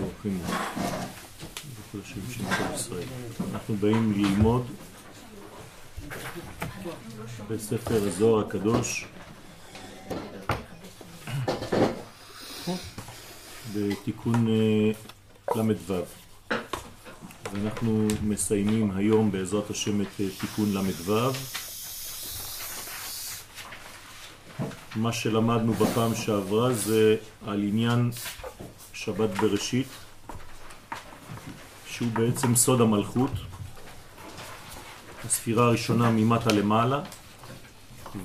ברוכים 0.00 0.40
וקודשים 1.88 2.22
של 2.30 2.44
ישראל. 2.74 3.04
אנחנו 3.52 3.76
באים 3.76 4.12
ללמוד 4.16 4.66
בספר 7.48 7.94
הזוהר 7.94 8.46
הקדוש 8.46 9.06
בתיקון 13.74 14.48
אה, 14.48 14.92
ל"ו 15.56 15.94
ואנחנו 17.52 18.08
מסיימים 18.22 18.90
היום 18.96 19.32
בעזרת 19.32 19.70
השם 19.70 20.00
את 20.00 20.06
אה, 20.20 20.26
תיקון 20.40 20.72
ל"ו 20.72 21.32
מה 24.96 25.12
שלמדנו 25.12 25.72
בפעם 25.72 26.14
שעברה 26.14 26.72
זה 26.72 27.16
על 27.46 27.62
עניין 27.62 28.10
שבת 29.04 29.30
בראשית, 29.30 29.86
שהוא 31.86 32.08
בעצם 32.12 32.54
סוד 32.54 32.80
המלכות, 32.80 33.30
הספירה 35.24 35.64
הראשונה 35.64 36.10
ממטה 36.10 36.52
למעלה, 36.52 37.00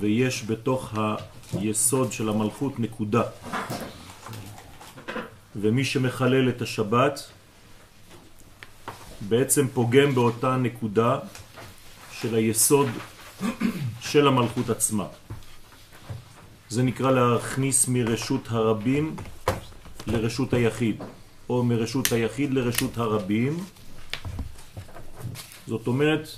ויש 0.00 0.44
בתוך 0.46 0.94
היסוד 1.52 2.12
של 2.12 2.28
המלכות 2.28 2.80
נקודה. 2.80 3.22
ומי 5.56 5.84
שמחלל 5.84 6.48
את 6.48 6.62
השבת 6.62 7.20
בעצם 9.20 9.68
פוגם 9.74 10.14
באותה 10.14 10.56
נקודה 10.56 11.18
של 12.20 12.34
היסוד 12.34 12.88
של 14.00 14.28
המלכות 14.28 14.70
עצמה. 14.70 15.06
זה 16.68 16.82
נקרא 16.82 17.10
להכניס 17.10 17.88
מרשות 17.88 18.42
הרבים 18.48 19.16
לרשות 20.06 20.52
היחיד, 20.52 20.96
או 21.48 21.62
מרשות 21.62 22.12
היחיד 22.12 22.54
לרשות 22.54 22.98
הרבים. 22.98 23.64
זאת 25.66 25.86
אומרת, 25.86 26.28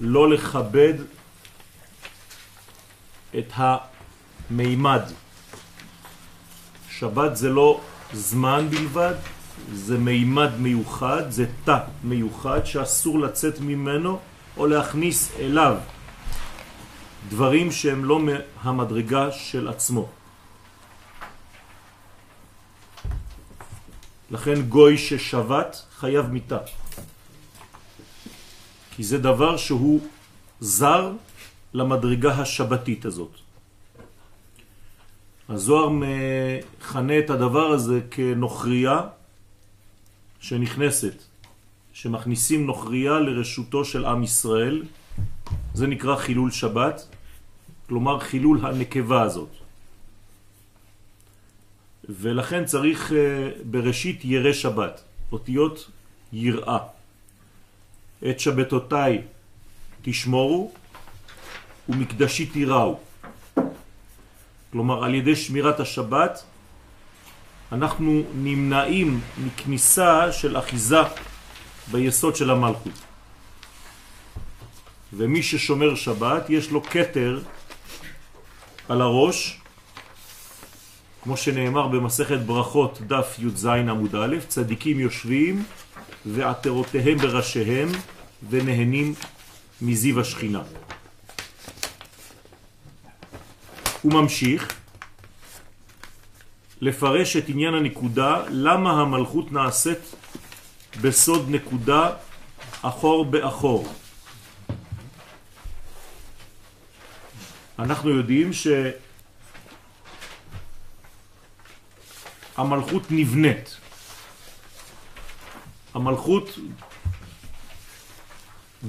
לא 0.00 0.30
לכבד 0.30 0.94
את 3.38 3.52
המימד. 3.54 5.02
שבת 6.90 7.36
זה 7.36 7.48
לא 7.48 7.80
זמן 8.12 8.68
בלבד, 8.70 9.14
זה 9.72 9.98
מימד 9.98 10.50
מיוחד, 10.58 11.30
זה 11.30 11.46
תא 11.64 11.78
מיוחד 12.04 12.66
שאסור 12.66 13.18
לצאת 13.18 13.60
ממנו 13.60 14.18
או 14.56 14.66
להכניס 14.66 15.32
אליו 15.38 15.76
דברים 17.28 17.72
שהם 17.72 18.04
לא 18.04 18.20
מהמדרגה 18.20 19.32
של 19.32 19.68
עצמו. 19.68 20.08
לכן 24.30 24.62
גוי 24.62 24.98
ששבת 24.98 25.82
חייב 25.98 26.26
מיטה. 26.26 26.58
כי 28.96 29.02
זה 29.04 29.18
דבר 29.18 29.56
שהוא 29.56 30.00
זר 30.60 31.12
למדרגה 31.74 32.32
השבתית 32.32 33.04
הזאת. 33.04 33.30
הזוהר 35.48 35.88
מכנה 35.88 37.18
את 37.18 37.30
הדבר 37.30 37.66
הזה 37.66 38.00
כנוכריה 38.10 39.00
שנכנסת, 40.40 41.22
שמכניסים 41.92 42.66
נוכריה 42.66 43.18
לרשותו 43.18 43.84
של 43.84 44.04
עם 44.04 44.22
ישראל, 44.22 44.82
זה 45.74 45.86
נקרא 45.86 46.16
חילול 46.16 46.50
שבת, 46.50 47.06
כלומר 47.88 48.18
חילול 48.18 48.66
הנקבה 48.66 49.22
הזאת. 49.22 49.65
ולכן 52.08 52.64
צריך 52.64 53.12
אה, 53.12 53.50
בראשית 53.70 54.24
ירא 54.24 54.52
שבת, 54.52 55.02
אותיות 55.32 55.90
יראה. 56.32 56.78
את 58.30 58.40
שבתותיי 58.40 59.22
תשמורו 60.02 60.72
ומקדשי 61.88 62.46
תיראו. 62.46 62.98
כלומר, 64.72 65.04
על 65.04 65.14
ידי 65.14 65.36
שמירת 65.36 65.80
השבת 65.80 66.42
אנחנו 67.72 68.22
נמנעים 68.34 69.20
מכניסה 69.46 70.32
של 70.32 70.58
אחיזה 70.58 71.02
ביסוד 71.90 72.36
של 72.36 72.50
המלכות. 72.50 72.92
ומי 75.12 75.42
ששומר 75.42 75.94
שבת 75.94 76.50
יש 76.50 76.70
לו 76.70 76.80
קטר 76.80 77.40
על 78.88 79.00
הראש, 79.00 79.60
כמו 81.26 81.36
שנאמר 81.36 81.88
במסכת 81.88 82.38
ברכות 82.38 83.00
דף 83.06 83.36
י"ז 83.38 83.66
עמוד 83.66 84.14
א', 84.14 84.36
צדיקים 84.48 85.00
יושבים 85.00 85.64
ועטרותיהם 86.26 87.18
בראשיהם 87.18 87.88
ונהנים 88.50 89.14
מזיו 89.82 90.20
השכינה. 90.20 90.62
הוא 94.02 94.12
ממשיך 94.12 94.74
לפרש 96.80 97.36
את 97.36 97.48
עניין 97.48 97.74
הנקודה, 97.74 98.42
למה 98.50 99.00
המלכות 99.00 99.52
נעשית 99.52 100.14
בסוד 101.00 101.46
נקודה 101.50 102.10
אחור 102.82 103.24
באחור. 103.24 103.92
אנחנו 107.78 108.10
יודעים 108.10 108.52
שהמלכות 112.56 113.02
נבנית. 113.10 113.76
המלכות 115.94 116.58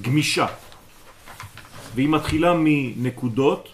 גמישה, 0.01 0.47
והיא 1.95 2.09
מתחילה 2.09 2.53
מנקודות 2.57 3.69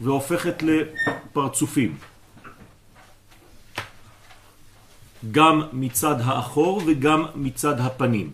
והופכת 0.00 0.62
לפרצופים. 0.62 1.98
גם 5.30 5.62
מצד 5.72 6.20
האחור 6.20 6.82
וגם 6.86 7.26
מצד 7.34 7.80
הפנים. 7.80 8.32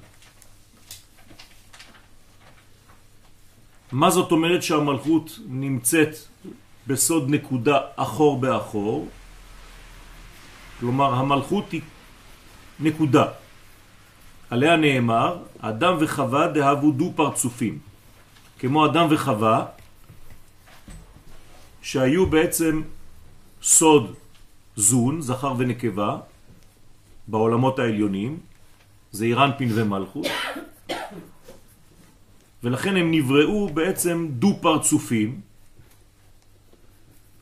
מה 3.92 4.10
זאת 4.10 4.32
אומרת 4.32 4.62
שהמלכות 4.62 5.38
נמצאת 5.48 6.16
בסוד 6.86 7.30
נקודה 7.30 7.78
אחור 7.96 8.40
באחור? 8.40 9.08
כלומר, 10.80 11.14
המלכות 11.14 11.72
היא 11.72 11.80
נקודה. 12.80 13.24
עליה 14.50 14.76
נאמר, 14.76 15.38
אדם 15.58 15.96
וחווה 16.00 16.48
דהבו 16.48 16.90
דו 16.92 17.12
פרצופים. 17.16 17.78
כמו 18.58 18.86
אדם 18.86 19.06
וחווה, 19.10 19.66
שהיו 21.82 22.26
בעצם 22.26 22.82
סוד 23.62 24.14
זון, 24.76 25.20
זכר 25.20 25.54
ונקבה, 25.58 26.18
בעולמות 27.28 27.78
העליונים, 27.78 28.38
זה 29.12 29.24
אירנפין 29.24 29.68
ומלכות, 29.74 30.26
ולכן 32.62 32.96
הם 32.96 33.10
נבראו 33.10 33.68
בעצם 33.68 34.28
דו 34.30 34.58
פרצופים, 34.60 35.40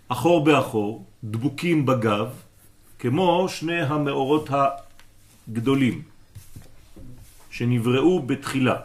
אחור 0.09 0.45
באחור, 0.45 1.05
דבוקים 1.25 1.87
בגב, 1.87 2.46
כמו 2.99 3.47
שני 3.49 3.83
המאורות 3.83 4.49
הגדולים 5.49 6.03
שנבראו 7.51 8.23
בתחילה. 8.23 8.77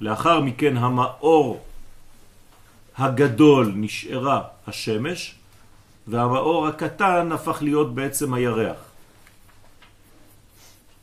לאחר 0.00 0.40
מכן 0.40 0.76
המאור 0.76 1.64
הגדול 2.96 3.72
נשארה 3.76 4.42
השמש, 4.66 5.34
והמאור 6.06 6.66
הקטן 6.66 7.32
הפך 7.32 7.58
להיות 7.62 7.94
בעצם 7.94 8.34
הירח. 8.34 8.76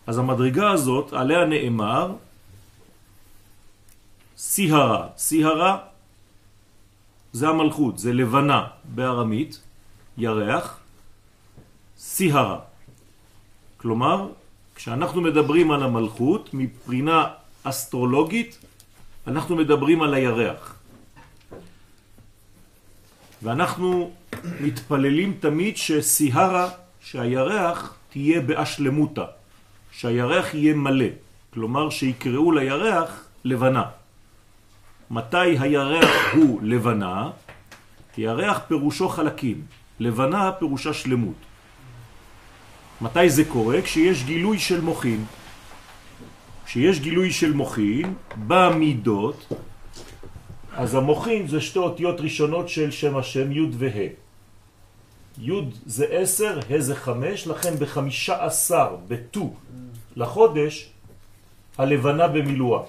אז 0.07 0.17
המדרגה 0.17 0.71
הזאת, 0.71 1.13
עליה 1.13 1.45
נאמר, 1.45 2.13
סיהרה. 4.37 5.07
סיהרה 5.17 5.77
זה 7.33 7.47
המלכות, 7.47 7.97
זה 7.97 8.13
לבנה 8.13 8.67
בארמית, 8.83 9.61
ירח, 10.17 10.79
סיהרה. 12.05 12.59
כלומר, 13.77 14.29
כשאנחנו 14.75 15.21
מדברים 15.21 15.71
על 15.71 15.83
המלכות, 15.83 16.49
מבחינה 16.53 17.27
אסטרולוגית, 17.63 18.57
אנחנו 19.27 19.55
מדברים 19.55 20.01
על 20.01 20.13
הירח. 20.13 20.75
ואנחנו 23.43 24.11
מתפללים 24.61 25.37
תמיד 25.39 25.77
שסיהרה, 25.77 26.69
שהירח 27.01 27.97
תהיה 28.09 28.41
באשלמותה, 28.41 29.25
שהירח 29.91 30.53
יהיה 30.53 30.73
מלא, 30.73 31.11
כלומר 31.53 31.89
שיקראו 31.89 32.51
לירח 32.51 33.25
לבנה. 33.45 33.85
מתי 35.11 35.57
הירח 35.57 36.33
הוא 36.33 36.59
לבנה? 36.61 37.29
ירח 38.17 38.57
פירושו 38.67 39.09
חלקים, 39.09 39.65
לבנה 39.99 40.51
פירושה 40.51 40.93
שלמות. 40.93 41.54
מתי 43.01 43.29
זה 43.29 43.45
קורה? 43.45 43.81
כשיש 43.81 44.23
גילוי 44.23 44.59
של 44.59 44.81
מוחין. 44.81 45.25
כשיש 46.65 46.99
גילוי 46.99 47.31
של 47.31 47.53
מוחין 47.53 48.13
במידות, 48.47 49.53
אז 50.73 50.95
המוחין 50.95 51.47
זה 51.47 51.61
שתי 51.61 51.79
אותיות 51.79 52.21
ראשונות 52.21 52.69
של 52.69 52.91
שם 52.91 53.17
השם 53.17 53.51
י' 53.51 53.69
וה'. 53.71 54.07
י' 55.41 55.61
זה 55.85 56.05
עשר, 56.09 56.59
ה' 56.69 56.79
זה 56.79 56.95
חמש, 56.95 57.47
לכן 57.47 57.75
בחמישה 57.79 58.45
עשר, 58.45 58.95
בט"ו 59.07 59.53
לחודש, 60.15 60.89
הלבנה 61.77 62.27
במילואה. 62.27 62.83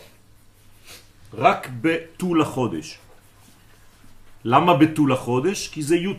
רק 1.35 1.69
בט"ו 1.81 2.35
לחודש. 2.35 2.99
למה 4.45 4.75
בט"ו 4.77 5.07
לחודש? 5.07 5.69
כי 5.69 5.83
זה 5.83 5.97
י' 5.97 6.15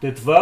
ט"ו, 0.00 0.32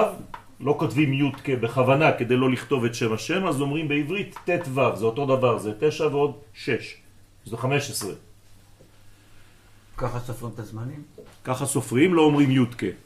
לא 0.60 0.76
כותבים 0.78 1.12
י' 1.12 1.56
בכוונה 1.60 2.12
כדי 2.12 2.36
לא 2.36 2.50
לכתוב 2.50 2.84
את 2.84 2.94
שם 2.94 3.12
השם, 3.12 3.46
אז 3.46 3.60
אומרים 3.60 3.88
בעברית 3.88 4.36
ט"ו, 4.44 4.96
זה 4.96 5.04
אותו 5.04 5.26
דבר, 5.26 5.58
זה 5.58 5.72
תשע 5.80 6.06
ועוד 6.06 6.32
שש, 6.54 6.96
זה 7.44 7.56
חמש 7.56 7.90
עשרה. 7.90 8.14
ככה 9.96 10.20
סופרים 10.20 10.52
את 10.54 10.58
הזמנים? 10.58 11.02
ככה 11.44 11.66
סופרים, 11.66 12.14
לא 12.14 12.22
אומרים 12.22 12.50
י' 12.50 12.64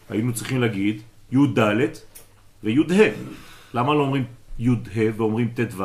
היינו 0.08 0.34
צריכים 0.34 0.60
להגיד 0.60 1.02
י"ד 1.32 1.58
וי"ה. 2.62 3.12
למה 3.74 3.94
לא 3.94 4.00
אומרים 4.00 4.24
י"ה 4.58 4.72
ואומרים 5.16 5.48
ט"ו? 5.54 5.84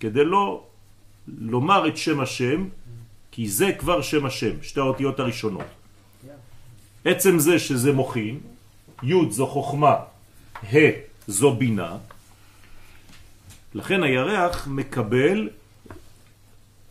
כדי 0.00 0.24
לא 0.24 0.64
לומר 1.28 1.88
את 1.88 1.96
שם 1.96 2.20
השם, 2.20 2.68
כי 3.30 3.48
זה 3.48 3.72
כבר 3.78 4.02
שם 4.02 4.26
השם, 4.26 4.62
שתי 4.62 4.80
האותיות 4.80 5.20
הראשונות. 5.20 5.66
עצם 7.04 7.38
זה 7.38 7.58
שזה 7.58 7.92
מוכין, 7.92 8.40
י' 9.02 9.30
זו 9.30 9.46
חוכמה, 9.46 9.94
ה' 10.64 10.90
זו 11.26 11.54
בינה, 11.54 11.96
לכן 13.74 14.02
הירח 14.02 14.66
מקבל 14.66 15.48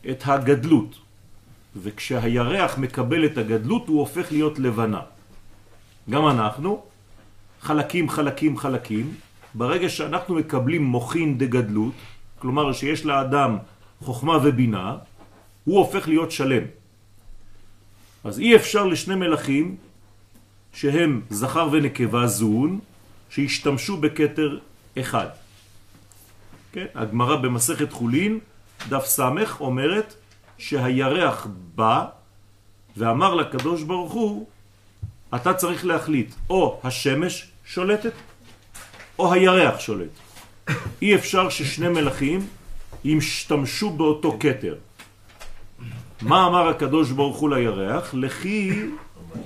את 0.09 0.23
הגדלות, 0.25 0.95
וכשהירח 1.75 2.77
מקבל 2.77 3.25
את 3.25 3.37
הגדלות 3.37 3.87
הוא 3.87 3.99
הופך 3.99 4.31
להיות 4.31 4.59
לבנה. 4.59 5.01
גם 6.09 6.27
אנחנו, 6.27 6.83
חלקים, 7.61 8.09
חלקים, 8.09 8.57
חלקים, 8.57 9.13
ברגע 9.53 9.89
שאנחנו 9.89 10.35
מקבלים 10.35 10.83
מוכין 10.83 11.37
דגדלות, 11.37 11.93
כלומר 12.39 12.73
שיש 12.73 13.05
לאדם 13.05 13.57
חוכמה 13.99 14.37
ובינה, 14.43 14.97
הוא 15.63 15.77
הופך 15.77 16.07
להיות 16.07 16.31
שלם. 16.31 16.63
אז 18.23 18.39
אי 18.39 18.55
אפשר 18.55 18.85
לשני 18.85 19.15
מלאכים 19.15 19.75
שהם 20.73 21.21
זכר 21.29 21.69
ונקבה 21.71 22.27
זון, 22.27 22.79
שהשתמשו 23.29 23.97
בקטר 23.97 24.59
אחד. 24.99 25.27
כן? 26.71 26.85
הגמרא 26.95 27.35
במסכת 27.35 27.91
חולין, 27.91 28.39
דף 28.89 29.05
סמך, 29.05 29.61
אומרת 29.61 30.13
שהירח 30.57 31.47
בא 31.75 32.05
ואמר 32.97 33.35
לקדוש 33.35 33.83
ברוך 33.83 34.13
הוא, 34.13 34.47
אתה 35.35 35.53
צריך 35.53 35.85
להחליט, 35.85 36.35
או 36.49 36.79
השמש 36.83 37.47
שולטת, 37.65 38.13
או 39.19 39.33
הירח 39.33 39.79
שולט. 39.79 40.09
אי 41.01 41.15
אפשר 41.15 41.49
ששני 41.49 41.87
מלאכים 41.87 42.47
ישתמשו 43.03 43.89
באותו 43.89 44.37
קטר. 44.39 44.75
מה 46.21 46.47
אמר 46.47 46.67
הקדוש 46.67 47.11
ברוך 47.11 47.37
הוא 47.37 47.49
לירח? 47.49 48.13
לכי 48.13 48.71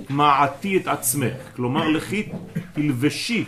מעתי 0.08 0.76
את 0.76 0.86
עצמך. 0.86 1.32
כלומר, 1.56 1.88
לכי 1.88 2.28
תלבשי. 2.72 3.44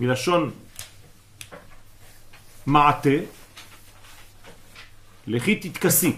מלשון 0.00 0.50
מעתה, 2.66 3.16
לכי 5.26 5.56
תתכסי. 5.56 6.12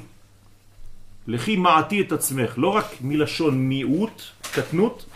לכי 1.27 1.57
מעתי 1.57 2.01
את 2.01 2.13
עצמך, 2.13 2.55
לא 2.57 2.69
רק 2.69 2.87
מלשון 3.01 3.69
מיעוט, 3.69 4.23
קטנות, 4.53 5.07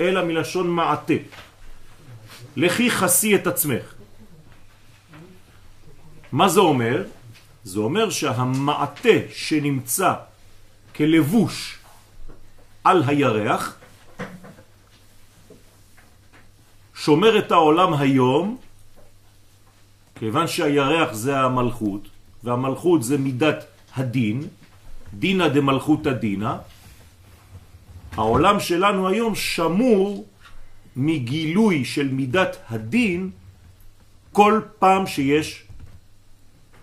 אלא 0.00 0.24
מלשון 0.24 0.70
מעתה. 0.70 1.14
לכי 2.56 2.90
חסי 2.90 3.34
את 3.34 3.46
עצמך. 3.46 3.94
מה 6.32 6.48
זה 6.48 6.60
אומר? 6.60 7.04
זה 7.64 7.78
אומר 7.78 8.10
שהמעטה 8.10 9.18
שנמצא 9.34 10.14
כלבוש 10.96 11.78
על 12.84 13.02
הירח 13.06 13.76
שומר 17.04 17.38
את 17.38 17.52
העולם 17.52 17.94
היום, 17.94 18.56
כיוון 20.14 20.46
שהירח 20.46 21.12
זה 21.12 21.38
המלכות, 21.38 22.08
והמלכות 22.44 23.02
זה 23.02 23.18
מידת 23.18 23.64
הדין, 23.96 24.42
דינה 25.14 25.48
דמלכות 25.48 26.06
הדינה, 26.06 26.58
העולם 28.12 28.60
שלנו 28.60 29.08
היום 29.08 29.34
שמור 29.34 30.24
מגילוי 30.96 31.84
של 31.84 32.08
מידת 32.08 32.56
הדין 32.70 33.30
כל 34.32 34.60
פעם 34.78 35.06
שיש 35.06 35.62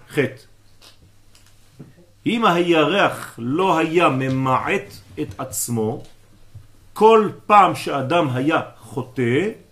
חטא. 0.09 0.45
אם 2.25 2.45
הירח 2.45 3.35
לא 3.37 3.77
היה 3.77 4.09
ממעט 4.09 5.17
את 5.21 5.39
עצמו, 5.39 6.03
כל 6.93 7.29
פעם 7.45 7.75
שאדם 7.75 8.29
היה 8.29 8.61
חוטא, 8.77 9.70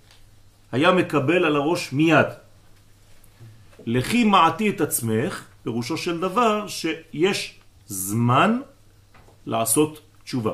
היה 0.71 0.91
מקבל 0.91 1.45
על 1.45 1.55
הראש 1.55 1.93
מיד. 1.93 2.27
לכי 3.85 4.23
מעטי 4.23 4.69
את 4.69 4.81
עצמך, 4.81 5.45
פירושו 5.63 5.97
של 5.97 6.19
דבר 6.19 6.67
שיש 6.67 7.59
זמן 7.87 8.59
לעשות 9.45 10.01
תשובה. 10.23 10.53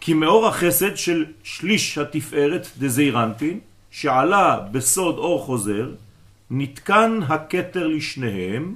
כי 0.00 0.14
מאור 0.14 0.46
החסד 0.46 0.96
של 0.96 1.24
שליש 1.42 1.98
התפארת 1.98 2.66
דזיירנטין, 2.78 3.60
שעלה 3.90 4.60
בסוד 4.72 5.18
אור 5.18 5.44
חוזר, 5.44 5.90
נתקן 6.50 7.20
הקטר 7.28 7.86
לשניהם, 7.86 8.74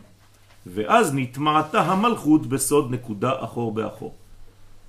ואז 0.66 1.14
נתמעתה 1.14 1.80
המלכות 1.80 2.46
בסוד 2.46 2.90
נקודה 2.90 3.32
אחור 3.40 3.74
באחור. 3.74 4.14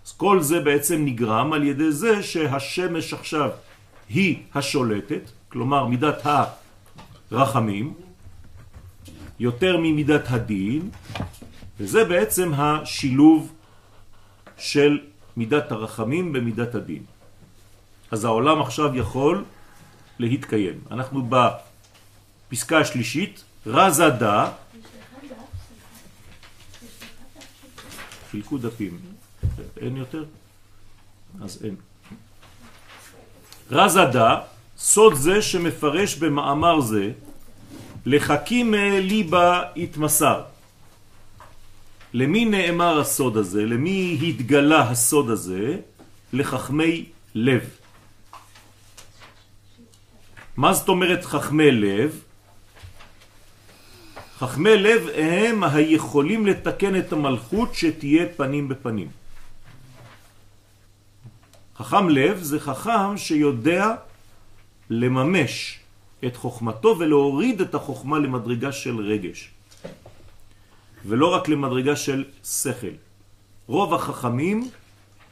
אז 0.06 0.12
כל 0.12 0.42
זה 0.42 0.60
בעצם 0.60 1.06
נגרם 1.06 1.54
על 1.54 1.64
ידי 1.64 1.92
זה 1.92 2.24
שהשמש 2.24 3.14
עכשיו 3.14 3.50
היא 4.10 4.44
השולטת, 4.54 5.22
כלומר 5.50 5.86
מידת 5.86 6.26
הרחמים, 7.32 7.94
יותר 9.40 9.78
ממידת 9.78 10.24
הדין, 10.30 10.90
וזה 11.80 12.06
בעצם 12.06 12.52
השילוב 12.54 13.54
של 14.58 15.00
מידת 15.38 15.72
הרחמים 15.72 16.34
במידת 16.34 16.76
הדין. 16.76 17.04
אז 18.12 18.26
העולם 18.26 18.62
עכשיו 18.62 18.96
יכול 18.96 19.46
להתקיים. 20.20 20.80
אנחנו 20.92 21.30
בפסקה 21.30 22.80
השלישית, 22.80 23.44
רזדה, 23.66 24.52
חילקו 28.32 28.58
דפים, 28.58 29.00
אין 29.78 29.98
יותר? 29.98 30.26
אז 31.42 31.60
אין. 31.64 31.89
רזדה, 33.72 34.40
סוד 34.78 35.14
זה 35.14 35.42
שמפרש 35.42 36.16
במאמר 36.16 36.82
זה, 36.82 37.12
לחכים 38.06 38.74
ליבה 39.02 39.64
התמסר. 39.78 40.42
למי 42.14 42.46
נאמר 42.46 43.00
הסוד 43.00 43.38
הזה? 43.38 43.66
למי 43.66 44.18
התגלה 44.22 44.82
הסוד 44.82 45.30
הזה? 45.30 45.78
לחכמי 46.34 47.06
לב. 47.36 47.70
מה 50.58 50.74
זאת 50.74 50.90
אומרת 50.90 51.26
חכמי 51.26 51.72
לב? 51.72 52.24
חכמי 54.38 54.78
לב 54.78 55.08
הם 55.16 55.64
היכולים 55.64 56.46
לתקן 56.46 57.00
את 57.00 57.14
המלכות 57.14 57.76
שתהיה 57.76 58.26
פנים 58.38 58.68
בפנים. 58.68 59.19
חכם 61.80 62.10
לב 62.10 62.40
זה 62.42 62.60
חכם 62.60 63.18
שיודע 63.18 63.96
לממש 64.90 65.80
את 66.26 66.36
חוכמתו 66.36 66.96
ולהוריד 67.00 67.62
את 67.62 67.76
החוכמה 67.76 68.20
למדרגה 68.20 68.72
של 68.72 69.00
רגש. 69.00 69.52
ולא 71.06 71.34
רק 71.34 71.48
למדרגה 71.48 71.96
של 71.96 72.26
שכל. 72.44 72.96
רוב 73.68 73.94
החכמים 73.94 74.70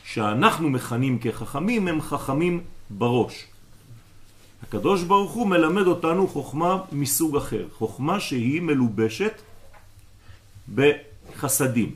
שאנחנו 0.04 0.70
מכנים 0.70 1.20
כחכמים 1.20 1.88
הם 1.88 2.01
חכמים 2.01 2.63
בראש. 2.89 3.46
הקדוש 4.63 5.04
ברוך 5.04 5.32
הוא 5.32 5.48
מלמד 5.48 5.88
אותנו 5.88 6.27
חוכמה 6.27 6.84
מסוג 6.92 7.38
אחר, 7.38 7.66
חוכמה 7.77 8.20
שהיא 8.20 8.62
מלובשת 8.62 9.42
בחסדים. 10.75 11.96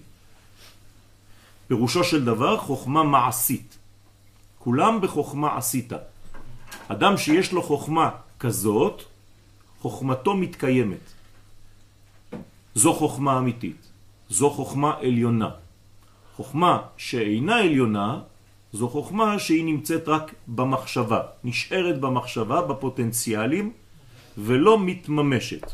פירושו 1.67 2.03
של 2.03 2.25
דבר 2.25 2.57
חוכמה 2.57 3.03
מעשית. 3.03 3.80
כולם 4.63 5.01
בחוכמה 5.01 5.57
עשית. 5.57 5.93
אדם 6.87 7.17
שיש 7.17 7.51
לו 7.51 7.63
חוכמה 7.63 8.09
כזאת, 8.39 9.03
חוכמתו 9.81 10.33
מתקיימת. 10.35 11.05
זו 12.75 12.93
חוכמה 12.93 13.37
אמיתית, 13.37 13.81
זו 14.29 14.49
חוכמה 14.49 14.93
עליונה. 15.01 15.49
חוכמה 16.35 16.81
שאינה 16.97 17.57
עליונה, 17.57 18.19
זו 18.73 18.89
חוכמה 18.89 19.39
שהיא 19.39 19.65
נמצאת 19.65 20.07
רק 20.07 20.33
במחשבה, 20.47 21.21
נשארת 21.43 21.99
במחשבה, 21.99 22.61
בפוטנציאלים, 22.61 23.71
ולא 24.37 24.79
מתממשת. 24.79 25.71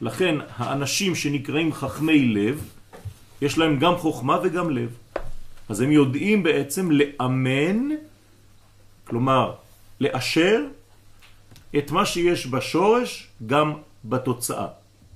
לכן 0.00 0.34
האנשים 0.56 1.14
שנקראים 1.14 1.72
חכמי 1.72 2.28
לב, 2.28 2.68
יש 3.42 3.58
להם 3.58 3.78
גם 3.78 3.96
חוכמה 3.96 4.38
וגם 4.42 4.70
לב. 4.70 5.03
אז 5.68 5.80
הם 5.80 5.92
יודעים 5.92 6.42
בעצם 6.42 6.90
לאמן, 6.90 7.88
כלומר 9.04 9.54
לאשר 10.00 10.64
את 11.78 11.90
מה 11.90 12.06
שיש 12.06 12.46
בשורש 12.46 13.28
גם 13.46 13.72
בתוצאה. 14.04 14.66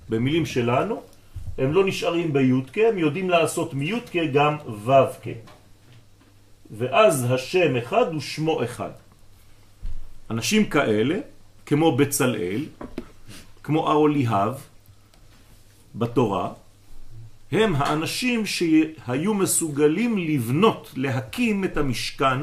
במילים 0.09 0.47
שלנו, 0.47 1.03
הם 1.59 1.73
לא 1.73 1.87
נשארים 1.87 2.33
בי"ק, 2.33 2.79
הם 2.79 2.99
יודעים 2.99 3.31
לעשות 3.31 3.75
מי"ק 3.75 4.13
גם 4.33 4.57
ו"ק. 4.85 5.25
ואז 6.71 7.27
השם 7.31 7.77
אחד 7.77 8.13
הוא 8.13 8.21
שמו 8.21 8.65
אחד. 8.65 8.91
אנשים 10.31 10.65
כאלה, 10.71 11.19
כמו 11.67 11.97
בצלאל, 11.97 12.65
כמו 13.63 13.91
ארוליהב 13.91 14.55
בתורה, 15.95 16.53
הם 17.53 17.75
האנשים 17.77 18.47
שהיו 18.47 19.35
מסוגלים 19.35 20.19
לבנות, 20.19 20.93
להקים 20.97 21.65
את 21.65 21.77
המשכן, 21.77 22.39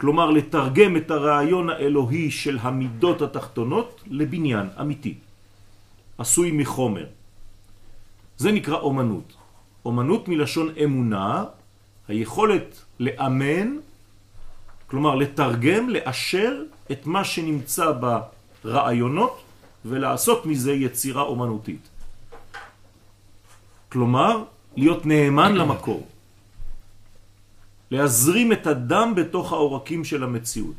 כלומר 0.00 0.30
לתרגם 0.30 0.96
את 0.96 1.10
הרעיון 1.10 1.70
האלוהי 1.70 2.30
של 2.30 2.58
המידות 2.60 3.22
התחתונות 3.22 4.00
לבניין 4.06 4.66
אמיתי, 4.80 5.14
עשוי 6.18 6.50
מחומר. 6.50 7.06
זה 8.36 8.52
נקרא 8.52 8.76
אומנות. 8.76 9.32
אומנות 9.84 10.28
מלשון 10.28 10.68
אמונה, 10.84 11.44
היכולת 12.08 12.84
לאמן, 13.00 13.76
כלומר 14.86 15.14
לתרגם, 15.14 15.88
לאשר 15.88 16.62
את 16.92 17.06
מה 17.06 17.24
שנמצא 17.24 17.92
ברעיונות 18.64 19.40
ולעשות 19.84 20.46
מזה 20.46 20.72
יצירה 20.72 21.22
אומנותית. 21.22 21.88
כלומר, 23.94 24.44
להיות 24.76 25.06
נאמן 25.06 25.54
למקור. 25.60 26.02
להזרים 27.90 28.52
את 28.52 28.66
הדם 28.66 29.12
בתוך 29.16 29.52
העורקים 29.52 30.04
של 30.04 30.26
המציאות. 30.26 30.74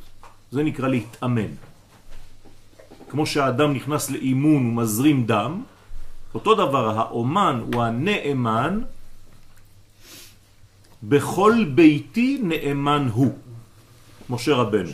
זה 0.51 0.63
נקרא 0.63 0.87
להתאמן. 0.87 1.51
כמו 3.09 3.23
שהאדם 3.25 3.73
נכנס 3.73 4.09
לאימון 4.09 4.61
ומזרים 4.67 5.25
דם, 5.25 5.63
אותו 6.33 6.55
דבר 6.55 6.99
האומן 6.99 7.55
הוא 7.71 7.83
הנאמן, 7.83 8.73
בכל 11.03 11.53
ביתי 11.75 12.39
נאמן 12.43 13.07
הוא, 13.13 13.33
משה 14.29 14.53
רבנו. 14.55 14.91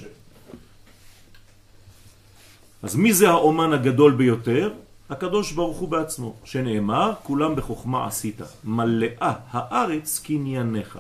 אז 2.84 2.96
מי 2.96 3.14
זה 3.14 3.30
האומן 3.30 3.74
הגדול 3.74 4.12
ביותר? 4.14 4.91
הקדוש 5.12 5.52
ברוך 5.52 5.78
הוא 5.78 5.90
בעצמו, 5.90 6.36
שנאמר, 6.44 7.14
כולם 7.24 7.56
בחוכמה 7.56 8.08
עשית, 8.08 8.42
מלאה 8.64 9.34
הארץ 9.52 10.20
קנייניך. 10.20 11.00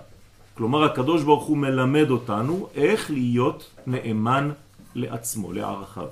כלומר, 0.53 0.83
הקדוש 0.83 1.23
ברוך 1.23 1.43
הוא 1.43 1.57
מלמד 1.57 2.09
אותנו 2.09 2.67
איך 2.75 3.11
להיות 3.11 3.75
נאמן 3.87 4.51
לעצמו, 4.95 5.53
לערכיו. 5.53 6.07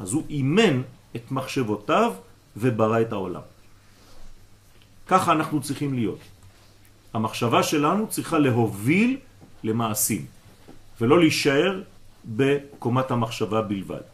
אז 0.00 0.12
הוא 0.12 0.22
אימן 0.30 0.82
את 1.16 1.30
מחשבותיו 1.30 2.12
וברא 2.56 3.00
את 3.00 3.12
העולם. 3.12 3.40
ככה 5.06 5.32
אנחנו 5.32 5.60
צריכים 5.62 5.94
להיות. 5.94 6.20
המחשבה 7.14 7.62
שלנו 7.62 8.06
צריכה 8.06 8.38
להוביל 8.38 9.16
למעשים, 9.64 10.26
ולא 11.00 11.20
להישאר 11.20 11.82
בקומת 12.24 13.10
המחשבה 13.10 13.62
בלבד. 13.62 14.13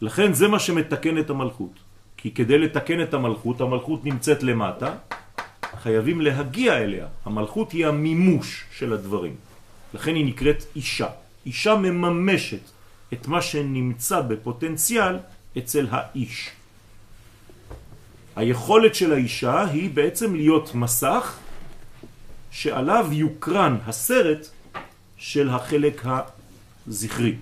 לכן 0.00 0.32
זה 0.32 0.48
מה 0.48 0.58
שמתקן 0.58 1.18
את 1.18 1.30
המלכות. 1.30 1.72
כי 2.16 2.30
כדי 2.30 2.58
לתקן 2.58 3.02
את 3.02 3.14
המלכות, 3.14 3.60
המלכות 3.60 4.04
נמצאת 4.04 4.42
למטה, 4.42 4.94
חייבים 5.82 6.20
להגיע 6.20 6.78
אליה. 6.78 7.06
המלכות 7.24 7.72
היא 7.72 7.86
המימוש 7.86 8.64
של 8.78 8.92
הדברים. 8.92 9.34
לכן 9.94 10.14
היא 10.14 10.26
נקראת 10.26 10.64
אישה. 10.76 11.08
אישה 11.46 11.74
מממשת 11.76 12.60
את 13.12 13.28
מה 13.28 13.42
שנמצא 13.42 14.20
בפוטנציאל 14.20 15.16
אצל 15.58 15.86
האיש. 15.90 16.50
היכולת 18.36 18.94
של 18.94 19.12
האישה 19.12 19.64
היא 19.64 19.90
בעצם 19.90 20.34
להיות 20.34 20.74
מסך 20.74 21.38
שעליו 22.50 23.08
יוקרן 23.12 23.76
הסרט 23.86 24.46
של 25.16 25.50
החלק 25.50 26.06
הזכרי. 26.88 27.34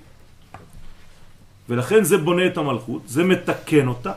ולכן 1.69 2.05
זה 2.05 2.19
בונה 2.19 2.47
את 2.47 2.57
המלכות, 2.57 3.03
זה 3.07 3.25
מתקן 3.25 3.89
אותה. 3.89 4.13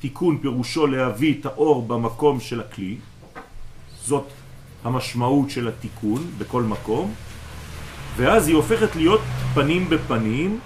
תיקון 0.00 0.38
פירושו 0.38 0.86
להביא 0.86 1.34
את 1.40 1.46
האור 1.46 1.86
במקום 1.86 2.40
של 2.40 2.60
הכלי, 2.60 2.96
זאת 4.02 4.26
המשמעות 4.84 5.50
של 5.50 5.68
התיקון 5.68 6.26
בכל 6.38 6.62
מקום, 6.62 7.14
ואז 8.16 8.48
היא 8.48 8.56
הופכת 8.56 8.96
להיות 8.96 9.20
פנים 9.54 9.88
בפנים, 9.88 10.60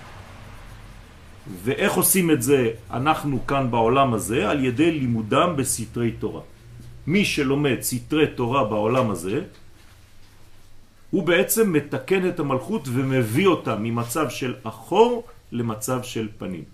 ואיך 1.65 1.93
עושים 1.93 2.31
את 2.31 2.43
זה 2.43 2.71
אנחנו 2.91 3.47
כאן 3.47 3.71
בעולם 3.71 4.15
הזה? 4.15 4.51
על 4.51 4.65
ידי 4.65 4.91
לימודם 4.91 5.55
בסתרי 5.57 6.11
תורה. 6.11 6.43
מי 7.07 7.25
שלומד 7.25 7.77
סתרי 7.81 8.27
תורה 8.27 8.65
בעולם 8.65 9.11
הזה, 9.11 9.41
הוא 11.11 11.23
בעצם 11.23 11.73
מתקן 11.73 12.29
את 12.29 12.41
המלכות 12.41 12.89
ומביא 12.93 13.47
אותה 13.47 13.77
ממצב 13.81 14.31
של 14.31 14.55
אחור 14.63 15.25
למצב 15.53 16.03
של 16.03 16.29
פנים. 16.39 16.65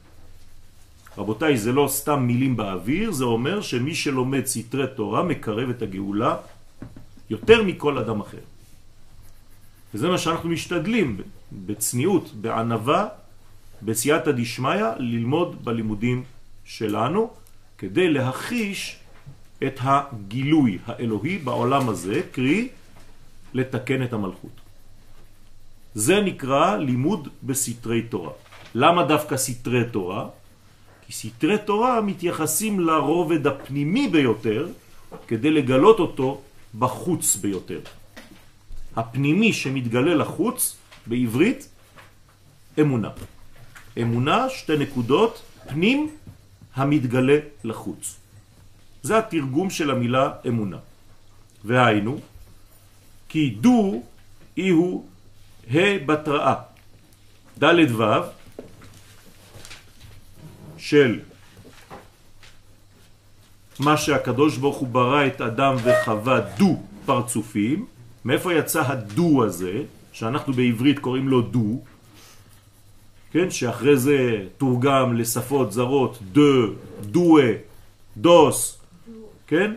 רבותיי, 1.18 1.58
זה 1.58 1.72
לא 1.72 1.86
סתם 1.88 2.20
מילים 2.26 2.56
באוויר, 2.56 3.12
זה 3.12 3.24
אומר 3.24 3.60
שמי 3.60 3.94
שלומד 3.94 4.46
סתרי 4.46 4.86
תורה 4.96 5.22
מקרב 5.22 5.68
את 5.70 5.82
הגאולה 5.82 6.36
יותר 7.30 7.62
מכל 7.62 7.98
אדם 7.98 8.20
אחר. 8.20 8.44
וזה 9.94 10.08
מה 10.08 10.18
שאנחנו 10.18 10.48
משתדלים 10.48 11.20
בצניעות, 11.52 12.34
בענבה, 12.34 13.06
בסייעתא 13.82 14.30
דשמיא, 14.30 14.84
ללמוד 14.98 15.64
בלימודים 15.64 16.24
שלנו, 16.64 17.30
כדי 17.78 18.08
להחיש 18.10 18.98
את 19.66 19.80
הגילוי 19.80 20.78
האלוהי 20.86 21.38
בעולם 21.38 21.88
הזה, 21.88 22.20
קרי 22.32 22.68
לתקן 23.54 24.02
את 24.02 24.12
המלכות. 24.12 24.60
זה 25.94 26.20
נקרא 26.20 26.76
לימוד 26.76 27.28
בסתרי 27.42 28.02
תורה. 28.02 28.32
למה 28.74 29.04
דווקא 29.04 29.36
סתרי 29.36 29.84
תורה? 29.90 30.28
כי 31.06 31.12
סתרי 31.12 31.58
תורה 31.58 32.00
מתייחסים 32.00 32.80
לרובד 32.80 33.46
הפנימי 33.46 34.08
ביותר 34.08 34.68
כדי 35.26 35.50
לגלות 35.50 35.98
אותו 35.98 36.40
בחוץ 36.78 37.36
ביותר. 37.36 37.80
הפנימי 38.96 39.52
שמתגלה 39.52 40.14
לחוץ 40.14 40.76
בעברית 41.06 41.68
אמונה. 42.80 43.10
אמונה, 44.00 44.50
שתי 44.50 44.76
נקודות, 44.78 45.42
פנים 45.68 46.10
המתגלה 46.74 47.38
לחוץ. 47.64 48.16
זה 49.02 49.18
התרגום 49.18 49.70
של 49.70 49.90
המילה 49.90 50.30
אמונה. 50.48 50.78
והיינו, 51.64 52.18
כי 53.28 53.50
דו 53.60 54.02
אי 54.56 54.68
הוא 54.68 55.06
ה' 55.70 55.98
בתראה. 56.06 56.54
ד' 57.58 58.00
ו' 58.00 58.33
של 60.84 61.20
מה 63.78 63.96
שהקדוש 63.96 64.56
ברוך 64.56 64.76
הוא 64.76 64.88
ברא 64.88 65.26
את 65.26 65.40
אדם 65.40 65.76
וחווה 65.84 66.40
דו 66.40 66.82
פרצופים, 67.06 67.86
מאיפה 68.24 68.54
יצא 68.54 68.82
הדו 68.86 69.44
הזה, 69.44 69.82
שאנחנו 70.12 70.52
בעברית 70.52 70.98
קוראים 70.98 71.28
לו 71.28 71.40
דו, 71.40 71.80
כן, 73.32 73.50
שאחרי 73.50 73.96
זה 73.96 74.46
תורגם 74.58 75.16
לשפות 75.16 75.72
זרות, 75.72 76.18
דו, 76.32 76.66
דואה, 77.00 77.52
דוס, 78.16 78.80
כן? 79.46 79.74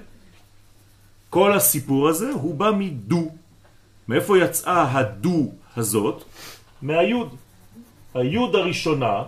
כל 1.29 1.53
הסיפור 1.53 2.07
הזה 2.07 2.31
הוא 2.31 2.55
בא 2.55 2.71
מדו. 2.77 3.31
מאיפה 4.07 4.37
יצאה 4.37 4.99
הדו 4.99 5.51
הזאת? 5.77 6.23
מהיוד. 6.81 7.35
היוד 8.13 8.55
הראשונה 8.55 9.23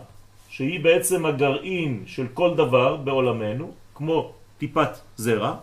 שהיא 0.60 0.80
בעצם 0.80 1.26
הגרעין 1.26 2.04
של 2.08 2.28
כל 2.34 2.56
דבר 2.56 2.96
בעולמנו, 2.96 3.72
כמו 3.96 4.32
טיפת 4.58 4.90
זרע, 5.18 5.56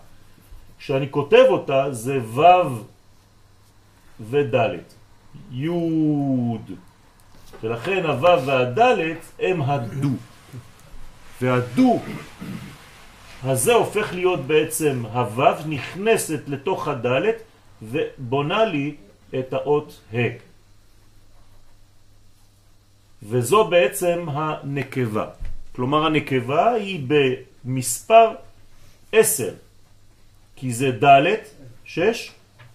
כשאני 0.78 1.10
כותב 1.10 1.44
אותה 1.48 1.92
זה 1.92 2.18
ו' 2.24 2.40
וד', 4.20 4.56
י', 5.52 5.68
ולכן 7.62 8.06
הוו 8.06 8.46
והדלת 8.46 9.20
הם 9.40 9.62
הדו. 9.62 10.16
והדו 11.42 12.00
הזה 13.44 13.72
הופך 13.72 14.14
להיות 14.14 14.40
בעצם 14.40 15.02
הוו, 15.12 15.68
נכנסת 15.68 16.40
לתוך 16.48 16.88
הדלת 16.88 17.36
ובונה 17.82 18.64
לי 18.64 18.94
את 19.38 19.52
האות 19.52 20.00
ה'. 20.12 20.45
וזו 23.22 23.64
בעצם 23.64 24.26
הנקבה. 24.28 25.26
כלומר 25.72 26.06
הנקבה 26.06 26.72
היא 26.72 27.06
במספר 27.64 28.28
10, 29.12 29.50
כי 30.56 30.72
זה 30.72 30.90
ד' 31.04 31.26
6 31.84 32.30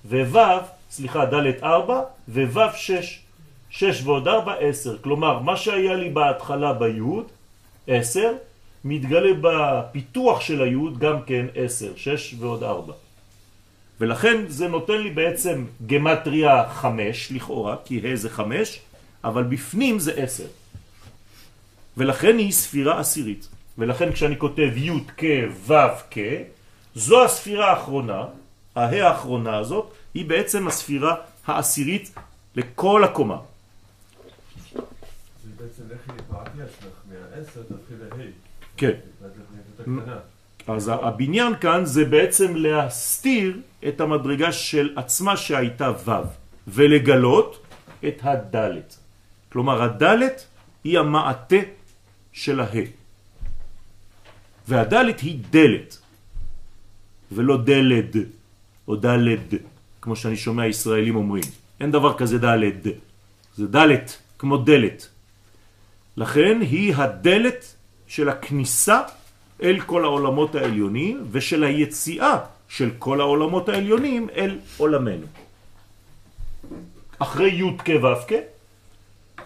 וו', 0.06 0.60
סליחה, 0.92 1.26
ד' 1.26 1.64
4 1.64 2.02
וו' 2.28 2.76
6. 2.76 3.20
6 3.70 4.04
ועוד 4.04 4.28
4, 4.28 4.54
10. 4.60 4.98
כלומר, 4.98 5.40
מה 5.40 5.58
שהיה 5.58 5.96
לי 5.96 6.10
בהתחלה 6.10 6.74
ביוד, 6.74 7.26
10, 7.88 8.34
מתגלה 8.86 9.32
בפיתוח 9.42 10.42
של 10.42 10.62
היוד 10.62 11.00
גם 11.00 11.22
כן 11.22 11.46
10, 11.56 11.96
6 11.96 12.36
ועוד 12.40 12.64
4. 12.64 12.94
ולכן 14.00 14.38
זה 14.48 14.68
נותן 14.68 15.02
לי 15.02 15.10
בעצם 15.10 15.66
גמטריה 15.88 16.70
5 16.70 17.32
לכאורה, 17.32 17.76
כי 17.86 18.02
ה' 18.12 18.16
זה 18.16 18.30
5, 18.30 18.80
אבל 19.24 19.44
בפנים 19.44 20.00
זה 20.00 20.14
10. 20.14 20.46
ולכן 21.98 22.38
היא 22.38 22.52
ספירה 22.52 23.00
עשירית. 23.00 23.48
ולכן 23.78 24.12
כשאני 24.12 24.40
כותב 24.40 24.70
י' 24.76 24.92
כ' 25.18 25.24
ו' 25.68 25.74
כ', 26.12 26.18
זו 26.96 27.24
הספירה 27.26 27.72
האחרונה, 27.72 28.26
הה 28.76 29.08
האחרונה 29.08 29.58
הזאת, 29.58 29.94
היא 30.14 30.26
בעצם 30.26 30.68
הספירה 30.68 31.16
העשירית 31.48 32.14
לכל 32.56 33.04
הקומה. 33.04 33.38
כן. 38.78 38.96
אז 40.68 40.92
הבניין 40.94 41.54
כאן 41.62 41.86
זה 41.86 42.06
בעצם 42.06 42.56
להסתיר 42.56 43.60
את 43.88 44.02
המדרגה 44.02 44.52
של 44.52 44.94
עצמה 44.96 45.38
שהייתה 45.38 45.92
ו' 46.06 46.12
ולגלות 46.68 47.66
את 48.08 48.18
הדלת. 48.22 49.01
כלומר 49.52 49.82
הדלת 49.82 50.48
היא 50.84 51.00
המעטה 51.00 51.64
של 52.34 52.60
הה. 52.60 52.82
והדלת 54.68 55.20
היא 55.20 55.40
דלת, 55.50 55.98
ולא 57.32 57.58
דלד 57.58 58.16
או 58.88 58.96
דלד, 58.96 59.56
כמו 60.02 60.16
שאני 60.16 60.38
שומע 60.38 60.68
ישראלים 60.68 61.16
אומרים. 61.16 61.44
אין 61.80 61.92
דבר 61.92 62.18
כזה 62.18 62.38
דלד, 62.38 62.88
זה 63.56 63.68
דלת, 63.68 64.18
כמו 64.40 64.58
דלת. 64.58 65.08
לכן 66.18 66.62
היא 66.62 66.96
הדלת 66.96 67.76
של 68.08 68.30
הכניסה 68.30 69.02
אל 69.64 69.80
כל 69.80 70.04
העולמות 70.04 70.56
העליונים 70.56 71.24
ושל 71.32 71.64
היציאה 71.64 72.38
של 72.70 72.90
כל 73.00 73.22
העולמות 73.22 73.70
העליונים 73.70 74.30
אל 74.36 74.60
עולמנו. 74.78 75.28
אחרי 77.20 77.50
י' 77.50 77.78
כ' 77.78 77.90
ו' 78.04 78.28
כ' 78.28 78.61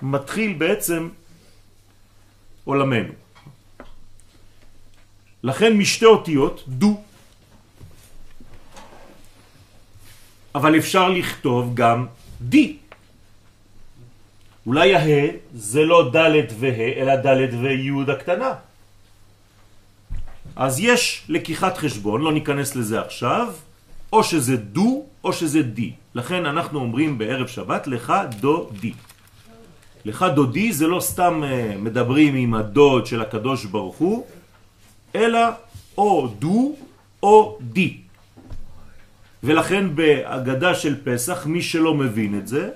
מתחיל 0.02 0.54
בעצם 0.54 1.10
עולמנו. 2.64 3.14
לכן 5.44 5.78
משתי 5.78 6.06
אותיות 6.06 6.64
דו. 6.68 7.02
אבל 10.56 10.78
אפשר 10.78 11.10
לכתוב 11.10 11.72
גם 11.76 12.06
די. 12.42 12.78
אולי 14.66 14.96
הה 14.96 15.28
זה 15.54 15.82
לא 15.86 16.12
ד' 16.16 16.48
וה' 16.60 16.94
אלא 16.98 17.16
ד' 17.16 17.54
וי' 17.54 18.12
הקטנה. 18.14 18.54
אז 20.56 20.80
יש 20.80 21.26
לקיחת 21.30 21.78
חשבון, 21.78 22.22
לא 22.22 22.34
ניכנס 22.34 22.76
לזה 22.76 23.02
עכשיו, 23.02 23.54
או 24.14 24.24
שזה 24.24 24.58
דו 24.58 25.06
או 25.24 25.34
שזה 25.34 25.62
די. 25.62 25.92
לכן 26.16 26.46
אנחנו 26.46 26.80
אומרים 26.80 27.18
בערב 27.18 27.48
שבת 27.48 27.88
לך 27.88 28.14
דו 28.40 28.70
די. 28.80 28.94
לך 30.06 30.26
דודי 30.36 30.74
זה 30.74 30.88
לא 30.88 31.00
סתם 31.00 31.44
אה, 31.44 31.74
מדברים 31.78 32.36
עם 32.36 32.54
הדוד 32.54 33.06
של 33.06 33.22
הקדוש 33.22 33.66
ברוך 33.66 33.98
הוא, 33.98 34.26
אלא 35.16 35.40
או 35.98 36.28
דו 36.40 36.76
או 37.24 37.58
די. 37.62 37.98
ולכן 39.44 39.96
בהגדה 39.96 40.76
של 40.76 40.96
פסח, 41.04 41.46
מי 41.46 41.62
שלא 41.62 41.94
מבין 41.94 42.40
את 42.40 42.48
זה, 42.48 42.70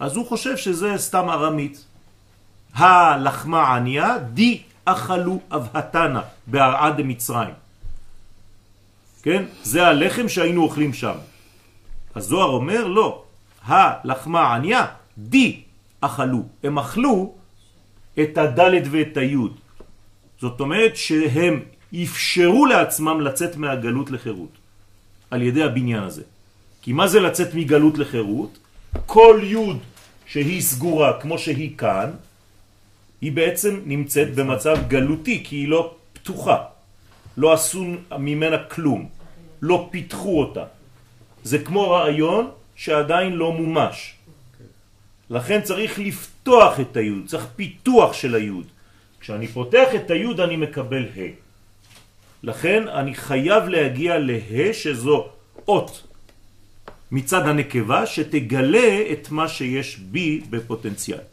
אז 0.00 0.16
הוא 0.16 0.26
חושב 0.26 0.56
שזה 0.56 0.98
סתם 0.98 1.30
ארמית. 1.30 1.84
הלחמה 2.74 3.74
עניה, 3.76 4.18
די 4.18 4.62
אכלו 4.84 5.40
אבהתנה 5.50 6.22
בהרעה 6.46 6.90
דמצרים. 6.90 7.54
כן? 9.22 9.44
זה 9.62 9.86
הלחם 9.86 10.28
שהיינו 10.28 10.62
אוכלים 10.62 10.92
שם. 10.92 11.14
הזוהר 12.14 12.48
אומר 12.48 12.86
לא, 12.86 13.22
הלחמה 13.64 14.54
עניה, 14.54 14.86
די 15.18 15.62
אכלו. 16.02 16.42
הם 16.62 16.78
אכלו 16.78 17.34
את 18.20 18.38
הדלת 18.38 18.82
ואת 18.90 19.16
היוד. 19.16 19.54
זאת 20.40 20.60
אומרת 20.60 20.96
שהם 20.96 21.62
אפשרו 22.02 22.66
לעצמם 22.66 23.20
לצאת 23.20 23.56
מהגלות 23.56 24.10
לחירות 24.10 24.54
על 25.30 25.42
ידי 25.42 25.62
הבניין 25.62 26.02
הזה. 26.02 26.22
כי 26.82 26.92
מה 26.92 27.08
זה 27.08 27.20
לצאת 27.20 27.54
מגלות 27.54 27.98
לחירות? 27.98 28.58
כל 29.06 29.40
יוד 29.42 29.78
שהיא 30.26 30.62
סגורה 30.62 31.20
כמו 31.20 31.38
שהיא 31.38 31.78
כאן, 31.78 32.10
היא 33.20 33.32
בעצם 33.32 33.80
נמצאת 33.86 34.34
במצב 34.34 34.76
גלותי, 34.88 35.40
כי 35.44 35.56
היא 35.56 35.68
לא 35.68 35.94
פתוחה. 36.12 36.58
לא 37.36 37.52
עשו 37.52 37.84
ממנה 38.18 38.58
כלום. 38.66 39.08
לא 39.62 39.88
פיתחו 39.90 40.40
אותה. 40.40 40.64
זה 41.42 41.58
כמו 41.58 41.90
רעיון 41.90 42.50
שעדיין 42.74 43.32
לא 43.32 43.52
מומש. 43.52 44.14
לכן 45.32 45.60
צריך 45.62 45.98
לפתוח 45.98 46.80
את 46.80 46.96
היוד, 46.96 47.26
צריך 47.26 47.46
פיתוח 47.56 48.12
של 48.12 48.34
היוד. 48.34 48.66
כשאני 49.20 49.48
פותח 49.48 49.88
את 49.94 50.10
היוד 50.10 50.40
אני 50.40 50.56
מקבל 50.56 51.04
ה'. 51.16 51.32
לכן 52.42 52.88
אני 52.88 53.14
חייב 53.14 53.64
להגיע 53.68 54.18
לה 54.18 54.72
שזו 54.72 55.28
אות 55.68 56.06
מצד 57.12 57.48
הנקבה 57.48 58.06
שתגלה 58.06 59.02
את 59.12 59.30
מה 59.30 59.48
שיש 59.48 59.98
בי 59.98 60.40
בפוטנציאל. 60.50 61.24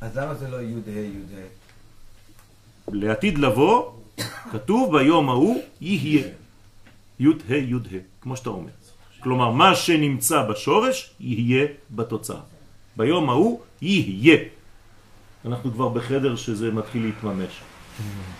אז 0.00 0.16
למה 0.16 0.34
זה 0.34 0.48
לא 0.48 0.56
י' 0.60 0.74
ה' 0.86 1.00
י' 1.00 1.36
ה'? 1.36 1.48
לעתיד 2.92 3.38
לבוא, 3.38 3.92
כתוב 4.52 4.98
ביום 4.98 5.28
ההוא 5.28 5.62
יהיה 5.80 6.28
י' 7.20 7.26
ה' 7.48 7.56
י' 7.56 7.74
ה', 7.74 7.98
כמו 8.20 8.36
שאתה 8.36 8.50
אומר. 8.50 8.76
כלומר, 9.20 9.50
מה 9.50 9.74
שנמצא 9.74 10.42
בשורש 10.42 11.10
יהיה 11.20 11.66
בתוצאה. 11.90 12.40
ביום 12.96 13.30
ההוא 13.30 13.60
יהיה. 13.82 14.38
אנחנו 15.44 15.72
כבר 15.72 15.88
בחדר 15.88 16.36
שזה 16.36 16.70
מתחיל 16.70 17.02
להתממש. 17.02 17.60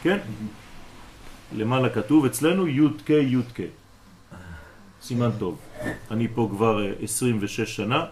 כן? 0.03 0.19
למעלה 1.57 1.91
כתוב 1.91 2.25
אצלנו 2.25 2.69
י' 2.69 2.89
כ' 3.07 3.11
י' 3.11 3.43
כ'. 3.55 3.61
סימן 5.03 5.31
טוב. 5.39 5.59
אני 6.11 6.29
פה 6.35 6.49
כבר 6.51 6.87
26 7.03 7.61
אה, 7.61 7.67
שנה. 7.67 8.05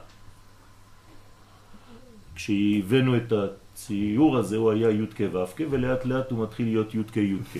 כשהבאנו 2.34 3.16
את 3.16 3.32
הציור 3.32 4.38
הזה 4.38 4.56
הוא 4.56 4.70
היה 4.70 4.90
י' 4.90 5.06
כ' 5.14 5.20
ו' 5.32 5.46
כ' 5.56 5.60
ולאט 5.70 6.04
לאט 6.04 6.30
הוא 6.30 6.42
מתחיל 6.42 6.66
להיות 6.66 6.94
י' 6.94 7.02
כ' 7.12 7.16
י' 7.16 7.36
כ'. 7.54 7.58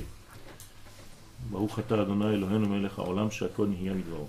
ברוך 1.50 1.78
אתה 1.78 2.02
אדוני 2.02 2.30
אלוהינו 2.34 2.68
מלך 2.68 2.98
העולם 2.98 3.30
שהכל 3.30 3.66
נהיה 3.66 3.94
מדברו. 3.94 4.26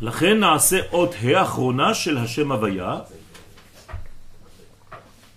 לכן 0.00 0.40
נעשה 0.40 0.80
עוד 0.90 1.14
האחרונה 1.22 1.94
של 1.94 2.18
השם 2.18 2.52
הוויה 2.52 2.98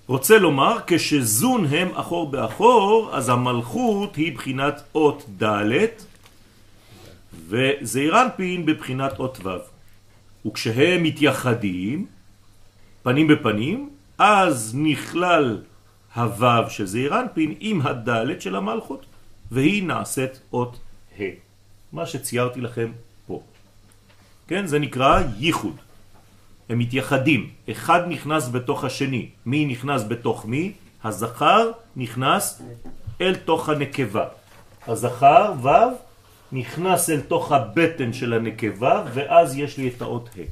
רוצה 0.07 0.37
לומר, 0.37 0.77
כשזון 0.87 1.65
הם 1.65 1.95
אחור 1.95 2.31
באחור, 2.31 3.09
אז 3.13 3.29
המלכות 3.29 4.15
היא 4.15 4.35
בחינת 4.35 4.81
אות 4.95 5.23
ד' 5.43 5.85
וזעיר 7.47 8.21
אנפין 8.21 8.65
בבחינת 8.65 9.19
אות 9.19 9.39
ו'. 9.43 9.49
וכשהם 10.45 11.03
מתייחדים, 11.03 12.05
פנים 13.03 13.27
בפנים, 13.27 13.89
אז 14.17 14.75
נכלל 14.77 15.61
הו' 16.15 16.69
של 16.69 16.85
זעיר 16.85 17.19
אנפין 17.19 17.55
עם 17.59 17.81
הד' 17.81 18.41
של 18.41 18.55
המלכות, 18.55 19.05
והיא 19.51 19.83
נעשית 19.83 20.39
אות 20.53 20.79
ה'. 21.19 21.23
מה 21.93 22.05
שציירתי 22.05 22.61
לכם. 22.61 22.91
כן, 24.51 24.67
זה 24.67 24.79
נקרא 24.79 25.21
ייחוד. 25.39 25.75
הם 26.69 26.79
מתייחדים, 26.79 27.49
אחד 27.71 28.01
נכנס 28.07 28.49
בתוך 28.49 28.83
השני. 28.83 29.29
מי 29.45 29.65
נכנס 29.65 30.03
בתוך 30.07 30.45
מי? 30.45 30.71
הזכר 31.03 31.71
נכנס 31.95 32.61
אל 33.21 33.35
תוך 33.35 33.69
הנקבה. 33.69 34.25
הזכר, 34.87 35.53
ו', 35.63 35.67
נכנס 36.51 37.09
אל 37.09 37.21
תוך 37.21 37.51
הבטן 37.51 38.13
של 38.13 38.33
הנקבה, 38.33 39.03
ואז 39.13 39.55
יש 39.55 39.77
לי 39.77 39.87
את 39.87 40.01
האות 40.01 40.29
ה'. 40.35 40.43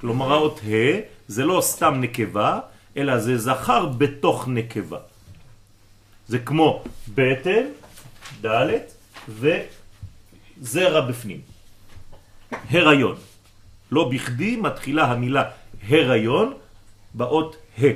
כלומר 0.00 0.32
האות 0.32 0.60
ה' 0.60 1.00
זה 1.28 1.44
לא 1.44 1.60
סתם 1.60 1.94
נקבה, 2.00 2.60
אלא 2.96 3.18
זה 3.18 3.38
זכר 3.38 3.86
בתוך 3.86 4.48
נקבה. 4.48 4.98
זה 6.28 6.38
כמו 6.38 6.84
בטן, 7.14 7.64
ד' 8.44 8.68
וזרע 9.28 11.00
בפנים. 11.00 11.40
הריון. 12.70 13.16
לא 13.90 14.08
בכדי 14.08 14.56
מתחילה 14.56 15.04
המילה 15.04 15.44
הריון 15.88 16.52
באות 17.14 17.56
ה'. 17.82 17.86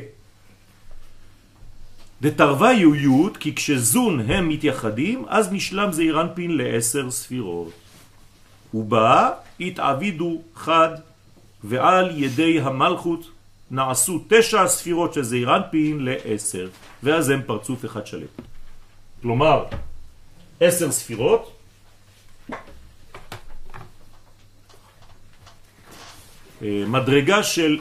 דתרווה 2.23 2.73
יהיות, 2.73 3.37
כי 3.37 3.55
כשזון 3.55 4.21
הם 4.21 4.49
מתייחדים, 4.49 5.25
אז 5.29 5.53
נשלם 5.53 5.93
זעיר 5.93 6.21
אנפין 6.21 6.57
לעשר 6.57 7.11
ספירות. 7.11 7.73
ובא 8.75 9.31
התעבידו 9.61 10.43
חד, 10.55 10.95
ועל 11.65 12.11
ידי 12.19 12.61
המלכות 12.61 13.31
נעשו 13.71 14.25
תשע 14.29 14.69
ספירות 14.69 15.15
של 15.15 15.23
זעיר 15.23 15.57
אנפין 15.57 15.99
לעשר, 16.01 16.69
ואז 17.03 17.29
הם 17.29 17.41
פרצוף 17.47 17.85
אחד 17.85 18.07
שלם. 18.07 18.27
כלומר, 19.23 19.65
עשר 20.61 20.93
ספירות, 20.93 21.53
מדרגה 26.63 27.43
של 27.43 27.81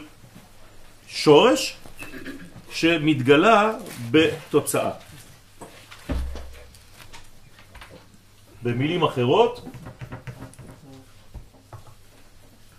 שורש 1.07 1.77
שמתגלה 2.71 3.71
בתוצאה. 4.11 4.91
במילים 8.63 9.03
אחרות, 9.03 9.65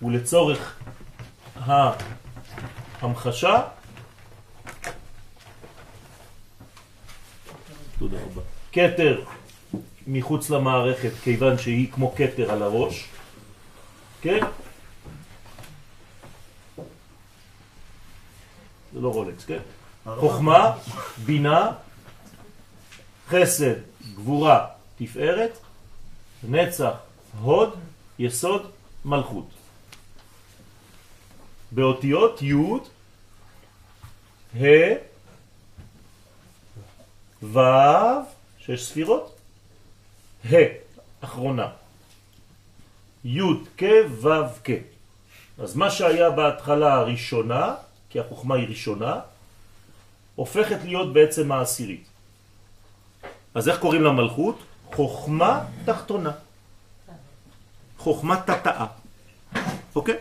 ולצורך 0.03 0.79
ההמחשה, 1.57 3.63
רבה. 8.03 8.43
קטר 8.71 9.23
מחוץ 10.07 10.51
למערכת 10.51 11.13
כיוון 11.23 11.59
שהיא 11.59 11.93
כמו 11.93 12.11
קטר 12.11 12.51
על 12.51 12.63
הראש, 12.63 13.05
כן? 14.23 14.41
זה 18.93 19.01
לא 19.01 19.09
רולקס, 19.09 19.45
כן? 19.45 19.59
חוכמה, 20.05 20.77
בינה, 21.25 21.73
חסד, 23.29 23.75
גבורה, 24.15 24.67
תפארת, 24.99 25.59
נצח, 26.49 26.93
הוד, 27.41 27.79
יסוד, 28.19 28.71
מלכות. 29.05 29.49
באותיות 31.71 32.43
י', 32.43 32.55
ה', 34.61 34.95
ו', 37.43 37.59
שש 38.59 38.83
ספירות, 38.83 39.39
ה', 40.53 40.57
אחרונה, 41.21 41.69
י' 43.25 43.41
כ', 43.77 43.85
ו' 44.23 44.29
כ'. 44.65 44.71
אז 45.59 45.77
מה 45.77 45.91
שהיה 45.91 46.31
בהתחלה 46.31 46.95
הראשונה, 46.95 47.75
כי 48.11 48.21
החוכמה 48.21 48.55
היא 48.55 48.69
ראשונה, 48.69 49.21
הופכת 50.35 50.79
להיות 50.85 51.13
בעצם 51.13 51.53
העשירית. 51.53 52.05
אז 53.55 53.69
איך 53.69 53.79
קוראים 53.79 54.03
למלכות? 54.03 54.59
חוכמה 54.95 55.65
תחתונה. 55.85 56.31
חוכמה 57.99 58.37
תתאה. 58.43 58.87
אוקיי? 59.95 60.17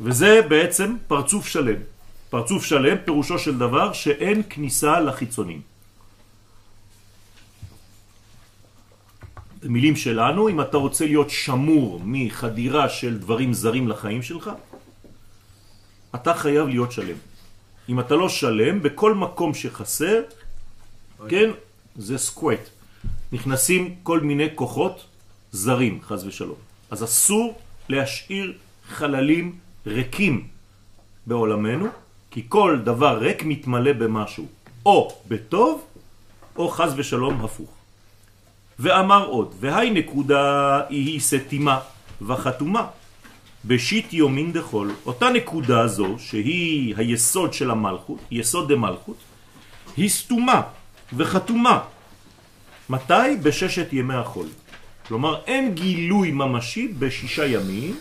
וזה 0.00 0.40
בעצם 0.48 0.96
פרצוף 1.08 1.46
שלם. 1.48 1.80
פרצוף 2.30 2.64
שלם 2.64 2.96
פירושו 3.04 3.38
של 3.38 3.58
דבר 3.58 3.92
שאין 3.92 4.42
כניסה 4.50 5.00
לחיצונים. 5.00 5.60
במילים 9.62 9.96
שלנו, 9.96 10.48
אם 10.48 10.60
אתה 10.60 10.76
רוצה 10.76 11.04
להיות 11.04 11.30
שמור 11.30 12.00
מחדירה 12.04 12.88
של 12.88 13.18
דברים 13.18 13.52
זרים 13.52 13.88
לחיים 13.88 14.22
שלך, 14.22 14.50
אתה 16.14 16.34
חייב 16.34 16.68
להיות 16.68 16.92
שלם. 16.92 17.16
אם 17.88 18.00
אתה 18.00 18.14
לא 18.14 18.28
שלם, 18.28 18.82
בכל 18.82 19.14
מקום 19.14 19.54
שחסר, 19.54 20.22
כן, 21.28 21.50
זה 21.96 22.18
סקווט. 22.18 22.60
נכנסים 23.32 23.94
כל 24.02 24.20
מיני 24.20 24.48
כוחות 24.54 25.04
זרים, 25.52 26.00
חז 26.02 26.26
ושלום. 26.26 26.58
אז 26.90 27.04
אסור 27.04 27.58
להשאיר 27.88 28.52
חללים 28.88 29.58
ריקים 29.86 30.46
בעולמנו, 31.26 31.86
כי 32.30 32.42
כל 32.48 32.78
דבר 32.84 33.18
ריק 33.18 33.42
מתמלא 33.44 33.92
במשהו, 33.92 34.46
או 34.86 35.12
בטוב, 35.28 35.84
או 36.56 36.68
חז 36.68 36.92
ושלום 36.96 37.44
הפוך. 37.44 37.70
ואמר 38.78 39.26
עוד, 39.26 39.54
והי 39.60 39.90
נקודה 39.90 40.80
היא 40.88 41.20
סתימה 41.20 41.80
וחתומה. 42.22 42.86
בשיט 43.64 44.12
יומין 44.12 44.52
דחול, 44.52 44.94
אותה 45.06 45.28
נקודה 45.30 45.86
זו, 45.86 46.16
שהיא 46.18 46.94
היסוד 46.96 47.52
של 47.52 47.70
המלכות, 47.70 48.18
יסוד 48.30 48.72
דמלכות, 48.72 49.16
היא 49.96 50.08
סתומה 50.08 50.62
וחתומה. 51.12 51.84
מתי? 52.88 53.36
בששת 53.42 53.92
ימי 53.92 54.14
החול. 54.14 54.46
כלומר, 55.06 55.40
אין 55.46 55.74
גילוי 55.74 56.30
ממשי 56.30 56.88
בשישה 56.88 57.46
ימים, 57.46 58.00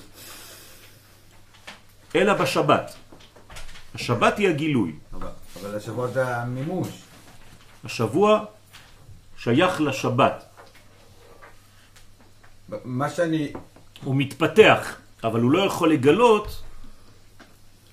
אלא 2.15 2.34
בשבת. 2.34 2.95
השבת 3.95 4.38
היא 4.38 4.50
הגילוי. 4.50 4.91
אבל, 5.13 5.28
אבל 5.62 5.76
השבוע 5.76 6.08
זה 6.08 6.36
המימוש. 6.36 6.88
השבוע 7.84 8.45
שייך 9.38 9.82
לשבת. 9.82 10.45
מה 12.84 13.10
שאני... 13.10 13.52
הוא 14.04 14.15
מתפתח, 14.15 14.98
אבל 15.23 15.41
הוא 15.41 15.51
לא 15.51 15.60
יכול 15.60 15.93
לגלות 15.93 16.62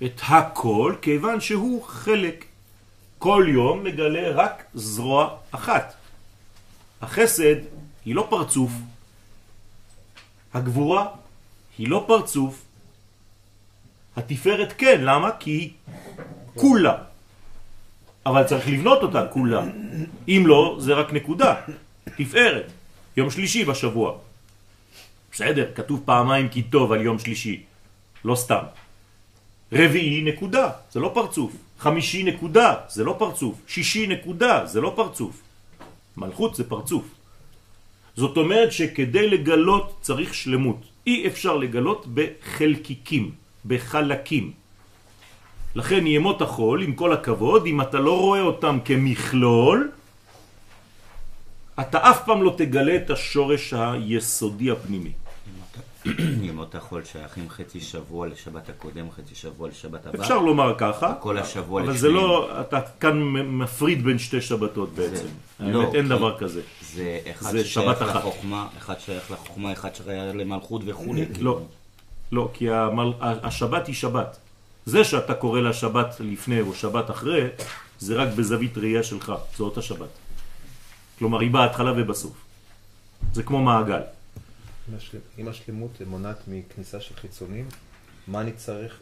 את 0.04 0.20
הכל, 0.28 0.94
כיוון 1.02 1.40
שהוא 1.40 1.82
חלק. 1.84 2.44
כל 3.18 3.46
יום 3.48 3.84
מגלה 3.84 4.30
רק 4.30 4.64
זרוע 4.74 5.36
אחת. 5.50 5.94
החסד 7.02 7.54
היא 8.04 8.14
לא 8.14 8.26
פרצוף, 8.30 8.72
הגבורה 10.54 11.06
היא 11.78 11.88
לא 11.88 12.04
פרצוף, 12.06 12.62
התפארת 14.16 14.72
כן, 14.78 15.00
למה? 15.00 15.30
כי 15.40 15.50
היא 15.50 15.70
כולה. 16.54 16.94
אבל 18.26 18.44
צריך 18.44 18.68
לבנות 18.68 19.02
אותה 19.02 19.26
כולה. 19.26 19.64
אם 20.28 20.42
לא, 20.46 20.76
זה 20.80 20.94
רק 20.94 21.12
נקודה. 21.12 21.54
תפארת. 22.16 22.72
יום 23.16 23.30
שלישי 23.30 23.64
בשבוע. 23.64 24.18
בסדר, 25.37 25.68
כתוב 25.75 26.03
פעמיים 26.05 26.49
כי 26.49 26.62
טוב 26.62 26.92
על 26.92 27.01
יום 27.05 27.18
שלישי. 27.18 27.62
לא 28.25 28.35
סתם. 28.35 28.64
רביעי 29.72 30.22
נקודה, 30.22 30.70
זה 30.92 31.01
לא 31.01 31.11
פרצוף. 31.14 31.53
חמישי 31.79 32.22
נקודה, 32.22 32.75
זה 32.88 33.05
לא 33.05 33.14
פרצוף. 33.18 33.55
שישי 33.68 34.07
נקודה, 34.07 34.66
זה 34.66 34.81
לא 34.81 34.92
פרצוף. 34.96 35.42
מלכות 36.16 36.55
זה 36.55 36.64
פרצוף. 36.64 37.05
זאת 38.16 38.37
אומרת 38.37 38.72
שכדי 38.72 39.29
לגלות 39.29 40.01
צריך 40.01 40.35
שלמות. 40.35 40.81
אי 41.07 41.29
אפשר 41.29 41.57
לגלות 41.57 42.07
בחלקיקים, 42.14 43.31
בחלקים. 43.66 44.53
לכן 45.75 46.07
ימות 46.07 46.42
החול, 46.42 46.83
עם 46.83 46.92
כל 46.96 47.12
הכבוד, 47.12 47.66
אם 47.66 47.81
אתה 47.81 48.01
לא 48.01 48.20
רואה 48.20 48.40
אותם 48.40 48.79
כמכלול, 48.85 49.92
אתה 51.81 52.11
אף 52.11 52.25
פעם 52.25 52.40
לא 52.42 52.55
תגלה 52.57 52.96
את 52.96 53.11
השורש 53.11 53.75
היסודי 53.77 54.70
הפנימי. 54.70 55.25
ימות 56.42 56.75
החול 56.75 57.05
שייכים 57.05 57.51
חצי 57.51 57.81
שבוע 57.81 58.27
לשבת 58.27 58.69
הקודם, 58.69 59.07
חצי 59.11 59.35
שבוע 59.35 59.69
לשבת 59.69 60.07
הבא. 60.07 60.23
אפשר 60.23 60.38
לומר 60.38 60.75
ככה, 60.79 61.14
כל 61.21 61.38
השבוע 61.38 61.83
אבל 61.83 61.92
לשניהם. 61.92 62.01
זה 62.01 62.09
לא, 62.09 62.61
אתה 62.61 62.81
כאן 63.01 63.23
מפריד 63.33 64.05
בין 64.05 64.19
שתי 64.19 64.40
שבתות 64.40 64.92
בעצם. 64.95 65.27
לא, 65.61 65.83
האמת, 65.83 65.95
אין 65.95 66.09
דבר 66.09 66.38
כזה. 66.38 66.61
זה 66.95 67.19
אחד 67.31 67.59
ששייך. 67.62 68.03
לחוכמה, 68.03 68.66
אחד 68.79 68.95
שייך 68.99 69.31
לחוכמה, 69.31 69.73
אחד 69.73 69.95
שייך 69.95 70.35
למלכות 70.35 70.83
וכולי. 70.87 71.27
לא, 71.40 71.61
לא, 72.33 72.51
כי. 72.53 72.66
השבת 73.21 73.87
היא 73.87 73.95
שבת. 73.95 74.37
זה 74.87 75.05
שאתה 75.05 75.35
קורא 75.35 75.61
לה 75.61 75.73
שבת 75.73 76.16
לפני 76.21 76.61
או 76.61 76.75
שבת 76.75 77.11
אחרי, 77.11 77.45
זה 77.99 78.14
רק 78.14 78.29
בזווית 78.29 78.79
ראייה 78.79 79.03
שלך, 79.03 79.33
זו 79.57 79.64
אותה 79.64 79.83
שבת. 79.83 80.09
כלומר, 81.19 81.40
היא 81.40 81.51
בהתחלה 81.51 81.92
ובסוף. 81.97 82.33
זה 83.33 83.42
כמו 83.42 83.62
מעגל. 83.62 84.01
אם 84.90 84.96
השל- 84.96 85.18
אם 85.38 85.49
השלמות 85.49 85.90
מונעת 86.07 86.37
מכניסה 86.49 87.01
של 87.01 87.14
חיצונים, 87.14 87.68
מה 88.29 88.40
אני 88.40 88.53
צריך, 88.53 89.01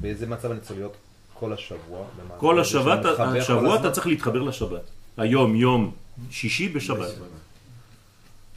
באיזה 0.00 0.26
מצב 0.26 0.50
אני 0.50 0.60
צריך 0.60 0.78
להיות 0.78 0.96
כל 1.34 1.52
השבוע? 1.52 2.06
כל 2.38 2.60
השבת, 2.60 3.04
השבוע? 3.18 3.76
אתה 3.80 3.90
צריך 3.90 4.06
להתחבר 4.06 4.42
לשבת. 4.42 4.82
היום 5.16 5.56
יום 5.56 5.92
שישי 6.30 6.68
בשבת. 6.68 7.14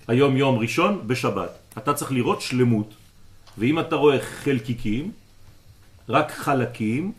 היום 0.08 0.38
יום 0.38 0.60
ראשון 0.60 1.08
בשבת. 1.08 1.50
אתה 1.78 1.94
צריך 1.94 2.12
לראות 2.12 2.42
שלמות. 2.42 2.94
ואם 3.58 3.80
אתה 3.80 3.96
רואה 3.96 4.22
חלקיקים, 4.22 5.12
רק 6.10 6.32
חלקים, 6.32 7.12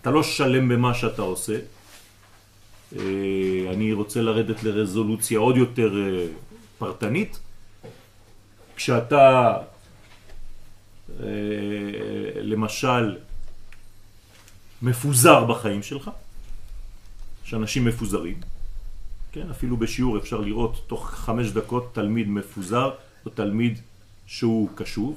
אתה 0.00 0.10
לא 0.10 0.22
שלם 0.22 0.68
במה 0.68 0.94
שאתה 0.94 1.22
עושה. 1.22 1.58
אה, 2.96 3.00
אני 3.72 3.92
רוצה 3.92 4.22
לרדת 4.22 4.62
לרזולוציה 4.62 5.38
עוד 5.38 5.56
יותר 5.56 5.90
אה, 5.98 6.26
פרטנית. 6.78 7.38
כשאתה, 8.80 9.56
אה, 11.20 11.26
למשל, 12.42 13.16
מפוזר 14.82 15.44
בחיים 15.44 15.82
שלך, 15.82 16.10
שאנשים 17.44 17.84
מפוזרים, 17.84 18.40
כן, 19.32 19.50
אפילו 19.50 19.76
בשיעור 19.76 20.18
אפשר 20.18 20.40
לראות 20.40 20.84
תוך 20.86 21.10
חמש 21.10 21.50
דקות 21.50 21.94
תלמיד 21.94 22.28
מפוזר 22.28 22.90
או 23.26 23.30
תלמיד 23.30 23.78
שהוא 24.26 24.68
קשוב. 24.74 25.16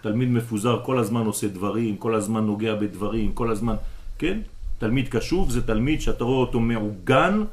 תלמיד 0.00 0.28
מפוזר 0.28 0.80
כל 0.84 0.98
הזמן 0.98 1.26
עושה 1.26 1.48
דברים, 1.48 1.96
כל 1.96 2.14
הזמן 2.14 2.46
נוגע 2.46 2.74
בדברים, 2.74 3.32
כל 3.32 3.50
הזמן, 3.50 3.74
כן? 4.18 4.40
תלמיד 4.78 5.08
קשוב 5.08 5.50
זה 5.50 5.66
תלמיד 5.66 6.00
שאתה 6.00 6.24
רואה 6.24 6.38
אותו 6.38 6.60
מעוגן 6.60 7.44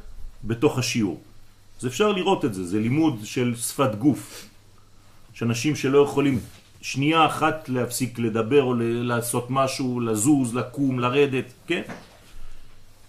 בתוך 0.44 0.80
השיעור. 0.80 1.20
אז 1.80 1.88
אפשר 1.88 2.12
לראות 2.12 2.46
את 2.46 2.54
זה, 2.54 2.66
זה 2.66 2.80
לימוד 2.80 3.20
של 3.24 3.56
שפת 3.56 3.96
גוף. 3.96 4.55
יש 5.36 5.44
אנשים 5.44 5.76
שלא 5.76 6.04
יכולים 6.04 6.40
שנייה 6.82 7.26
אחת 7.26 7.70
להפסיק 7.70 8.20
לדבר 8.20 8.64
או 8.64 8.74
לעשות 8.80 9.48
משהו, 9.50 10.00
לזוז, 10.00 10.56
לקום, 10.56 11.00
לרדת, 11.00 11.54
כן? 11.68 11.82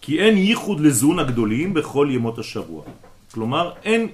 כי 0.01 0.21
אין 0.21 0.37
ייחוד 0.39 0.81
לזון 0.81 1.19
הגדולים 1.19 1.75
בכל 1.75 2.09
ימות 2.11 2.39
השבוע. 2.39 2.83
כלומר, 3.31 3.73
אין 3.85 4.09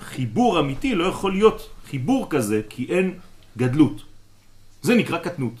חיבור 0.00 0.60
אמיתי, 0.60 0.94
לא 0.94 1.04
יכול 1.04 1.32
להיות 1.32 1.70
חיבור 1.90 2.26
כזה, 2.30 2.60
כי 2.68 2.86
אין 2.88 3.18
גדלות. 3.56 4.02
זה 4.82 4.94
נקרא 4.94 5.18
קטנות. 5.18 5.54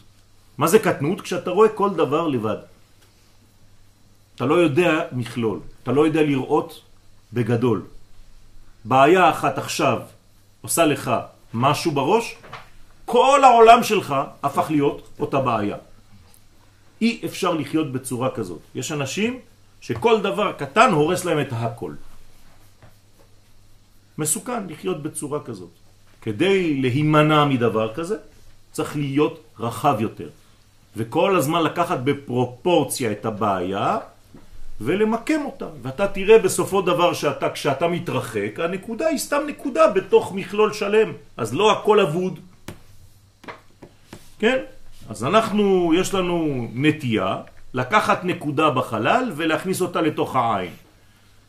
מה 0.58 0.66
זה 0.66 0.78
קטנות? 0.78 1.20
כשאתה 1.20 1.50
רואה 1.50 1.68
כל 1.68 1.90
דבר 1.94 2.28
לבד. 2.28 2.56
אתה 4.34 4.46
לא 4.46 4.54
יודע 4.54 5.08
מכלול, 5.12 5.60
אתה 5.82 5.92
לא 5.92 6.06
יודע 6.06 6.22
לראות 6.22 6.82
בגדול. 7.32 7.82
בעיה 8.84 9.30
אחת 9.30 9.58
עכשיו 9.58 9.98
עושה 10.60 10.86
לך 10.86 11.10
משהו 11.54 11.92
בראש, 11.92 12.36
כל 13.04 13.40
העולם 13.44 13.82
שלך 13.82 14.14
הפך 14.42 14.66
להיות 14.70 15.08
אותה 15.20 15.40
בעיה. 15.40 15.76
אי 17.00 17.20
אפשר 17.24 17.54
לחיות 17.54 17.92
בצורה 17.92 18.30
כזאת. 18.30 18.60
יש 18.74 18.92
אנשים 18.92 19.38
שכל 19.80 20.20
דבר 20.20 20.52
קטן 20.52 20.90
הורס 20.92 21.24
להם 21.24 21.40
את 21.40 21.48
הכל. 21.52 21.92
מסוכן 24.18 24.66
לחיות 24.66 25.02
בצורה 25.02 25.40
כזאת. 25.40 25.70
כדי 26.22 26.80
להימנע 26.80 27.44
מדבר 27.44 27.94
כזה, 27.94 28.16
צריך 28.72 28.96
להיות 28.96 29.40
רחב 29.58 29.96
יותר. 30.00 30.28
וכל 30.96 31.36
הזמן 31.36 31.62
לקחת 31.62 31.98
בפרופורציה 32.04 33.12
את 33.12 33.26
הבעיה 33.26 33.98
ולמקם 34.80 35.40
אותה. 35.44 35.66
ואתה 35.82 36.08
תראה 36.08 36.38
בסופו 36.38 36.82
דבר 36.82 37.12
שאתה, 37.12 37.50
כשאתה 37.50 37.88
מתרחק, 37.88 38.60
הנקודה 38.60 39.06
היא 39.06 39.18
סתם 39.18 39.40
נקודה 39.46 39.88
בתוך 39.88 40.32
מכלול 40.32 40.72
שלם. 40.72 41.12
אז 41.36 41.54
לא 41.54 41.72
הכל 41.72 42.00
אבוד. 42.00 42.38
כן? 44.38 44.58
אז 45.08 45.24
אנחנו, 45.24 45.92
יש 45.94 46.14
לנו 46.14 46.68
נטייה 46.74 47.36
לקחת 47.74 48.24
נקודה 48.24 48.70
בחלל 48.70 49.32
ולהכניס 49.36 49.80
אותה 49.80 50.00
לתוך 50.00 50.36
העין. 50.36 50.70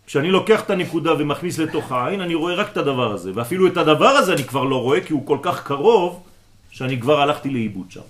כשאני 0.08 0.32
לוקח 0.32 0.62
את 0.62 0.70
הנקודה 0.70 1.14
ומכניס 1.14 1.60
לתוך 1.60 1.92
העין, 1.92 2.22
אני 2.22 2.36
רואה 2.36 2.54
רק 2.54 2.72
את 2.72 2.78
הדבר 2.78 3.14
הזה. 3.14 3.32
ואפילו 3.36 3.68
את 3.68 3.78
הדבר 3.78 4.08
הזה 4.08 4.34
אני 4.34 4.44
כבר 4.44 4.64
לא 4.64 4.82
רואה, 4.82 5.02
כי 5.02 5.14
הוא 5.14 5.28
כל 5.28 5.38
כך 5.42 5.64
קרוב, 5.64 6.24
שאני 6.72 7.00
כבר 7.00 7.22
הלכתי 7.22 7.50
לאיבוד 7.50 7.92
שם. 7.92 8.02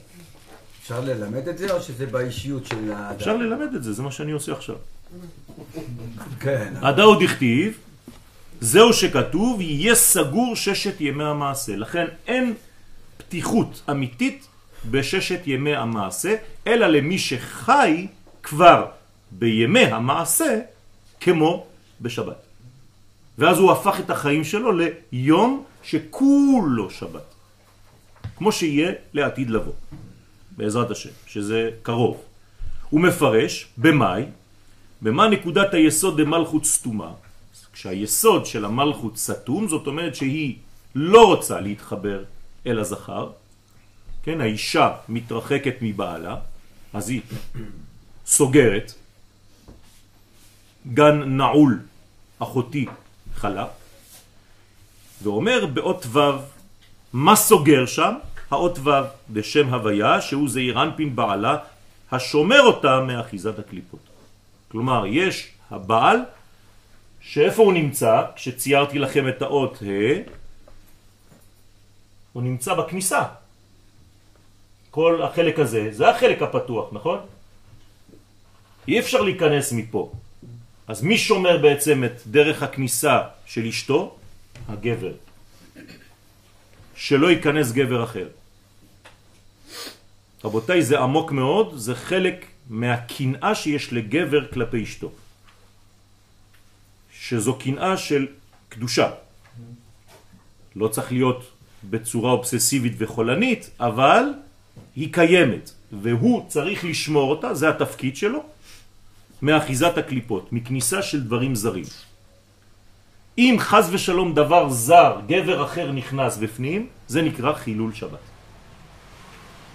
אפשר 0.89 1.01
ללמד 1.01 1.47
את 1.47 1.57
זה 1.57 1.71
או 1.71 1.81
שזה 1.81 2.05
באישיות 2.05 2.65
של 2.65 2.91
האדם? 2.91 3.15
אפשר 3.15 3.37
ללמד 3.37 3.75
את 3.75 3.83
זה, 3.83 3.93
זה 3.93 4.03
מה 4.03 4.11
שאני 4.11 4.31
עושה 4.31 4.51
עכשיו. 4.51 4.75
כן. 6.39 6.73
הדאו 6.81 7.15
דכתיב, 7.19 7.77
זהו 8.61 8.93
שכתוב, 8.93 9.61
יהיה 9.61 9.95
סגור 9.95 10.55
ששת 10.55 11.01
ימי 11.01 11.23
המעשה. 11.23 11.75
לכן 11.75 12.05
אין 12.27 12.53
פתיחות 13.17 13.81
אמיתית 13.89 14.47
בששת 14.91 15.39
ימי 15.45 15.75
המעשה, 15.75 16.35
אלא 16.67 16.87
למי 16.87 17.17
שחי 17.17 18.07
כבר 18.43 18.85
בימי 19.31 19.85
המעשה, 19.85 20.59
כמו 21.19 21.65
בשבת. 22.01 22.41
ואז 23.37 23.57
הוא 23.57 23.71
הפך 23.71 23.99
את 23.99 24.09
החיים 24.09 24.43
שלו 24.43 24.71
ליום 24.71 25.63
שכולו 25.83 26.89
שבת. 26.89 27.33
כמו 28.37 28.51
שיהיה 28.51 28.91
לעתיד 29.13 29.49
לבוא, 29.49 29.73
בעזרת 30.59 30.91
השם, 30.91 31.09
שזה 31.27 31.69
קרוב. 31.81 32.23
הוא 32.89 33.01
מפרש 33.01 33.67
במאי, 33.77 34.23
במה 35.01 35.27
נקודת 35.27 35.73
היסוד 35.73 36.21
דמלכות 36.21 36.65
סתומה. 36.65 37.11
כשהיסוד 37.73 38.45
של 38.45 38.65
המלכות 38.65 39.17
סתום, 39.17 39.67
זאת 39.67 39.87
אומרת 39.87 40.15
שהיא 40.15 40.55
לא 40.95 41.27
רוצה 41.27 41.59
להתחבר 41.59 42.23
אל 42.67 42.79
הזכר, 42.79 43.31
כן, 44.23 44.41
האישה 44.41 44.91
מתרחקת 45.09 45.75
מבעלה, 45.81 46.35
אז 46.93 47.09
היא 47.09 47.21
סוגרת, 48.25 48.93
גן 50.93 51.37
נעול, 51.37 51.79
אחותי 52.39 52.85
חלה, 53.35 53.67
ואומר 55.23 55.65
באות 55.65 56.05
ו' 56.11 56.19
מה 57.13 57.35
סוגר 57.35 57.85
שם? 57.85 58.13
האות 58.49 58.79
ו' 58.79 58.89
בשם 59.29 59.73
הוויה, 59.73 60.21
שהוא 60.21 60.49
זעיר 60.49 60.83
אנפין 60.83 61.15
בעלה, 61.15 61.57
השומר 62.11 62.61
אותה 62.61 62.99
מאחיזת 62.99 63.59
הקליפות. 63.59 63.99
כלומר, 64.67 65.05
יש 65.05 65.51
הבעל, 65.71 66.17
שאיפה 67.21 67.63
הוא 67.63 67.73
נמצא? 67.73 68.23
כשציירתי 68.35 68.99
לכם 68.99 69.27
את 69.27 69.41
האות 69.41 69.81
ה', 69.81 70.29
הוא 72.33 72.43
נמצא 72.43 72.73
בכניסה. 72.73 73.23
כל 74.91 75.21
החלק 75.23 75.59
הזה, 75.59 75.87
זה 75.91 76.09
החלק 76.09 76.41
הפתוח, 76.41 76.89
נכון? 76.91 77.19
אי 78.87 78.99
אפשר 78.99 79.21
להיכנס 79.21 79.71
מפה. 79.73 80.11
אז 80.87 81.01
מי 81.03 81.17
שומר 81.17 81.57
בעצם 81.57 82.03
את 82.03 82.21
דרך 82.27 82.63
הכניסה 82.63 83.21
של 83.45 83.65
אשתו? 83.65 84.15
הגבר. 84.69 85.28
שלא 86.99 87.31
ייכנס 87.31 87.71
גבר 87.71 88.03
אחר. 88.03 88.27
רבותיי, 90.43 90.83
זה 90.83 90.99
עמוק 90.99 91.31
מאוד, 91.31 91.73
זה 91.77 91.95
חלק 91.95 92.45
מהקנאה 92.69 93.55
שיש 93.55 93.93
לגבר 93.93 94.51
כלפי 94.51 94.83
אשתו. 94.83 95.11
שזו 97.11 97.55
קנאה 97.55 97.97
של 97.97 98.27
קדושה. 98.69 99.11
לא 100.75 100.87
צריך 100.87 101.11
להיות 101.11 101.51
בצורה 101.89 102.31
אובססיבית 102.31 102.93
וחולנית, 102.97 103.69
אבל 103.79 104.23
היא 104.95 105.13
קיימת, 105.13 105.71
והוא 105.91 106.45
צריך 106.47 106.85
לשמור 106.85 107.31
אותה, 107.31 107.53
זה 107.53 107.69
התפקיד 107.69 108.15
שלו, 108.15 108.43
מאחיזת 109.41 109.97
הקליפות, 109.97 110.53
מכניסה 110.53 111.01
של 111.01 111.23
דברים 111.23 111.55
זרים. 111.55 112.08
אם 113.39 113.55
חז 113.59 113.89
ושלום 113.91 114.35
דבר 114.35 114.69
זר, 114.69 115.23
גבר 115.27 115.63
אחר 115.63 115.91
נכנס 115.91 116.37
בפנים, 116.37 116.87
זה 117.07 117.21
נקרא 117.21 117.53
חילול 117.53 117.93
שבת. 117.93 118.19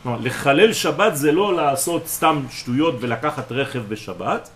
כלומר, 0.02 0.18
לחלל 0.20 0.72
שבת 0.72 1.16
זה 1.16 1.32
לא 1.32 1.56
לעשות 1.56 2.04
סתם 2.06 2.44
שטויות 2.52 2.94
ולקחת 3.00 3.52
רכב 3.52 3.82
בשבת, 3.88 4.50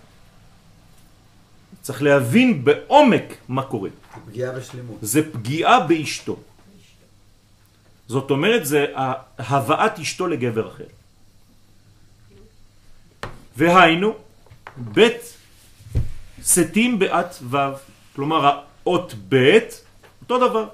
צריך 1.81 2.01
להבין 2.01 2.63
בעומק 2.63 3.49
מה 3.49 3.63
קורה. 3.63 3.89
זה 3.89 4.21
פגיעה 4.29 4.51
בשלמות. 4.53 4.97
זה 5.01 5.31
פגיעה 5.33 5.79
באשתו. 5.89 6.37
זאת 8.07 8.29
אומרת, 8.29 8.65
זה 8.65 8.85
הבאת 9.37 9.99
אשתו 9.99 10.27
לגבר 10.27 10.67
אחר. 10.69 10.89
והיינו, 13.57 14.13
בית 14.77 15.21
סתים 16.43 16.99
בעת 16.99 17.41
ו', 17.41 17.57
כלומר 18.15 18.68
האות 18.83 19.13
בית, 19.13 19.85
אותו 20.21 20.49
דבר, 20.49 20.67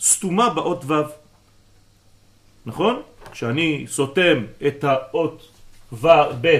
סתומה 0.00 0.50
באות 0.50 0.84
ו'. 0.84 0.94
נכון? 2.66 3.02
כשאני 3.30 3.86
סותם 3.88 4.44
את 4.66 4.84
האות 4.84 5.48
ו' 5.92 6.08
ב' 6.40 6.58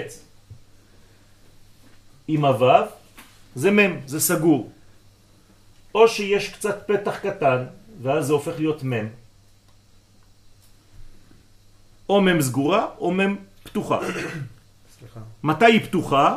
עם 2.29 2.45
הו', 2.45 2.87
זה 3.55 3.71
מ', 3.71 4.07
זה 4.07 4.21
סגור. 4.21 4.73
או 5.95 6.09
שיש 6.09 6.49
קצת 6.49 6.85
פתח 6.87 7.19
קטן, 7.19 7.65
ואז 8.03 8.27
זה 8.27 8.33
הופך 8.33 8.53
להיות 8.59 8.85
מ', 8.85 9.09
או 12.09 12.21
מ' 12.21 12.41
סגורה 12.41 12.87
או 12.99 13.11
מ' 13.11 13.37
פתוחה. 13.63 14.01
סליחה. 14.99 15.21
מתי 15.43 15.65
היא 15.65 15.81
פתוחה? 15.81 16.37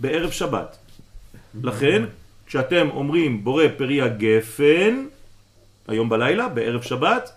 בערב 0.00 0.30
שבת. 0.30 0.76
לכן, 1.62 2.04
כשאתם 2.48 2.88
אומרים 2.90 3.44
בורא 3.44 3.64
פרי 3.76 4.02
הגפן, 4.02 5.06
היום 5.88 6.08
בלילה, 6.08 6.48
בערב 6.48 6.82
שבת, 6.82 7.32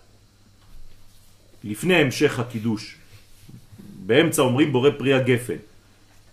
לפני 1.63 1.95
המשך 1.95 2.39
הקידוש. 2.39 2.95
באמצע 4.05 4.41
אומרים 4.41 4.71
בורא 4.71 4.89
פרי 4.97 5.13
הגפן. 5.13 5.55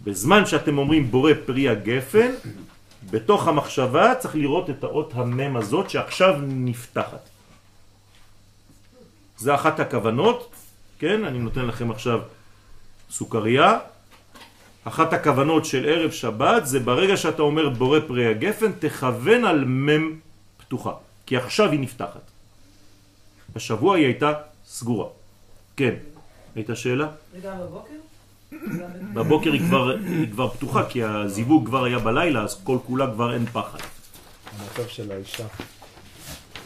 בזמן 0.05 0.47
שאתם 0.47 0.79
אומרים 0.79 1.11
בורא 1.11 1.33
פרי 1.47 1.69
הגפן, 1.69 2.31
בתוך 3.11 3.49
המחשבה 3.49 4.15
צריך 4.15 4.37
לראות 4.37 4.71
את 4.71 4.85
האות 4.85 5.13
המם 5.15 5.57
הזאת 5.57 5.91
שעכשיו 5.91 6.35
נפתחת. 6.43 7.29
זה 9.39 9.55
אחת 9.55 9.81
הכוונות, 9.81 10.55
כן? 10.99 11.25
אני 11.25 11.39
נותן 11.39 11.67
לכם 11.67 11.91
עכשיו 11.91 12.21
סוכריה. 13.11 13.79
אחת 14.89 15.13
הכוונות 15.13 15.65
של 15.65 15.89
ערב 15.89 16.11
שבת 16.11 16.67
זה 16.67 16.81
ברגע 16.81 17.17
שאתה 17.17 17.43
אומר 17.43 17.69
בורא 17.69 18.01
פרי 18.07 18.27
הגפן, 18.27 18.73
תכוון 18.79 19.45
על 19.45 19.65
מם 19.65 20.19
פתוחה, 20.57 20.93
כי 21.27 21.37
עכשיו 21.37 21.71
היא 21.71 21.81
נפתחת. 21.81 22.31
בשבוע 23.55 23.97
היא 23.97 24.05
הייתה 24.05 24.33
סגורה. 24.67 25.09
כן, 25.77 25.95
הייתה 26.55 26.77
שאלה? 26.77 27.09
וגם 27.33 27.57
בבוקר? 27.59 27.95
בבוקר 29.15 29.53
היא 29.53 29.61
כבר, 29.61 29.91
היא 29.91 30.31
כבר 30.33 30.49
פתוחה, 30.49 30.89
כי 30.89 31.05
הזיווג 31.05 31.67
כבר 31.67 31.85
היה 31.85 31.99
בלילה, 31.99 32.43
אז 32.43 32.61
כל 32.65 32.79
כולה 32.87 33.07
כבר 33.13 33.35
אין 33.35 33.47
פחד. 33.47 33.79
המצב 34.59 34.89
של 34.89 35.13
האישה 35.13 35.47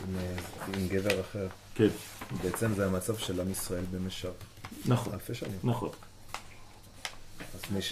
עם, 0.09 0.17
עם 0.75 0.89
גבר 0.89 1.21
אחר, 1.21 1.47
כן, 1.75 1.89
בעצם 2.43 2.75
זה 2.75 2.87
המצב 2.87 3.17
של 3.17 3.41
עם 3.41 3.51
ישראל 3.51 3.85
במשך 3.91 4.29
נכון, 4.87 5.13
אלפי 5.13 5.35
שנים. 5.35 5.59
נכון. 5.65 5.89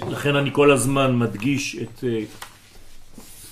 לכן 0.09 0.37
אני 0.37 0.51
כל 0.53 0.73
הזמן 0.73 1.19
מדגיש 1.19 1.77
את 1.77 2.05
אה, 2.05 2.23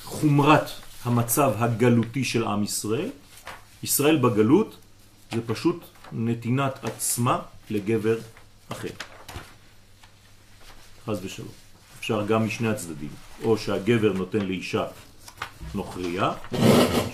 חומרת 0.04 0.70
המצב 1.04 1.52
הגלותי 1.58 2.24
של 2.24 2.44
עם 2.44 2.62
ישראל. 2.62 3.10
ישראל 3.82 4.16
בגלות 4.16 4.76
זה 5.34 5.40
פשוט 5.46 5.84
נתינת 6.12 6.84
עצמה 6.84 7.38
לגבר 7.70 8.18
אחר. 8.68 8.88
חז 11.06 11.18
ושלום. 11.24 11.48
אפשר 11.98 12.26
גם 12.26 12.46
משני 12.46 12.68
הצדדים. 12.68 13.10
או 13.44 13.58
שהגבר 13.58 14.12
נותן 14.12 14.38
לאישה 14.38 14.84
נוכריה, 15.74 16.32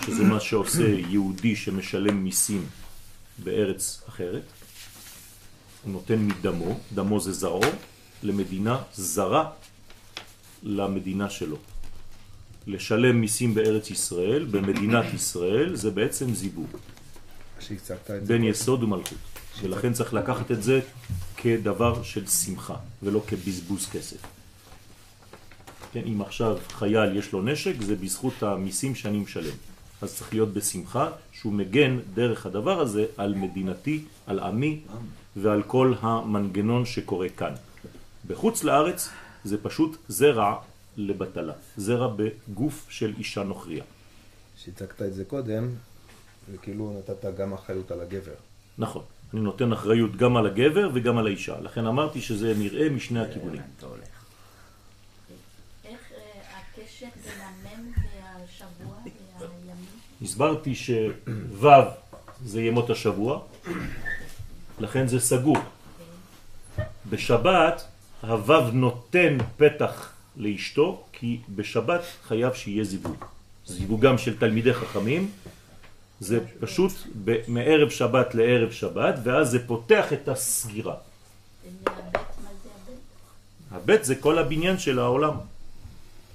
שזה 0.05 0.23
מה 0.23 0.39
שעושה 0.39 0.87
יהודי 1.09 1.55
שמשלם 1.55 2.23
מיסים 2.23 2.65
בארץ 3.43 4.01
אחרת. 4.09 4.43
הוא 5.83 5.93
נותן 5.93 6.27
מדמו, 6.27 6.79
דמו 6.93 7.19
זה 7.19 7.31
זרעו, 7.31 7.61
למדינה 8.25 8.81
זרה 8.93 9.49
למדינה 10.63 11.29
שלו. 11.29 11.57
לשלם 12.67 13.21
מיסים 13.21 13.53
בארץ 13.53 13.89
ישראל, 13.91 14.45
במדינת 14.51 15.13
ישראל, 15.13 15.75
זה 15.75 15.91
בעצם 15.91 16.33
זיווג, 16.33 16.69
זה, 18.07 18.19
בין 18.27 18.43
יסוד 18.43 18.83
ומלכות. 18.83 19.17
ולכן 19.61 19.93
צריך 19.93 20.13
לקחת 20.13 20.51
את 20.51 20.63
זה 20.63 20.79
כדבר 21.37 22.03
של 22.03 22.27
שמחה, 22.27 22.75
ולא 23.03 23.21
כבזבוז 23.27 23.85
כסף. 23.91 24.17
כן, 25.93 26.01
אם 26.07 26.21
עכשיו 26.21 26.57
חייל 26.69 27.17
יש 27.17 27.31
לו 27.31 27.41
נשק, 27.41 27.81
זה 27.81 27.95
בזכות 27.95 28.43
המיסים 28.43 28.95
שאני 28.95 29.17
משלם. 29.17 29.55
אז 30.01 30.15
צריך 30.15 30.33
להיות 30.33 30.53
בשמחה 30.53 31.09
שהוא 31.31 31.53
מגן 31.53 31.99
דרך 32.13 32.45
הדבר 32.45 32.81
הזה 32.81 33.05
על 33.17 33.35
מדינתי, 33.35 34.03
על 34.27 34.39
עמי 34.39 34.79
ועל 35.35 35.63
כל 35.63 35.93
המנגנון 36.01 36.85
שקורה 36.85 37.29
כאן. 37.29 37.53
בחוץ 38.27 38.63
לארץ 38.63 39.09
זה 39.43 39.57
פשוט 39.63 39.97
זרע 40.07 40.61
לבטלה, 40.97 41.53
זרע 41.77 42.13
בגוף 42.15 42.85
של 42.89 43.13
אישה 43.17 43.43
נוכריה. 43.43 43.83
כשהצגת 44.57 45.01
את 45.01 45.13
זה 45.13 45.25
קודם, 45.25 45.69
וכאילו 46.51 46.99
נתת 46.99 47.35
גם 47.37 47.53
אחריות 47.53 47.91
על 47.91 48.01
הגבר. 48.01 48.33
נכון, 48.77 49.03
אני 49.33 49.41
נותן 49.41 49.73
אחריות 49.73 50.15
גם 50.15 50.37
על 50.37 50.45
הגבר 50.47 50.89
וגם 50.93 51.17
על 51.17 51.27
האישה, 51.27 51.59
לכן 51.59 51.85
אמרתי 51.85 52.21
שזה 52.21 52.53
נראה 52.57 52.89
משני 52.89 53.19
הכיוונים. 53.19 53.61
אה, 53.61 53.91
הקשר 56.57 57.05
בין 57.23 57.33
המם 57.41 57.91
והשבוע 57.91 58.95
והימים? 59.39 59.85
הסברתי 60.21 60.75
שו' 60.75 60.93
זה 62.45 62.61
ימות 62.61 62.89
השבוע, 62.89 63.41
לכן 64.79 65.07
זה 65.07 65.19
סגור. 65.19 65.57
בשבת 67.09 67.83
הו' 68.27 68.71
נותן 68.73 69.37
פתח 69.57 70.11
לאשתו, 70.37 71.03
כי 71.13 71.39
בשבת 71.55 72.01
חייב 72.27 72.53
שיהיה 72.53 72.83
זיווג. 72.83 73.25
זיווגם 73.65 74.17
של 74.17 74.37
תלמידי 74.37 74.73
חכמים 74.73 75.31
זה 76.19 76.39
פשוט 76.59 76.91
מערב 77.47 77.89
שבת 77.89 78.35
לערב 78.35 78.71
שבת, 78.71 79.15
ואז 79.23 79.49
זה 79.49 79.67
פותח 79.67 80.13
את 80.13 80.27
הסגירה. 80.27 80.95
הבית 83.71 84.05
זה 84.05 84.15
כל 84.15 84.39
הבניין 84.39 84.79
של 84.79 84.99
העולם, 84.99 85.33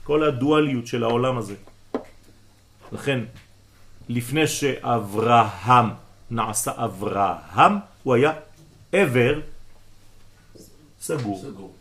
כל 0.05 0.24
הדואליות 0.24 0.87
של 0.87 1.03
העולם 1.05 1.38
הזה. 1.38 1.55
לכן, 2.92 3.20
לפני 4.09 4.46
שאברהם 4.46 5.87
נעשה 6.31 6.72
אברהם, 6.76 7.72
הוא 8.03 8.14
היה 8.14 8.33
עבר 8.92 9.40
סגור. 11.00 11.38
סגור. 11.42 11.79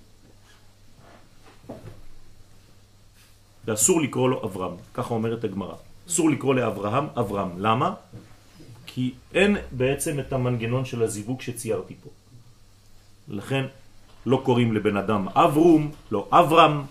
ואסור 3.69 4.01
לקרוא 4.01 4.29
לו 4.29 4.43
אברהם, 4.43 4.75
ככה 4.93 5.13
אומרת 5.13 5.43
הגמרא. 5.43 5.75
אסור 6.07 6.29
לקרוא 6.29 6.55
לאברהם 6.55 7.07
אברהם. 7.19 7.49
למה? 7.57 7.93
כי 8.85 9.13
אין 9.33 9.57
בעצם 9.71 10.19
את 10.19 10.33
המנגנון 10.33 10.85
של 10.85 11.03
הזיווג 11.03 11.41
שציירתי 11.41 11.95
פה. 12.03 12.09
לכן 13.27 13.65
לא 14.25 14.41
קוראים 14.45 14.73
לבן 14.73 14.97
אדם 14.97 15.27
אברום, 15.29 15.91
לא 16.11 16.27
אברהם, 16.31 16.81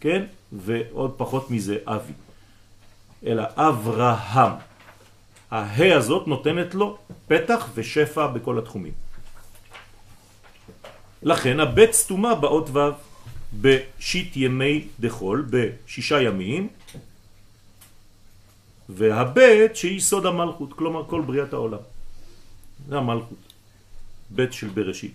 כן? 0.00 0.24
ועוד 0.52 1.14
פחות 1.16 1.50
מזה 1.50 1.76
אבי. 1.84 2.12
אלא 3.26 3.44
אברהם. 3.56 4.52
ההא 5.50 5.92
הזאת 5.92 6.28
נותנת 6.28 6.74
לו 6.74 6.98
פתח 7.28 7.68
ושפע 7.74 8.26
בכל 8.26 8.58
התחומים. 8.58 8.92
לכן 11.22 11.60
הבית 11.60 11.92
סתומה 11.92 12.34
באות 12.34 12.70
ו' 12.72 13.05
בשיט 13.60 14.36
ימי 14.36 14.88
דחול, 15.00 15.46
בשישה 15.50 16.22
ימים, 16.22 16.68
והבית 18.88 19.76
שהיא 19.76 20.00
סוד 20.00 20.26
המלכות, 20.26 20.72
כלומר 20.72 21.04
כל 21.06 21.22
בריאת 21.26 21.52
העולם. 21.52 21.78
זה 22.88 22.96
המלכות, 22.96 23.38
בית 24.30 24.52
של 24.52 24.68
בראשית. 24.68 25.14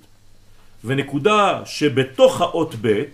ונקודה 0.84 1.62
שבתוך 1.65 2.41
האות 2.41 2.75
בית, 2.75 3.10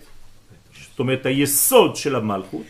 זאת 0.90 0.98
אומרת 0.98 1.26
היסוד 1.26 1.96
של 1.96 2.16
המלכות, 2.16 2.66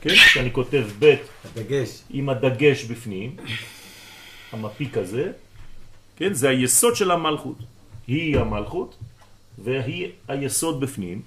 כן, 0.00 0.14
שאני 0.14 0.52
כותב 0.52 0.84
בית 0.98 1.20
הדגש. 1.44 2.02
עם 2.10 2.28
הדגש 2.28 2.84
בפנים, 2.84 3.36
המפיק 4.52 4.98
הזה, 4.98 5.32
כן, 6.16 6.32
זה 6.32 6.48
היסוד 6.48 6.96
של 6.96 7.10
המלכות. 7.10 7.56
היא 8.06 8.38
המלכות, 8.38 8.96
והיא 9.58 10.08
היסוד 10.28 10.80
בפנים. 10.80 11.22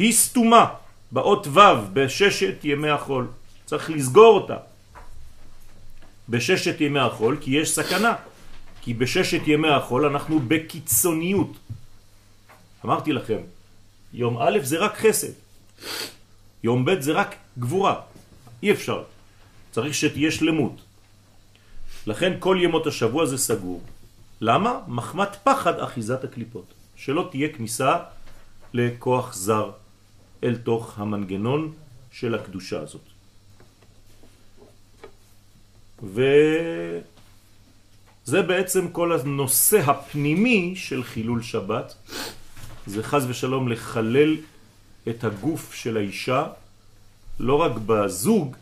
היא 0.00 0.12
סתומה 0.12 0.66
באות 1.12 1.46
ו' 1.46 1.60
בששת 1.92 2.64
ימי 2.64 2.88
החול. 2.88 3.26
צריך 3.66 3.90
לסגור 3.90 4.34
אותה. 4.40 4.56
בששת 6.28 6.80
ימי 6.80 7.00
החול, 7.00 7.36
כי 7.40 7.50
יש 7.50 7.70
סכנה. 7.70 8.14
כי 8.80 8.94
בששת 8.94 9.40
ימי 9.46 9.68
החול 9.68 10.06
אנחנו 10.06 10.40
בקיצוניות. 10.48 11.52
אמרתי 12.84 13.12
לכם, 13.12 13.44
יום 14.12 14.38
א' 14.40 14.58
זה 14.62 14.78
רק 14.78 14.96
חסד. 14.96 15.36
יום 16.64 16.84
ב' 16.84 17.00
זה 17.00 17.12
רק 17.12 17.34
גבורה. 17.58 18.00
אי 18.62 18.72
אפשר. 18.72 19.04
צריך 19.70 19.94
שתהיה 19.94 20.30
שלמות. 20.30 20.80
לכן 22.06 22.32
כל 22.38 22.56
ימות 22.60 22.86
השבוע 22.86 23.26
זה 23.26 23.38
סגור. 23.38 23.80
למה? 24.40 24.80
מחמת 24.88 25.36
פחד 25.44 25.78
אחיזת 25.78 26.24
הקליפות. 26.24 26.66
שלא 26.96 27.28
תהיה 27.30 27.48
כניסה 27.52 27.96
לכוח 28.72 29.34
זר 29.34 29.70
אל 30.44 30.56
תוך 30.56 30.98
המנגנון 30.98 31.72
של 32.12 32.34
הקדושה 32.34 32.80
הזאת. 32.80 33.00
וזה 36.02 37.02
בעצם 38.42 38.88
כל 38.90 39.12
הנושא 39.12 39.78
הפנימי 39.78 40.76
של 40.76 41.04
חילול 41.04 41.42
שבת. 41.42 41.94
זה 42.86 43.02
חז 43.02 43.26
ושלום 43.28 43.68
לחלל 43.68 44.36
את 45.08 45.24
הגוף 45.24 45.74
של 45.74 45.96
האישה, 45.96 46.46
לא 47.40 47.54
רק 47.54 47.72
בזוג, 47.86 48.56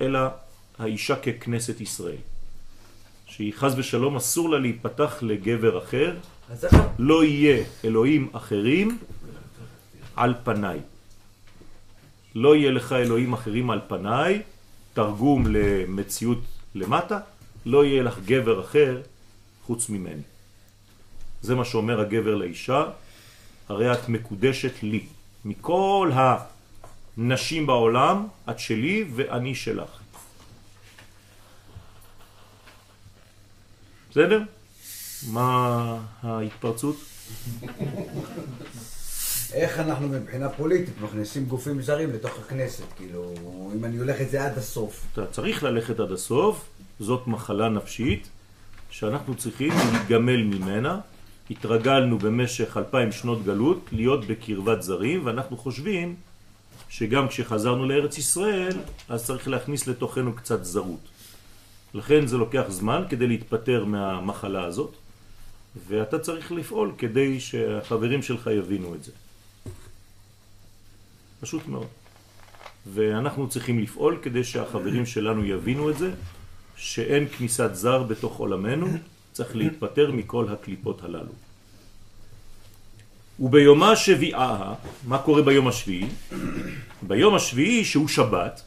אלא 0.00 0.20
האישה 0.78 1.16
ככנסת 1.16 1.80
ישראל. 1.80 2.22
שהיא 3.26 3.52
חז 3.56 3.78
ושלום 3.78 4.16
אסור 4.16 4.50
לה 4.50 4.58
להיפתח 4.58 5.18
לגבר 5.22 5.78
אחר, 5.78 6.16
אז. 6.50 6.66
לא 6.98 7.24
יהיה 7.24 7.64
אלוהים 7.84 8.28
אחרים 8.32 8.98
על 10.16 10.34
פניי. 10.44 10.80
לא 12.34 12.56
יהיה 12.56 12.70
לך 12.70 12.92
אלוהים 12.92 13.32
אחרים 13.32 13.70
על 13.70 13.80
פניי, 13.88 14.42
תרגום 14.94 15.44
למציאות 15.46 16.38
למטה, 16.74 17.18
לא 17.66 17.84
יהיה 17.84 18.02
לך 18.02 18.18
גבר 18.24 18.60
אחר 18.60 19.00
חוץ 19.66 19.88
ממני. 19.88 20.22
זה 21.42 21.54
מה 21.54 21.64
שאומר 21.64 22.00
הגבר 22.00 22.34
לאישה, 22.34 22.84
הרי 23.68 23.92
את 23.92 24.08
מקודשת 24.08 24.82
לי. 24.82 25.06
מכל 25.44 26.10
הנשים 26.14 27.66
בעולם, 27.66 28.26
את 28.50 28.58
שלי 28.58 29.04
ואני 29.14 29.54
שלך. 29.54 30.00
בסדר? 34.10 34.42
מה 35.32 35.98
ההתפרצות? 36.22 36.96
איך 39.54 39.78
אנחנו 39.78 40.08
מבחינה 40.08 40.48
פוליטית 40.48 40.94
מכניסים 41.00 41.44
גופים 41.44 41.82
זרים 41.82 42.12
לתוך 42.12 42.38
הכנסת, 42.38 42.84
כאילו, 42.96 43.34
אם 43.76 43.84
אני 43.84 43.96
הולך 43.96 44.20
את 44.20 44.30
זה 44.30 44.44
עד 44.44 44.58
הסוף. 44.58 45.06
אתה 45.12 45.26
צריך 45.26 45.62
ללכת 45.62 46.00
עד 46.00 46.12
הסוף, 46.12 46.68
זאת 47.00 47.26
מחלה 47.26 47.68
נפשית 47.68 48.28
שאנחנו 48.90 49.34
צריכים 49.34 49.72
להיגמל 49.92 50.42
ממנה. 50.42 51.00
התרגלנו 51.50 52.18
במשך 52.18 52.76
אלפיים 52.76 53.12
שנות 53.12 53.44
גלות 53.44 53.88
להיות 53.92 54.24
בקרבת 54.26 54.82
זרים, 54.82 55.26
ואנחנו 55.26 55.56
חושבים 55.56 56.14
שגם 56.88 57.28
כשחזרנו 57.28 57.88
לארץ 57.88 58.18
ישראל, 58.18 58.76
אז 59.08 59.24
צריך 59.24 59.48
להכניס 59.48 59.86
לתוכנו 59.86 60.32
קצת 60.32 60.64
זרות. 60.64 61.08
לכן 61.94 62.26
זה 62.26 62.36
לוקח 62.36 62.64
זמן 62.68 63.02
כדי 63.08 63.26
להתפטר 63.26 63.84
מהמחלה 63.84 64.64
הזאת, 64.64 64.94
ואתה 65.88 66.18
צריך 66.18 66.52
לפעול 66.52 66.92
כדי 66.98 67.40
שהחברים 67.40 68.22
שלך 68.22 68.50
יבינו 68.58 68.94
את 68.94 69.04
זה. 69.04 69.12
פשוט 71.40 71.66
מאוד. 71.66 71.86
ואנחנו 72.86 73.48
צריכים 73.48 73.78
לפעול 73.78 74.18
כדי 74.22 74.44
שהחברים 74.44 75.06
שלנו 75.06 75.44
יבינו 75.44 75.90
את 75.90 75.98
זה, 75.98 76.10
שאין 76.76 77.28
כניסת 77.28 77.70
זר 77.74 78.02
בתוך 78.02 78.36
עולמנו, 78.36 78.86
צריך 79.32 79.56
להתפטר 79.56 80.12
מכל 80.12 80.46
הקליפות 80.48 81.02
הללו. 81.02 81.32
וביומה 83.40 83.96
שביעה, 83.96 84.74
מה 85.06 85.18
קורה 85.18 85.42
ביום 85.42 85.68
השביעי? 85.68 86.08
ביום 87.02 87.34
השביעי 87.34 87.84
שהוא 87.84 88.08
שבת, 88.08 88.62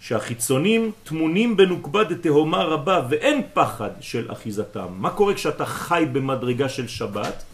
שהחיצונים 0.00 0.92
תמונים 1.04 1.56
בנוקבה 1.56 2.04
דתהומה 2.04 2.62
רבה 2.62 3.06
ואין 3.10 3.42
פחד 3.54 3.90
של 4.00 4.32
אחיזתם. 4.32 4.86
מה 4.98 5.10
קורה 5.10 5.34
כשאתה 5.34 5.66
חי 5.66 6.04
במדרגה 6.12 6.68
של 6.68 6.88
שבת? 6.88 7.44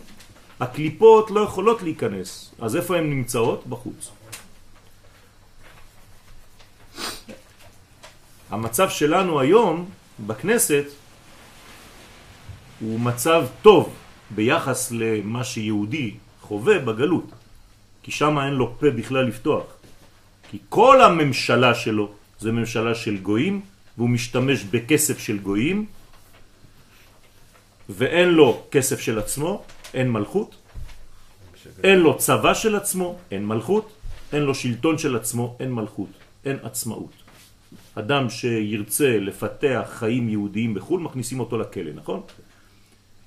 הקליפות 0.61 1.31
לא 1.31 1.41
יכולות 1.41 1.83
להיכנס. 1.83 2.55
אז 2.61 2.77
איפה 2.77 2.97
הן 2.97 3.11
נמצאות? 3.11 3.67
בחוץ. 3.67 4.11
המצב 8.51 8.91
שלנו 8.91 9.41
היום 9.41 9.91
בכנסת 10.27 10.85
הוא 12.81 13.01
מצב 13.01 13.47
טוב 13.63 13.95
ביחס 14.31 14.93
למה 14.93 15.45
שיהודי 15.45 16.15
חווה 16.41 16.79
בגלות, 16.79 17.27
כי 18.03 18.11
שם 18.11 18.39
אין 18.39 18.55
לו 18.55 18.75
פה 18.81 18.91
בכלל 18.91 19.25
לפתוח. 19.25 19.65
כי 20.51 20.59
כל 20.69 21.01
הממשלה 21.01 21.75
שלו 21.75 22.13
זה 22.41 22.53
ממשלה 22.53 22.95
של 22.95 23.17
גויים, 23.17 23.61
והוא 23.97 24.11
משתמש 24.11 24.65
בכסף 24.65 25.19
של 25.19 25.39
גויים, 25.39 25.87
ואין 27.89 28.29
לו 28.29 28.63
כסף 28.71 29.01
של 29.01 29.19
עצמו, 29.19 29.65
אין 29.95 30.11
מלכות, 30.11 30.55
אין 31.85 31.99
לו 31.99 32.19
צבא 32.19 32.55
של 32.55 32.77
עצמו, 32.77 33.19
אין 33.31 33.47
מלכות, 33.47 33.93
אין 34.33 34.43
לו 34.43 34.55
שלטון 34.55 34.99
של 34.99 35.17
עצמו, 35.17 35.57
אין 35.61 35.73
מלכות, 35.73 36.09
אין 36.45 36.57
עצמאות. 36.63 37.13
אדם 37.95 38.31
שירצה 38.31 39.19
לפתח 39.19 39.89
חיים 39.93 40.29
יהודיים 40.29 40.75
בחו"ל, 40.75 41.01
מכניסים 41.01 41.41
אותו 41.41 41.59
לכלא, 41.59 41.93
נכון? 41.95 42.21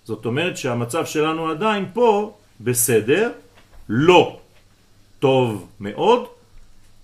זאת 0.04 0.26
אומרת 0.26 0.58
שהמצב 0.58 1.06
שלנו 1.06 1.50
עדיין 1.50 1.86
פה 1.94 2.38
בסדר, 2.62 3.32
לא 3.90 4.40
טוב 5.20 5.68
מאוד, 5.80 6.28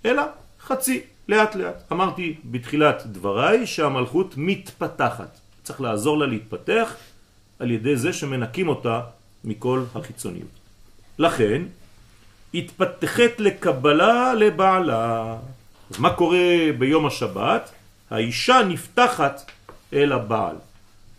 אלא 0.06 0.24
חצי, 0.62 1.02
לאט 1.30 1.56
לאט. 1.56 1.92
אמרתי 1.92 2.36
בתחילת 2.46 3.04
דבריי 3.06 3.68
שהמלכות 3.68 4.34
מתפתחת. 4.38 5.40
צריך 5.64 5.82
לעזור 5.82 6.18
לה 6.18 6.26
להתפתח 6.26 6.94
על 7.60 7.72
ידי 7.72 7.96
זה 7.96 8.14
שמנקים 8.14 8.68
אותה 8.68 9.02
מכל 9.44 9.84
החיצוניות. 9.96 10.50
לכן, 11.20 11.62
התפתחת 12.54 13.40
לקבלה 13.40 14.34
לבעלה. 14.34 15.38
אז 15.92 16.00
מה 16.00 16.14
קורה 16.14 16.68
ביום 16.78 17.06
השבת? 17.06 17.72
האישה 18.10 18.62
נפתחת 18.68 19.52
אל 19.94 20.12
הבעל. 20.12 20.56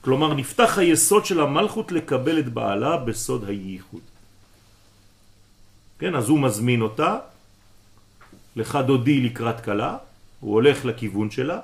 כלומר, 0.01 0.35
נפתח 0.35 0.79
היסוד 0.79 1.27
של 1.27 1.41
המלכות 1.41 1.93
לקבל 1.93 2.39
את 2.39 2.49
בעלה 2.49 2.97
בסוד 2.97 3.45
הייחוד. 3.49 4.01
כן, 5.99 6.15
אז 6.15 6.29
הוא 6.29 6.39
מזמין 6.41 6.81
אותה, 6.83 7.19
לך 8.57 8.79
דודי 8.87 9.21
לקראת 9.21 9.61
קלה, 9.61 9.97
הוא 10.41 10.53
הולך 10.55 10.85
לכיוון 10.85 11.31
שלה, 11.31 11.61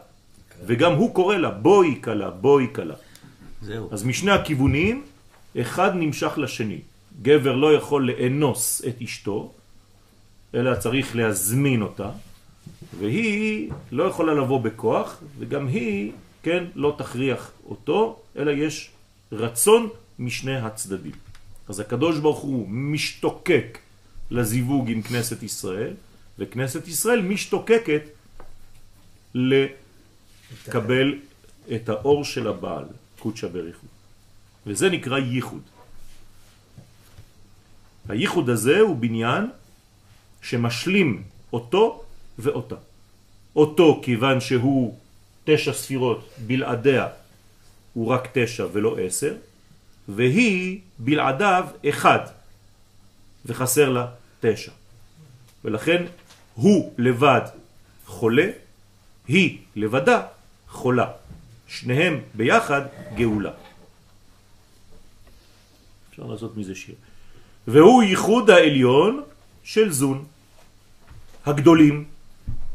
וגם 0.66 0.92
הוא 0.92 1.14
קורא 1.14 1.36
לה, 1.36 1.50
בואי 1.50 1.94
קלה, 1.94 2.30
בואי 2.30 2.66
קלה. 2.66 2.94
זהו. 3.62 3.88
אז 3.92 4.04
משני 4.04 4.30
הכיוונים, 4.30 5.04
אחד 5.60 5.92
נמשך 5.94 6.38
לשני. 6.38 6.80
גבר 7.22 7.56
לא 7.56 7.74
יכול 7.74 8.10
לאנוס 8.10 8.82
את 8.88 9.02
אשתו, 9.02 9.52
אלא 10.54 10.74
צריך 10.74 11.16
להזמין 11.16 11.82
אותה, 11.82 12.10
והיא 12.98 13.70
לא 13.92 14.04
יכולה 14.04 14.34
לבוא 14.34 14.60
בכוח, 14.60 15.22
וגם 15.38 15.66
היא, 15.66 16.12
כן, 16.42 16.64
לא 16.74 16.94
תכריח 16.98 17.50
אותו, 17.66 18.20
אלא 18.36 18.50
יש 18.50 18.90
רצון 19.32 19.88
משני 20.18 20.56
הצדדים. 20.56 21.12
אז 21.68 21.80
הקדוש 21.80 22.18
ברוך 22.18 22.38
הוא 22.38 22.68
משתוקק 22.68 23.78
לזיווג 24.30 24.90
עם 24.90 25.02
כנסת 25.02 25.42
ישראל, 25.42 25.94
וכנסת 26.38 26.88
ישראל 26.88 27.22
משתוקקת 27.22 28.02
לקבל 29.34 31.14
את 31.74 31.88
האור 31.88 32.24
של 32.24 32.48
הבעל, 32.48 32.84
קודשא 33.18 33.48
בריחו. 33.48 33.86
וזה 34.66 34.88
נקרא 34.88 35.18
ייחוד. 35.18 35.62
הייחוד 38.08 38.48
הזה 38.48 38.80
הוא 38.80 38.96
בניין 38.96 39.50
שמשלים 40.42 41.22
אותו 41.52 42.04
ואותה. 42.38 42.74
אותו 43.56 44.00
כיוון 44.04 44.40
שהוא 44.40 44.98
תשע 45.44 45.72
ספירות 45.72 46.28
בלעדיה 46.46 47.08
הוא 47.94 48.08
רק 48.08 48.28
תשע 48.32 48.66
ולא 48.72 48.96
עשר, 49.00 49.34
והיא 50.08 50.80
בלעדיו 50.98 51.66
אחד, 51.88 52.18
וחסר 53.46 53.88
לה 53.88 54.06
תשע. 54.40 54.72
ולכן 55.64 56.04
הוא 56.54 56.94
לבד 56.98 57.40
חולה, 58.06 58.50
היא 59.28 59.58
לבדה 59.76 60.22
חולה. 60.68 61.10
שניהם 61.68 62.20
ביחד 62.34 62.82
גאולה. 63.14 63.50
אפשר 66.16 66.26
לעשות 66.32 66.56
מזה 66.56 66.74
שיר. 66.74 66.94
והוא 67.68 68.02
ייחוד 68.02 68.50
העליון 68.50 69.22
של 69.64 69.92
זון, 69.92 70.24
הגדולים. 71.46 72.04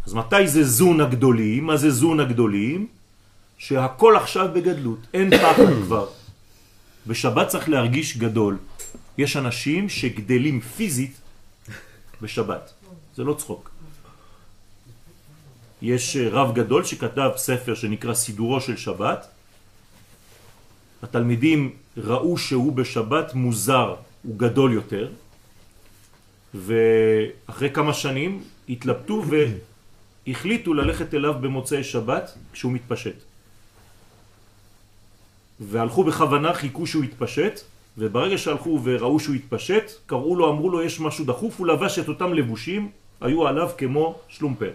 אז 0.05 0.13
מתי 0.13 0.47
זה 0.47 0.63
זון 0.63 1.01
הגדולים? 1.01 1.65
מה 1.65 1.77
זה 1.77 1.89
זון 1.89 2.19
הגדולים? 2.19 2.87
שהכל 3.57 4.15
עכשיו 4.17 4.49
בגדלות, 4.53 4.99
אין 5.13 5.37
פחד 5.37 5.73
כבר. 5.83 6.07
בשבת 7.07 7.47
צריך 7.47 7.69
להרגיש 7.69 8.17
גדול. 8.17 8.57
יש 9.17 9.37
אנשים 9.37 9.89
שגדלים 9.89 10.61
פיזית 10.61 11.17
בשבת. 12.21 12.73
זה 13.15 13.23
לא 13.23 13.33
צחוק. 13.33 13.71
יש 15.81 16.17
רב 16.17 16.53
גדול 16.55 16.83
שכתב 16.83 17.29
ספר 17.37 17.75
שנקרא 17.75 18.13
סידורו 18.13 18.61
של 18.61 18.77
שבת. 18.77 19.27
התלמידים 21.03 21.80
ראו 21.97 22.37
שהוא 22.37 22.73
בשבת 22.73 23.33
מוזר, 23.33 23.95
הוא 24.23 24.37
גדול 24.37 24.73
יותר, 24.73 25.09
ואחרי 26.53 27.69
כמה 27.73 27.93
שנים 27.93 28.43
התלבטו 28.69 29.23
והחליטו 30.27 30.73
ללכת 30.73 31.13
אליו 31.13 31.33
במוצאי 31.41 31.83
שבת 31.83 32.37
כשהוא 32.53 32.71
מתפשט. 32.71 33.15
והלכו 35.59 36.03
בכוונה, 36.03 36.53
חיכו 36.53 36.87
שהוא 36.87 37.03
יתפשט, 37.03 37.59
וברגע 37.97 38.37
שהלכו 38.37 38.79
וראו 38.83 39.19
שהוא 39.19 39.35
יתפשט, 39.35 39.91
קראו 40.05 40.35
לו, 40.35 40.49
אמרו 40.49 40.69
לו 40.69 40.81
יש 40.81 40.99
משהו 40.99 41.25
דחוף, 41.25 41.59
הוא 41.59 41.67
לבש 41.67 41.99
את 41.99 42.07
אותם 42.07 42.33
לבושים, 42.33 42.89
היו 43.21 43.47
עליו 43.47 43.69
כמו 43.77 44.19
שלומפר. 44.27 44.71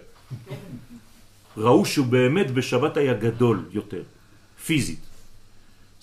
ראו 1.56 1.84
שהוא 1.84 2.06
באמת 2.06 2.50
בשבת 2.50 2.96
היה 2.96 3.14
גדול 3.14 3.64
יותר, 3.72 4.02
פיזית. 4.66 5.05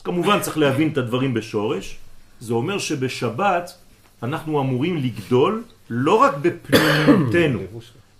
כמובן 0.04 0.40
צריך 0.40 0.58
להבין 0.58 0.92
את 0.92 0.98
הדברים 0.98 1.34
בשורש, 1.34 1.98
זה 2.40 2.54
אומר 2.54 2.78
שבשבת 2.78 3.78
אנחנו 4.24 4.62
אמורים 4.62 4.98
לגדול 4.98 5.64
לא 5.90 6.16
רק 6.16 6.34
בפנימיותנו, 6.42 7.60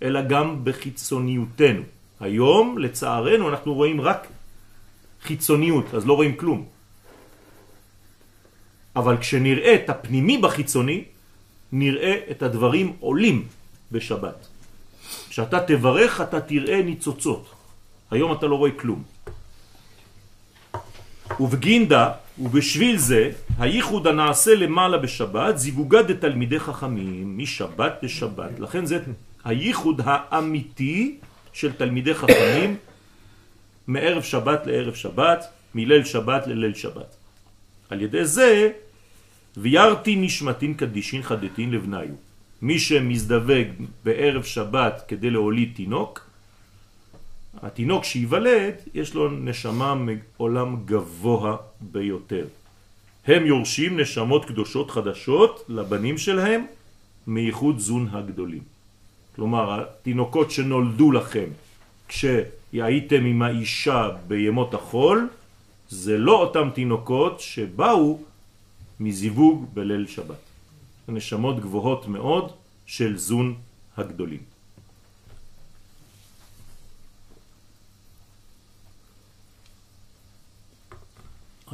אלא 0.02 0.22
גם 0.22 0.64
בחיצוניותנו. 0.64 1.82
היום, 2.20 2.78
לצערנו, 2.78 3.48
אנחנו 3.48 3.74
רואים 3.74 4.00
רק 4.00 4.26
חיצוניות, 5.22 5.94
אז 5.94 6.06
לא 6.06 6.12
רואים 6.12 6.36
כלום. 6.36 6.64
אבל 8.96 9.16
כשנראה 9.16 9.74
את 9.74 9.90
הפנימי 9.90 10.38
בחיצוני, 10.38 11.04
נראה 11.72 12.14
את 12.30 12.42
הדברים 12.42 12.96
עולים 13.00 13.46
בשבת. 13.92 14.46
כשאתה 15.28 15.60
תברך 15.60 16.20
אתה 16.20 16.40
תראה 16.40 16.82
ניצוצות. 16.82 17.50
היום 18.10 18.32
אתה 18.32 18.46
לא 18.46 18.54
רואה 18.54 18.70
כלום. 18.70 19.13
ובגינדה, 21.40 22.10
ובשביל 22.38 22.96
זה, 22.96 23.30
הייחוד 23.58 24.06
הנעשה 24.06 24.54
למעלה 24.54 24.98
בשבת, 24.98 25.58
זיווגה 25.58 26.02
דתלמידי 26.02 26.58
חכמים, 26.58 27.38
משבת 27.38 27.92
לשבת. 28.02 28.60
לכן 28.60 28.86
זה 28.86 28.98
הייחוד 29.44 30.00
האמיתי 30.04 31.18
של 31.52 31.72
תלמידי 31.72 32.14
חכמים, 32.14 32.76
מערב 33.86 34.22
שבת 34.22 34.66
לערב 34.66 34.94
שבת, 34.94 35.44
מליל 35.74 36.04
שבת 36.04 36.46
לליל 36.46 36.74
שבת. 36.74 37.16
על 37.90 38.02
ידי 38.02 38.24
זה, 38.24 38.70
וירתי 39.56 40.16
נשמתין 40.16 40.74
קדישין 40.74 41.22
חדתין 41.22 41.70
לבניו. 41.70 42.08
מי 42.62 42.78
שמזדווג 42.78 43.68
בערב 44.04 44.42
שבת 44.42 45.04
כדי 45.08 45.30
להוליד 45.30 45.72
תינוק, 45.76 46.26
התינוק 47.62 48.04
שיוולד, 48.04 48.74
יש 48.94 49.14
לו 49.14 49.30
נשמה 49.30 49.94
מעולם 49.94 50.76
גבוה 50.84 51.56
ביותר. 51.80 52.46
הם 53.26 53.46
יורשים 53.46 54.00
נשמות 54.00 54.44
קדושות 54.44 54.90
חדשות 54.90 55.64
לבנים 55.68 56.18
שלהם 56.18 56.66
מייחוד 57.26 57.78
זון 57.78 58.08
הגדולים. 58.12 58.62
כלומר, 59.36 59.80
התינוקות 59.80 60.50
שנולדו 60.50 61.12
לכם 61.12 61.48
כשהייתם 62.08 63.24
עם 63.24 63.42
האישה 63.42 64.08
בימות 64.28 64.74
החול, 64.74 65.28
זה 65.88 66.18
לא 66.18 66.40
אותם 66.40 66.68
תינוקות 66.74 67.40
שבאו 67.40 68.18
מזיווג 69.00 69.66
בליל 69.74 70.06
שבת. 70.06 70.42
נשמות 71.08 71.60
גבוהות 71.60 72.08
מאוד 72.08 72.52
של 72.86 73.16
זון 73.16 73.54
הגדולים. 73.96 74.53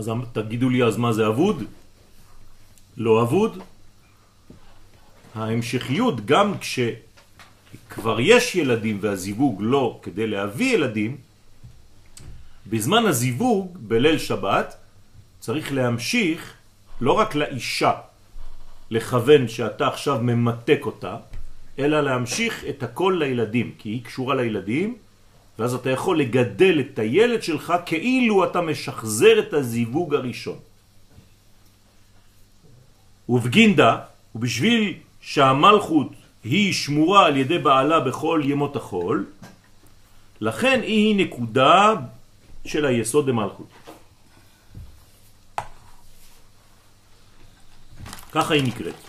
אז 0.00 0.10
תגידו 0.32 0.68
לי 0.68 0.82
אז 0.82 0.96
מה 0.96 1.12
זה 1.12 1.26
אבוד? 1.26 1.64
לא 2.96 3.22
אבוד. 3.22 3.58
ההמשכיות 5.34 6.26
גם 6.26 6.54
כשכבר 6.58 8.20
יש 8.20 8.54
ילדים 8.54 8.98
והזיווג 9.00 9.58
לא 9.60 10.00
כדי 10.02 10.26
להביא 10.26 10.74
ילדים, 10.74 11.16
בזמן 12.66 13.06
הזיווג 13.06 13.76
בליל 13.80 14.18
שבת 14.18 14.76
צריך 15.40 15.72
להמשיך 15.72 16.54
לא 17.00 17.12
רק 17.12 17.34
לאישה 17.34 17.92
לכוון 18.90 19.48
שאתה 19.48 19.88
עכשיו 19.88 20.18
ממתק 20.22 20.80
אותה, 20.82 21.16
אלא 21.78 22.00
להמשיך 22.00 22.64
את 22.68 22.82
הכל 22.82 23.16
לילדים, 23.18 23.72
כי 23.78 23.88
היא 23.88 24.04
קשורה 24.04 24.34
לילדים, 24.34 24.96
ואז 25.60 25.74
אתה 25.74 25.90
יכול 25.90 26.20
לגדל 26.20 26.80
את 26.80 26.98
הילד 26.98 27.42
שלך 27.42 27.72
כאילו 27.86 28.44
אתה 28.44 28.60
משחזר 28.60 29.38
את 29.38 29.52
הזיווג 29.52 30.14
הראשון. 30.14 30.58
ובגינדה, 33.28 33.96
ובשביל 34.34 34.94
שהמלכות 35.20 36.12
היא 36.44 36.72
שמורה 36.72 37.26
על 37.26 37.36
ידי 37.36 37.58
בעלה 37.58 38.00
בכל 38.00 38.42
ימות 38.44 38.76
החול, 38.76 39.26
לכן 40.40 40.80
היא 40.82 41.26
נקודה 41.26 41.94
של 42.64 42.86
היסוד 42.86 43.28
המלכות. 43.28 43.68
ככה 48.32 48.54
היא 48.54 48.64
נקראת. 48.64 49.00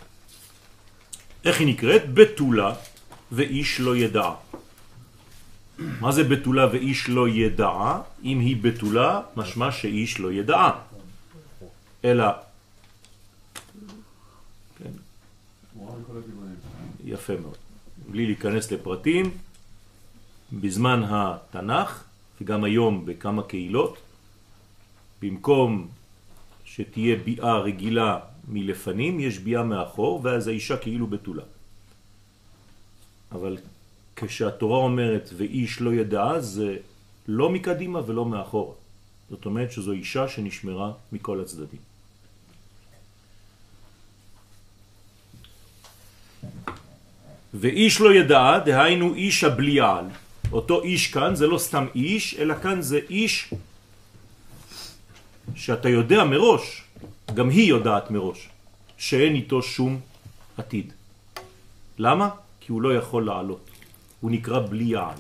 איך 1.46 1.60
היא 1.60 1.68
נקראת? 1.68 2.14
בתולה 2.14 2.74
ואיש 3.32 3.80
לא 3.80 3.96
ידע. 3.96 4.51
מה 6.00 6.12
זה 6.12 6.24
בתולה 6.24 6.68
ואיש 6.72 7.10
לא 7.10 7.30
ידע? 7.30 8.00
אם 8.24 8.40
היא 8.40 8.58
בתולה, 8.62 9.22
משמע 9.36 9.72
שאיש 9.72 10.20
לא 10.20 10.32
ידע. 10.32 10.70
אלא... 12.06 12.26
כן. 14.78 14.92
יפה 17.06 17.34
מאוד. 17.42 17.58
בלי 18.12 18.26
להיכנס 18.26 18.72
לפרטים, 18.72 19.32
בזמן 20.54 21.04
התנ"ך, 21.10 22.04
וגם 22.42 22.64
היום 22.64 23.06
בכמה 23.06 23.44
קהילות, 23.44 23.98
במקום 25.22 25.88
שתהיה 26.66 27.16
ביאה 27.16 27.60
רגילה 27.60 28.20
מלפנים, 28.48 29.20
יש 29.20 29.40
ביאה 29.40 29.64
מאחור, 29.64 30.22
ואז 30.24 30.48
האישה 30.48 30.78
כאילו 30.78 31.08
בתולה. 31.08 31.44
אבל 33.32 33.58
כשהתורה 34.16 34.78
אומרת 34.78 35.30
ואיש 35.38 35.82
לא 35.82 35.94
ידע, 35.94 36.40
זה 36.40 36.78
לא 37.28 37.50
מקדימה 37.50 38.00
ולא 38.06 38.26
מאחור. 38.26 38.76
זאת 39.30 39.46
אומרת 39.46 39.72
שזו 39.72 39.92
אישה 39.92 40.28
שנשמרה 40.28 40.92
מכל 41.12 41.42
הצדדים. 41.42 41.80
ואיש 47.54 48.02
לא 48.02 48.14
ידע, 48.14 48.60
דהיינו 48.66 49.14
איש 49.16 49.44
הבליעל. 49.44 50.06
אותו 50.52 50.84
איש 50.84 51.08
כאן 51.08 51.36
זה 51.36 51.48
לא 51.48 51.58
סתם 51.58 51.86
איש, 51.96 52.36
אלא 52.40 52.56
כאן 52.64 52.82
זה 52.82 53.00
איש 53.10 53.54
שאתה 55.56 55.90
יודע 55.90 56.24
מראש, 56.24 56.84
גם 57.34 57.50
היא 57.50 57.70
יודעת 57.70 58.12
מראש, 58.12 58.50
שאין 58.98 59.36
איתו 59.36 59.62
שום 59.62 60.00
עתיד. 60.58 60.94
למה? 61.98 62.30
כי 62.60 62.72
הוא 62.72 62.82
לא 62.82 62.96
יכול 62.96 63.26
לעלות. 63.26 63.71
הוא 64.22 64.32
נקרא 64.32 64.68
בלי 64.68 64.84
יעל. 64.84 65.18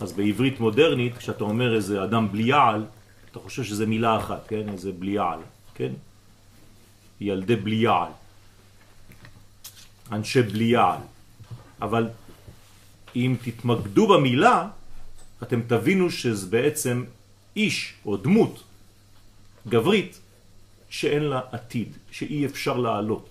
אז 0.00 0.12
בעברית 0.12 0.60
מודרנית, 0.60 1.16
כשאתה 1.16 1.44
אומר 1.44 1.74
איזה 1.74 2.04
אדם 2.04 2.32
בלי 2.32 2.42
יעל, 2.42 2.86
אתה 3.30 3.38
חושב 3.38 3.64
שזה 3.64 3.86
מילה 3.86 4.16
אחת, 4.18 4.48
כן? 4.48 4.68
איזה 4.68 4.92
בלי 4.92 5.10
יעל, 5.10 5.38
כן? 5.74 5.92
ילדי 7.20 7.56
בלי 7.56 7.76
יעל. 7.76 8.12
אנשי 10.12 10.42
בלי 10.42 10.64
יעל. 10.64 11.00
אבל 11.82 12.08
אם 13.16 13.36
תתמקדו 13.42 14.06
במילה, 14.06 14.68
אתם 15.42 15.60
תבינו 15.66 16.10
שזה 16.10 16.46
בעצם 16.46 17.04
איש 17.56 17.94
או 18.06 18.16
דמות 18.16 18.62
גברית 19.68 20.20
שאין 20.90 21.22
לה 21.22 21.40
עתיד, 21.52 21.88
שאי 22.10 22.46
אפשר 22.46 22.76
לעלות. 22.76 23.28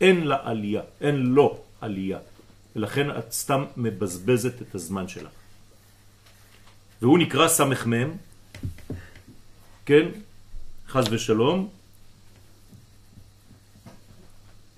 אין 0.00 0.26
לה 0.26 0.36
עלייה, 0.42 0.82
אין 1.00 1.16
לו 1.16 1.58
עלייה. 1.80 2.18
ולכן 2.76 3.10
את 3.18 3.32
סתם 3.32 3.64
מבזבזת 3.76 4.62
את 4.62 4.74
הזמן 4.74 5.08
שלה. 5.08 5.28
והוא 7.02 7.18
נקרא 7.18 7.48
סמ"ם, 7.48 8.10
כן, 9.86 10.06
חז 10.88 11.04
ושלום, 11.10 11.68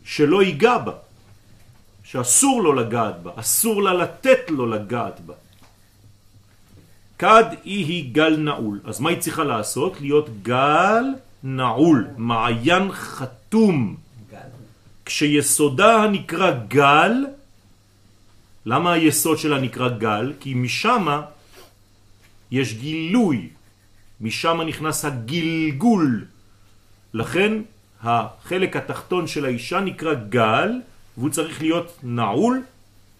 שלא 0.04 0.42
ייגע 0.42 0.78
בה, 0.78 0.92
שאסור 2.04 2.62
לו 2.62 2.72
לגעת 2.72 3.22
בה, 3.22 3.30
אסור 3.34 3.82
לה 3.82 3.94
לתת 3.94 4.50
לו 4.50 4.66
לגעת 4.66 5.20
בה. 5.20 5.34
כד 7.18 7.44
היא 7.64 7.84
היא 7.86 8.14
גל 8.14 8.36
נעול. 8.36 8.80
אז 8.84 9.00
מה 9.00 9.10
היא 9.10 9.20
צריכה 9.20 9.44
לעשות? 9.44 10.00
להיות 10.00 10.42
גל 10.42 11.04
נעול, 11.42 12.06
מעיין 12.16 12.92
חתום. 12.92 13.96
כשיסודה 15.04 15.96
הנקרא 15.96 16.50
גל, 16.68 17.37
למה 18.68 18.92
היסוד 18.92 19.38
שלה 19.38 19.60
נקרא 19.60 19.88
גל? 19.88 20.32
כי 20.40 20.54
משם 20.54 21.06
יש 22.50 22.74
גילוי, 22.74 23.48
משם 24.20 24.60
נכנס 24.60 25.04
הגלגול. 25.04 26.24
לכן 27.14 27.52
החלק 28.02 28.76
התחתון 28.76 29.26
של 29.26 29.44
האישה 29.44 29.80
נקרא 29.80 30.14
גל, 30.14 30.72
והוא 31.16 31.30
צריך 31.30 31.62
להיות 31.62 31.98
נעול, 32.02 32.62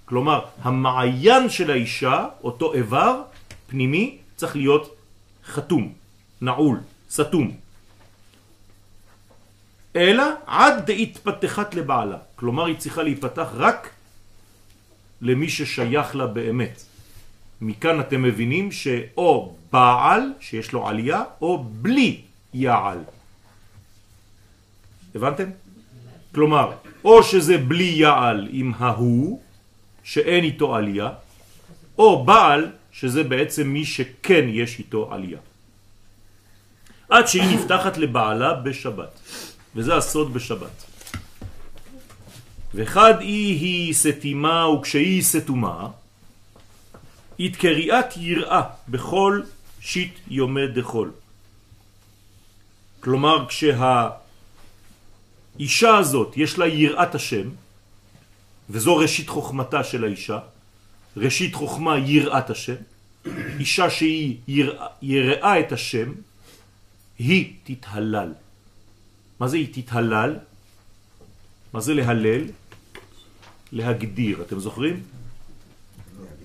כלומר 0.05 0.45
המעיין 0.63 1.49
של 1.49 1.71
האישה, 1.71 2.27
אותו 2.45 2.75
איבר 2.75 3.23
פנימי, 3.67 4.19
צריך 4.37 4.57
להיות 4.57 4.97
חתום, 5.47 5.93
נעול, 6.41 6.79
סתום. 7.11 7.57
אלא 9.97 10.25
עד 10.47 10.87
דהתפתחת 10.87 11.75
לבעלה, 11.75 12.19
כלומר 12.37 12.65
היא 12.67 12.77
צריכה 12.77 13.03
להיפתח 13.03 13.49
רק 13.57 13.91
למי 15.23 15.49
ששייך 15.49 16.17
לה 16.17 16.27
באמת. 16.27 16.83
מכאן 17.61 18.01
אתם 18.01 18.23
מבינים 18.23 18.73
שאו 18.73 19.55
בעל, 19.73 20.23
שיש 20.41 20.73
לו 20.73 20.89
עלייה, 20.89 21.23
או 21.41 21.65
בלי 21.65 22.21
יעל. 22.55 22.99
הבנתם? 25.15 25.51
כלומר, 26.35 26.73
או 27.05 27.23
שזה 27.23 27.59
בלי 27.59 27.85
יעל 27.85 28.49
עם 28.51 28.73
ההוא, 28.79 29.41
שאין 30.05 30.45
איתו 30.45 30.77
עלייה, 30.77 31.11
או 31.99 32.25
בעל, 32.25 32.73
שזה 32.93 33.25
בעצם 33.25 33.69
מי 33.69 33.85
שכן 33.85 34.45
יש 34.49 34.79
איתו 34.79 35.13
עלייה. 35.13 35.39
עד 37.09 37.27
שהיא 37.27 37.57
נפתחת 37.57 37.97
לבעלה 37.97 38.55
בשבת. 38.55 39.21
וזה 39.75 39.97
הסוד 39.97 40.35
בשבת. 40.35 40.85
וחד 42.75 43.21
אי 43.21 43.27
היא 43.27 43.95
סתימה 43.95 44.69
וכשהיא 44.69 45.23
סתומה, 45.23 45.89
התקריאת 47.41 48.17
יראה 48.17 48.63
בכל 48.89 49.43
שיט 49.81 50.19
יומי 50.29 50.67
דחול. 50.67 51.13
כלומר, 53.01 53.47
כשהאישה 53.49 54.17
הזאת 55.97 56.37
יש 56.37 56.59
לה 56.59 56.67
יראת 56.67 57.15
השם, 57.15 57.49
וזו 58.71 58.97
ראשית 58.97 59.29
חוכמתה 59.29 59.85
של 59.85 60.05
האישה, 60.05 60.39
ראשית 61.17 61.55
חוכמה 61.55 61.99
יראת 61.99 62.51
השם, 62.51 62.75
אישה 63.59 63.91
שהיא 63.91 64.37
יראה, 64.49 64.87
יראה 65.03 65.61
את 65.61 65.73
השם, 65.73 66.13
היא 67.19 67.53
תתהלל. 67.65 68.33
מה 69.41 69.49
זה 69.49 69.57
היא 69.57 69.69
תתהלל? 69.73 70.37
מה 71.73 71.81
זה 71.81 71.95
להלל? 71.95 72.45
להגדיר, 73.73 74.43
אתם 74.43 74.59
זוכרים? 74.59 75.03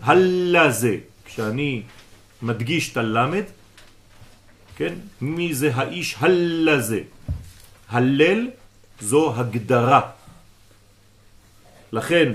הלה 0.01 0.71
זה, 0.71 0.97
כשאני 1.25 1.83
מדגיש 2.41 2.91
את 2.91 2.97
הלמד, 2.97 3.43
כן? 4.75 4.93
מי 5.21 5.53
זה 5.53 5.75
האיש 5.75 6.15
הלה 6.19 6.81
זה? 6.81 7.01
הלל 7.89 8.49
זו 8.99 9.33
הגדרה. 9.35 10.01
לכן, 11.91 12.33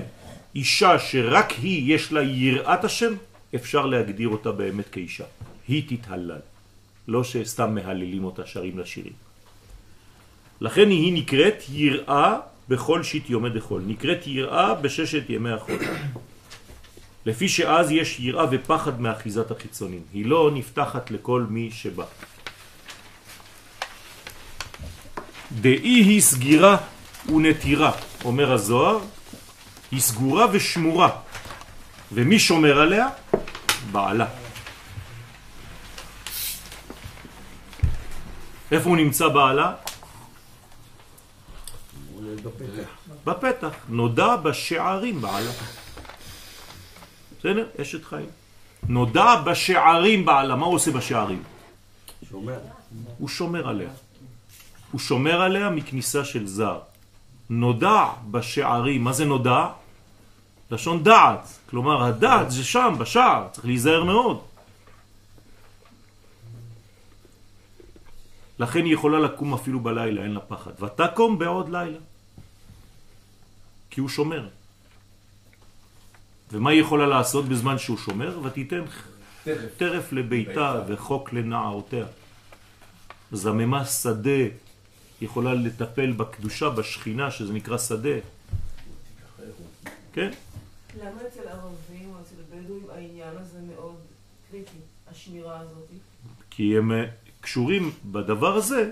אישה 0.55 0.99
שרק 0.99 1.51
היא 1.51 1.95
יש 1.95 2.11
לה 2.11 2.23
יראת 2.23 2.83
השם, 2.83 3.13
אפשר 3.55 3.85
להגדיר 3.85 4.29
אותה 4.29 4.51
באמת 4.51 4.89
כאישה. 4.89 5.25
היא 5.67 5.83
תתהלל. 5.89 6.41
לא 7.07 7.23
שסתם 7.23 7.75
מהללים 7.75 8.23
אותה 8.23 8.45
שרים 8.45 8.79
לשירים. 8.79 9.13
לכן 10.61 10.89
היא 10.89 11.13
נקראת 11.13 11.63
יראה 11.69 12.39
בכל 12.69 13.03
שיט 13.03 13.29
יומי 13.29 13.49
דחול. 13.49 13.81
נקראת 13.85 14.27
יראה 14.27 14.73
בששת 14.73 15.29
ימי 15.29 15.51
החול. 15.51 15.79
לפי 17.25 17.49
שאז 17.49 17.91
יש 17.91 18.19
יראה 18.19 18.45
ופחד 18.51 19.01
מאחיזת 19.01 19.51
החיצונים. 19.51 20.01
היא 20.13 20.25
לא 20.25 20.51
נפתחת 20.53 21.11
לכל 21.11 21.45
מי 21.49 21.71
שבא. 21.71 22.05
דאי 25.51 26.01
היא 26.01 26.21
סגירה 26.21 26.77
ונטירה, 27.25 27.91
אומר 28.25 28.53
הזוהר, 28.53 28.99
היא 29.91 29.99
סגורה 29.99 30.45
ושמורה. 30.51 31.09
ומי 32.11 32.39
שומר 32.39 32.79
עליה? 32.79 33.07
בעלה. 33.91 34.25
איפה 38.71 38.89
הוא 38.89 38.97
נמצא 38.97 39.27
בעלה? 39.27 39.73
בפתח. 42.35 42.89
בפתח. 43.25 43.73
נודע 43.89 44.35
בשערים 44.35 45.21
בעלה. 45.21 45.51
בסדר? 47.39 47.67
אשת 47.81 48.05
חיים. 48.05 48.29
נודע 48.87 49.41
בשערים 49.45 50.25
בעלה. 50.25 50.55
מה 50.55 50.65
הוא 50.65 50.75
עושה 50.75 50.91
בשערים? 50.91 51.43
שומר. 52.29 52.59
הוא 53.17 53.29
שומר 53.29 53.67
עליה. 53.67 53.89
הוא 54.91 54.99
שומר 54.99 55.41
עליה 55.41 55.69
מכניסה 55.69 56.25
של 56.25 56.47
זר. 56.47 56.79
נודע 57.49 58.05
בשערים. 58.31 59.03
מה 59.03 59.13
זה 59.13 59.25
נודע? 59.25 59.67
לשון 60.71 61.03
דעת. 61.03 61.59
כלומר, 61.69 62.03
הדעת 62.03 62.51
זה 62.51 62.63
שם, 62.63 62.95
בשער. 62.97 63.47
צריך 63.51 63.65
להיזהר 63.65 64.03
מאוד. 64.03 64.41
לכן 68.59 68.85
היא 68.85 68.93
יכולה 68.93 69.19
לקום 69.19 69.53
אפילו 69.53 69.79
בלילה, 69.79 70.23
אין 70.23 70.31
לה 70.31 70.39
פחד. 70.39 70.71
ותקום 70.83 71.39
בעוד 71.39 71.69
לילה. 71.69 71.97
כי 73.89 74.01
הוא 74.01 74.09
שומר. 74.09 74.47
ומה 76.51 76.69
היא 76.69 76.81
יכולה 76.81 77.07
לעשות 77.07 77.45
בזמן 77.45 77.77
שהוא 77.77 77.97
שומר? 77.97 78.39
ותיתן 78.43 78.83
טרף 79.77 80.11
לביתה 80.11 80.83
וחוק 80.87 81.33
לנערותיה. 81.33 82.05
זממה 83.31 83.85
שדה 83.85 84.41
יכולה 85.21 85.53
לטפל 85.53 86.11
בקדושה, 86.11 86.69
בשכינה, 86.69 87.31
שזה 87.31 87.53
נקרא 87.53 87.77
שדה. 87.77 88.17
כן? 90.13 90.31
למה 90.99 91.21
אצל 91.27 91.47
ערבים 91.47 92.09
או 92.09 92.21
אצל 92.21 92.35
בדואים 92.51 92.85
העניין 92.95 93.37
הזה 93.37 93.59
מאוד 93.75 93.95
קריטי, 94.51 94.77
השמירה 95.11 95.59
הזאת? 95.59 95.87
כי 96.49 96.77
הם 96.77 96.91
אה, 96.91 97.05
קשורים 97.41 97.91
בדבר 98.05 98.55
הזה 98.55 98.91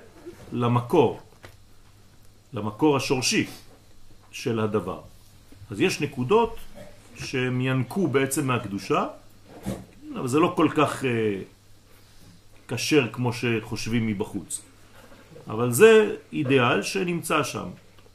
למקור, 0.51 1.21
למקור 2.53 2.97
השורשי 2.97 3.47
של 4.43 4.59
הדבר. 4.59 4.99
אז 5.71 5.81
יש 5.81 6.01
נקודות 6.01 6.55
שהם 7.15 7.61
ינקו 7.61 8.07
בעצם 8.07 8.47
מהקדושה, 8.47 9.07
אבל 10.13 10.27
זה 10.27 10.39
לא 10.39 10.53
כל 10.55 10.69
כך 10.75 11.05
אה, 11.05 11.41
קשר 12.65 13.07
כמו 13.11 13.33
שחושבים 13.33 14.07
מבחוץ. 14.07 14.61
אבל 15.47 15.71
זה 15.71 16.15
אידיאל 16.33 16.81
שנמצא 16.81 17.43
שם, 17.43 17.67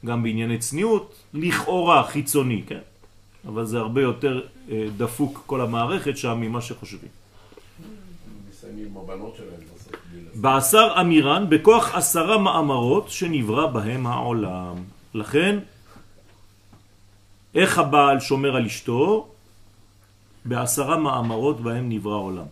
גם 0.05 0.23
בענייני 0.23 0.57
צניעות, 0.57 1.15
לכאורה 1.33 2.03
חיצוני, 2.07 2.63
כן? 2.67 2.83
אבל 3.47 3.65
זה 3.65 3.77
הרבה 3.79 4.01
יותר 4.01 4.41
אה, 4.71 4.87
דפוק 4.97 5.43
כל 5.45 5.61
המערכת 5.61 6.17
שם 6.17 6.37
ממה 6.41 6.61
שחושבים. 6.61 7.09
בעשר 10.35 10.87
אמירן 11.01 11.49
בכוח 11.49 11.95
עשרה 11.95 12.37
מאמרות 12.37 13.09
שנברא 13.09 13.67
בהם 13.67 14.07
העולם. 14.07 14.75
לכן, 15.13 15.59
איך 17.55 17.77
הבעל 17.77 18.19
שומר 18.19 18.55
על 18.55 18.65
אשתו? 18.65 19.27
בעשרה 20.45 20.97
מאמרות 20.97 21.61
בהם 21.61 21.89
נברא 21.89 22.13
העולם. 22.13 22.45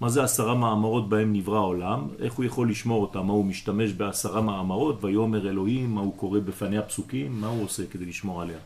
מה 0.00 0.08
זה 0.08 0.24
עשרה 0.24 0.54
מאמרות 0.54 1.08
בהם 1.08 1.32
נברא 1.32 1.56
העולם? 1.56 2.08
איך 2.18 2.32
הוא 2.32 2.44
יכול 2.44 2.70
לשמור 2.70 3.02
אותם? 3.02 3.26
מה 3.26 3.32
הוא 3.32 3.44
משתמש 3.44 3.92
בעשרה 3.92 4.40
מאמרות? 4.40 5.04
ויאמר 5.04 5.48
אלוהים, 5.48 5.94
מה 5.94 6.00
הוא 6.00 6.16
קורא 6.16 6.40
בפניה 6.40 6.82
פסוקים? 6.82 7.40
מה 7.40 7.46
הוא 7.46 7.64
עושה 7.64 7.86
כדי 7.86 8.04
לשמור 8.04 8.42
עליה? 8.42 8.58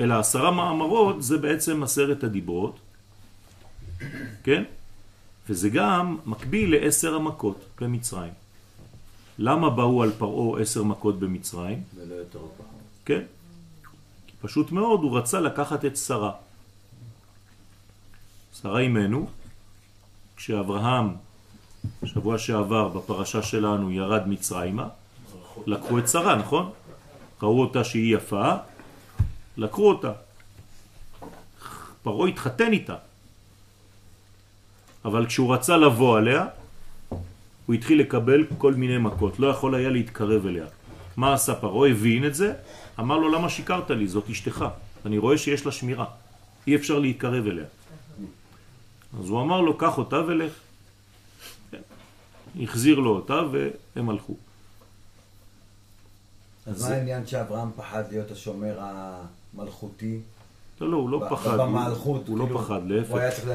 אלא 0.00 0.14
עשרה 0.14 0.50
מאמרות 0.50 1.22
זה 1.22 1.38
בעצם 1.38 1.82
עשרת 1.82 2.24
הדיברות, 2.24 2.78
כן? 4.42 4.64
וזה 5.48 5.68
גם 5.68 6.16
מקביל 6.26 6.76
לעשר 6.76 7.14
המכות 7.14 7.64
במצרים. 7.80 8.32
למה 9.38 9.70
באו 9.70 10.02
על 10.02 10.10
פרעה 10.18 10.60
עשר 10.60 10.82
מכות 10.82 11.18
במצרים? 11.18 11.82
ולא 11.94 12.14
יותר 12.14 12.38
פחות. 12.38 12.66
כן? 13.04 13.22
פשוט 14.40 14.72
מאוד 14.72 15.00
הוא 15.02 15.18
רצה 15.18 15.40
לקחת 15.40 15.84
את 15.84 15.96
שרה. 15.96 16.32
שרה 18.62 18.80
אימנו, 18.80 19.26
כשאברהם, 20.36 21.14
שבוע 22.04 22.38
שעבר 22.38 22.88
בפרשה 22.88 23.42
שלנו, 23.42 23.90
ירד 23.90 24.28
מצרימה, 24.28 24.88
לקחו 25.66 25.98
את 25.98 26.08
שרה, 26.08 26.36
נכון? 26.36 26.70
ראו 27.42 27.60
אותה 27.60 27.84
שהיא 27.84 28.16
יפה, 28.16 28.54
לקחו 29.56 29.88
אותה. 29.88 30.12
פרעה 32.02 32.28
התחתן 32.28 32.72
איתה. 32.72 32.96
אבל 35.04 35.26
כשהוא 35.26 35.54
רצה 35.54 35.76
לבוא 35.76 36.18
עליה, 36.18 36.46
הוא 37.66 37.74
התחיל 37.74 38.00
לקבל 38.00 38.46
כל 38.58 38.74
מיני 38.74 38.98
מכות, 38.98 39.38
לא 39.38 39.46
יכול 39.46 39.74
היה 39.74 39.88
להתקרב 39.88 40.46
אליה. 40.46 40.66
מה 41.16 41.34
עשה 41.34 41.54
פרעה? 41.54 41.90
הבין 41.90 42.26
את 42.26 42.34
זה, 42.34 42.54
אמר 43.00 43.18
לו 43.18 43.28
למה 43.28 43.48
שיקרת 43.48 43.90
לי, 43.90 44.08
זאת 44.08 44.30
אשתך, 44.30 44.64
אני 45.06 45.18
רואה 45.18 45.38
שיש 45.38 45.66
לה 45.66 45.72
שמירה, 45.72 46.04
אי 46.66 46.76
אפשר 46.76 46.98
להתקרב 46.98 47.46
אליה. 47.46 47.64
אז 49.20 49.28
הוא 49.28 49.40
אמר 49.42 49.60
לו, 49.60 49.76
קח 49.78 49.98
אותה 49.98 50.16
ולך. 50.16 50.52
כן. 51.70 51.80
החזיר 52.62 52.98
לו 52.98 53.10
אותה 53.16 53.40
והם 53.52 54.10
הלכו. 54.10 54.34
אז 56.66 56.82
מה 56.82 56.94
העניין 56.94 57.26
שאברהם 57.26 57.70
פחד 57.76 58.04
להיות 58.10 58.30
השומר 58.30 58.78
המלכותי? 58.80 60.18
לא, 60.80 60.90
לא, 60.90 60.96
הוא 60.96 61.10
לא 61.10 61.22
פחד, 61.30 61.58
במלכות, 61.58 62.28
הוא, 62.28 62.38
הוא 62.38 62.46
כאילו, 62.46 62.60
לא 62.60 62.64
פחד, 62.64 62.80
הוא 62.80 62.88
להפך, 62.88 63.14
היה 63.14 63.30
צריך 63.30 63.48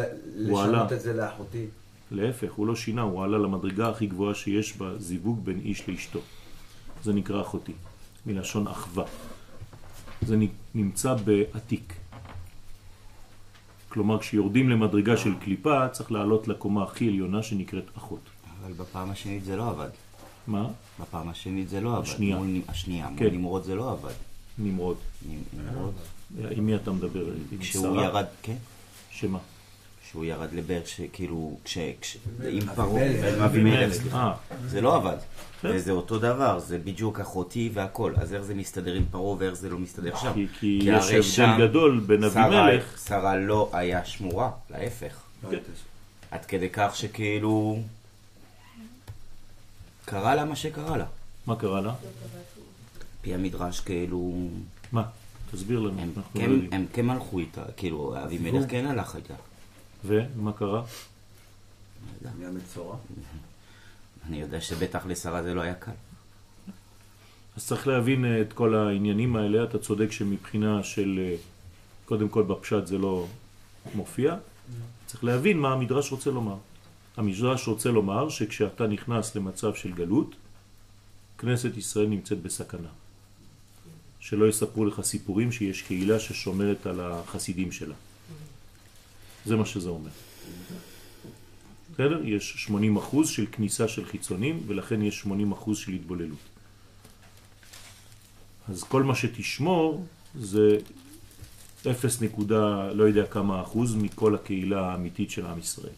הוא. 0.50 0.64
לשנות 0.64 0.93
את 0.93 1.02
זה 1.02 1.14
לאחותי. 1.14 1.66
להפך, 2.12 2.52
הוא 2.52 2.68
לא 2.68 2.76
שינה, 2.76 3.02
הוא 3.02 3.24
עלה 3.24 3.38
למדרגה 3.38 3.89
הכי 3.89 4.08
גבוהה 4.08 4.36
שיש 4.36 4.78
בזיווג 4.78 5.46
בין 5.46 5.60
איש 5.66 5.89
לאשתו. 5.89 6.20
זה 7.04 7.14
נקרא 7.14 7.41
אחותי, 7.41 7.74
מלשון 8.26 8.68
אחווה. 8.68 9.06
זה 10.26 10.36
נמצא 10.76 11.14
בעתיק. 11.14 11.94
כלומר, 13.90 14.20
כשיורדים 14.20 14.70
למדרגה 14.70 15.18
של 15.18 15.34
קליפה, 15.40 15.88
צריך 15.90 16.12
לעלות 16.12 16.48
לקומה 16.48 16.84
הכי 16.84 17.08
עליונה 17.08 17.44
שנקראת 17.44 17.84
אחות. 17.98 18.20
אבל 18.64 18.74
בפעם 18.74 19.10
השנית 19.12 19.44
זה 19.46 19.56
לא 19.56 19.70
עבד. 19.70 19.90
מה? 20.48 20.68
בפעם 21.00 21.30
השנית 21.30 21.70
זה 21.70 21.82
לא 21.82 21.98
עבד. 21.98 22.08
השנייה. 22.08 22.38
מול, 22.38 22.48
השנייה. 22.68 23.08
כן. 23.18 23.26
מול 23.26 23.34
נמרוד 23.34 23.64
זה 23.64 23.76
לא 23.76 23.92
עבד. 23.92 24.14
נמרוד. 24.58 24.98
נמ- 25.30 25.60
נמרוד. 25.72 25.94
עם 26.52 26.66
מי 26.66 26.76
אתה 26.76 26.92
מדבר? 26.92 27.26
עם 27.52 27.58
כשהוא 27.60 27.84
שרה? 27.84 28.04
ירד, 28.06 28.26
כן. 28.42 28.56
שמה? 29.12 29.40
שהוא 30.12 30.26
ירד 30.26 30.54
לבאר 30.54 30.82
שכאילו, 30.86 31.58
כש... 31.64 31.78
כש... 32.02 32.18
עם. 32.50 32.60
פרעה, 32.76 33.34
עם 33.36 33.42
אבימלך. 33.42 34.14
אה, 34.16 34.34
זה 34.68 34.82
לא 34.82 34.96
עבד. 34.96 35.18
כן. 35.68 35.76
וזה 35.76 35.91
אותו 35.91 36.20
דבר, 36.20 36.59
זה 36.59 36.78
בדיוק 36.78 37.20
אחותי 37.20 37.70
והכל. 37.74 38.13
אז 38.18 38.34
איך 38.34 38.41
זה 38.41 38.55
מסתדר 38.55 38.93
עם 38.93 39.05
פרעה 39.11 39.36
ואיך 39.39 39.53
זה 39.53 39.70
לא 39.70 39.78
מסתדר 39.78 40.16
שם? 40.16 40.34
כי, 40.34 40.47
כי 40.59 40.80
כי 41.09 41.16
יש 41.18 41.39
הבדל 41.39 41.68
גדול 41.68 41.99
בין 41.99 42.24
אבימלך, 42.24 42.99
שרה 43.07 43.36
לא 43.36 43.70
היה 43.74 44.05
שמורה, 44.05 44.51
להפך. 44.70 45.22
כן. 45.51 45.57
עד 46.32 46.45
כדי 46.45 46.70
כך 46.74 46.95
שכאילו... 46.95 47.80
קרה 50.05 50.36
לה 50.36 50.45
מה 50.45 50.55
שקרה 50.55 50.97
לה. 50.97 51.05
מה 51.47 51.55
קרה 51.55 51.82
לה? 51.82 51.93
פי 53.22 53.34
המדרש 53.34 53.80
כאילו... 53.80 54.47
מה? 54.91 55.03
תסביר 55.51 55.80
לנו, 55.80 56.01
הם 56.01 56.11
אנחנו 56.18 56.41
כן- 56.41 56.49
לא. 56.49 56.57
הם 56.72 56.86
כן 56.93 57.09
הלכו 57.09 57.39
איתה, 57.39 57.61
כאילו 57.78 58.16
אבימלך 58.24 58.72
כן 58.72 58.86
הלך 58.86 59.16
איתה. 59.16 59.34
ומה 60.05 60.53
קרה? 60.53 60.84
מהמצורע. 62.39 62.95
אני 64.28 64.42
יודע 64.42 64.62
שבטח 64.62 65.06
לשרה 65.06 65.44
זה 65.44 65.54
לא 65.54 65.62
היה 65.62 65.74
קל. 65.74 65.92
אז 67.58 67.68
צריך 67.68 67.88
להבין 67.88 68.26
אה, 68.26 68.42
את 68.42 68.54
כל 68.54 68.76
העניינים 68.76 69.36
האלה, 69.36 69.64
אתה 69.64 69.80
צודק 69.80 70.12
שמבחינה 70.12 70.84
של, 70.84 71.20
אה, 71.24 71.36
קודם 72.06 72.30
כל 72.30 72.44
בפשט 72.44 72.88
זה 72.88 72.98
לא 72.98 73.28
מופיע, 73.96 74.36
צריך 75.06 75.24
להבין 75.24 75.60
מה 75.60 75.74
המדרש 75.74 76.12
רוצה 76.12 76.32
לומר. 76.32 76.56
המדרש 77.18 77.68
רוצה 77.68 77.90
לומר 77.90 78.30
שכשאתה 78.30 78.88
נכנס 78.88 79.36
למצב 79.36 79.76
של 79.76 79.94
גלות, 79.94 80.36
כנסת 81.38 81.78
ישראל 81.78 82.08
נמצאת 82.08 82.42
בסכנה. 82.42 82.90
שלא 84.20 84.50
יספרו 84.50 84.86
לך 84.86 85.02
סיפורים 85.02 85.52
שיש 85.52 85.82
קהילה 85.82 86.20
ששומרת 86.20 86.86
על 86.86 87.00
החסידים 87.00 87.72
שלה. 87.72 87.96
זה 89.46 89.56
מה 89.56 89.66
שזה 89.66 89.90
אומר. 89.90 90.10
בסדר? 91.96 92.22
יש 92.24 92.68
80% 93.14 93.26
של 93.26 93.46
כניסה 93.52 93.88
של 93.88 94.06
חיצונים, 94.06 94.64
ולכן 94.68 95.02
יש 95.02 95.26
80% 95.68 95.76
של 95.76 95.91
התבוללות. 95.91 96.38
אז 98.70 98.84
כל 98.84 99.04
מה 99.04 99.16
שתשמור 99.16 100.06
זה 100.39 100.78
0 101.91 102.22
נקודה 102.22 102.91
לא 102.93 103.04
יודע 103.04 103.26
כמה 103.26 103.62
אחוז 103.62 103.96
מכל 103.96 104.36
הקהילה 104.36 104.91
האמיתית 104.91 105.32
של 105.32 105.46
עם 105.46 105.60
ישראל. 105.60 105.93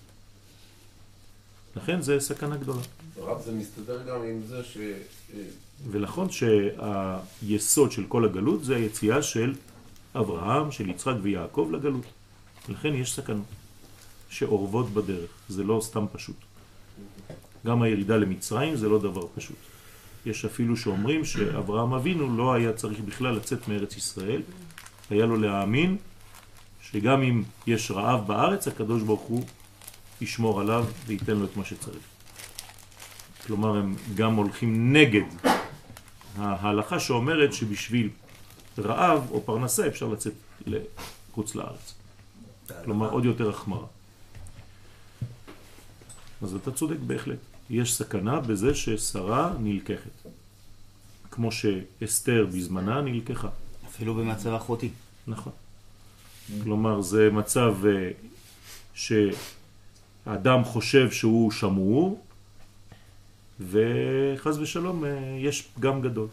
לכן 1.76 2.02
זה 2.02 2.20
סכנה 2.20 2.58
גדולה. 2.58 2.82
הרב 3.18 3.42
זה 3.42 3.52
מסתדר 3.52 4.04
גם 4.04 4.24
עם 4.24 4.42
זה 4.48 4.64
ש... 4.64 4.78
ולכן 5.92 6.30
שהיסוד 6.30 7.92
של 7.92 8.04
כל 8.08 8.26
הגלות 8.26 8.64
זה 8.64 8.76
היציאה 8.76 9.22
של 9.22 9.56
אברהם, 10.16 10.72
של 10.72 10.90
יצחק 10.90 11.16
ויעקב 11.22 11.70
לגלות. 11.74 12.06
לכן 12.70 12.94
יש 12.94 13.16
סכנות 13.16 13.46
שאורבות 14.30 14.90
בדרך, 14.90 15.30
זה 15.50 15.64
לא 15.64 15.80
סתם 15.84 16.06
פשוט. 16.12 16.36
גם 17.66 17.82
הירידה 17.82 18.18
למצרים 18.18 18.76
זה 18.76 18.90
לא 18.90 19.00
דבר 19.00 19.28
פשוט. 19.36 19.58
יש 20.26 20.46
אפילו 20.46 20.78
שאומרים 20.78 21.26
שאברהם 21.26 21.94
אבינו 21.94 22.38
לא 22.38 22.54
היה 22.54 22.74
צריך 22.74 23.00
בכלל 23.00 23.36
לצאת 23.36 23.68
מארץ 23.68 23.98
ישראל, 23.98 24.42
היה 25.10 25.26
לו 25.26 25.38
להאמין 25.38 25.98
שגם 26.82 27.22
אם 27.22 27.44
יש 27.68 27.92
רעב 27.92 28.28
בארץ, 28.28 28.68
הקדוש 28.68 29.04
ברוך 29.04 29.22
הוא 29.22 29.44
ישמור 30.22 30.62
עליו 30.62 30.86
וייתן 31.06 31.34
לו 31.38 31.46
את 31.46 31.58
מה 31.58 31.66
שצריך. 31.66 32.04
כלומר, 33.46 33.78
הם 33.78 33.96
גם 34.16 34.36
הולכים 34.36 34.94
נגד 34.94 35.24
ההלכה 36.38 37.00
שאומרת 37.00 37.54
שבשביל 37.54 38.10
רעב 38.78 39.28
או 39.32 39.46
פרנסה 39.46 39.88
אפשר 39.88 40.08
לצאת 40.08 40.34
לחוץ 40.66 41.56
לארץ. 41.56 41.94
כלומר, 42.86 43.10
עוד 43.10 43.26
יותר 43.26 43.50
החמרה. 43.50 43.86
אז 46.42 46.56
אתה 46.56 46.72
צודק 46.72 46.98
בהחלט. 47.08 47.38
יש 47.70 47.94
סכנה 47.94 48.40
בזה 48.40 48.76
ששרה 48.76 49.54
נלקחת. 49.60 50.28
כמו 51.32 51.52
שאסתר 51.52 52.46
בזמנה 52.46 53.02
נלקחה. 53.02 53.50
אפילו 53.88 54.16
במצב 54.16 54.50
אחותי. 54.50 54.90
נכון. 55.28 55.54
כלומר, 56.64 57.02
זה 57.02 57.30
מצב 57.32 57.76
אה, 57.86 58.12
שהאדם 58.94 60.64
חושב 60.64 61.12
שהוא 61.12 61.52
שמור, 61.52 62.22
וחז 63.60 64.60
ושלום 64.60 65.06
אה, 65.06 65.38
יש 65.40 65.62
פגם 65.62 66.02
גדול. 66.02 66.28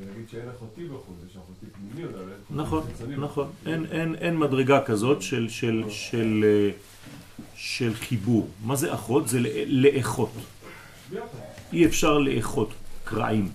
נגיד 0.00 0.28
שאין 0.28 0.48
אחותי 0.56 0.84
בחוץ, 0.84 1.16
יש 1.30 1.36
אחותי 1.36 1.66
פנימי, 1.72 2.08
אבל 2.08 2.20
אין 2.20 2.58
נכון, 2.58 2.78
אחותי 2.78 2.92
חיצוני. 2.94 3.16
נכון. 3.16 3.50
אין, 3.66 3.86
אין, 3.90 4.14
אין 4.14 4.38
מדרגה 4.38 4.84
כזאת 4.84 5.22
של, 5.22 5.48
של, 5.48 5.84
של, 5.88 6.44
אה, 6.44 6.70
של 7.60 7.94
חיבור. 7.94 8.48
מה 8.64 8.76
זה 8.76 8.94
אחות? 8.94 9.28
זה 9.28 9.40
לא- 9.40 9.50
לאחות. 9.66 10.30
אי 11.72 11.86
אפשר 11.86 12.18
לאחות 12.18 12.70
קרעים. 13.04 13.48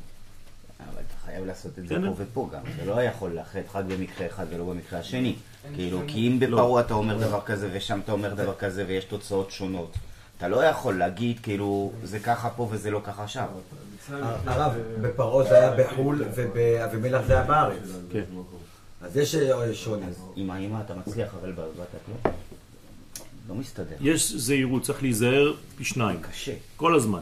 אבל 0.80 0.88
אתה 1.08 1.26
חייב 1.26 1.46
לעשות 1.46 1.80
את 1.80 1.88
זה. 1.88 1.96
פה 1.96 2.14
ופה 2.18 2.50
גם. 2.54 2.62
זה 2.80 2.86
לא 2.86 3.02
יכול 3.02 3.32
לאחד 3.32 3.60
רק 3.74 3.86
במקרה 3.86 4.28
אחד 4.28 4.46
ולא 4.50 4.64
במקרה 4.66 5.00
השני. 5.00 5.36
כאילו, 5.76 6.02
כי 6.08 6.28
אם 6.28 6.40
בפרעה 6.40 6.82
אתה 6.82 6.94
אומר 6.94 7.18
דבר 7.18 7.42
כזה 7.46 7.70
ושם 7.74 8.00
אתה 8.04 8.12
אומר 8.12 8.34
דבר 8.34 8.54
כזה 8.56 8.86
ויש 8.88 9.06
תוצאות 9.06 9.52
שונות. 9.52 9.98
אתה 10.38 10.48
לא 10.48 10.66
יכול 10.66 10.98
להגיד 10.98 11.40
כאילו 11.44 11.92
זה 12.04 12.20
ככה 12.20 12.50
פה 12.50 12.68
וזה 12.72 12.92
לא 12.92 13.02
ככה 13.04 13.28
שם. 13.28 13.46
הרב, 14.46 14.72
בפרעה 15.02 15.50
זה 15.50 15.56
היה 15.58 15.72
בחו"ל 15.72 16.24
ובאבימלך 16.36 17.26
זה 17.28 17.34
היה 17.34 17.44
בארץ. 17.44 17.84
כן. 18.12 18.24
אז 19.02 19.18
יש 19.18 19.36
אה, 19.36 19.74
שוני. 19.74 20.06
עם 20.36 20.52
האמא 20.52 20.80
אתה 20.86 20.94
מצליח 20.94 21.34
אבל 21.42 21.52
בבת 21.52 21.88
לא. 22.26 22.32
לא 23.50 23.56
מסתדר. 23.56 23.96
יש 24.02 24.32
זהירות, 24.32 24.82
צריך 24.82 25.02
להיזהר 25.02 25.54
פי 25.78 25.84
שניים. 25.84 26.22
קשה 26.22 26.54
כל 26.78 26.96
הזמן. 26.96 27.22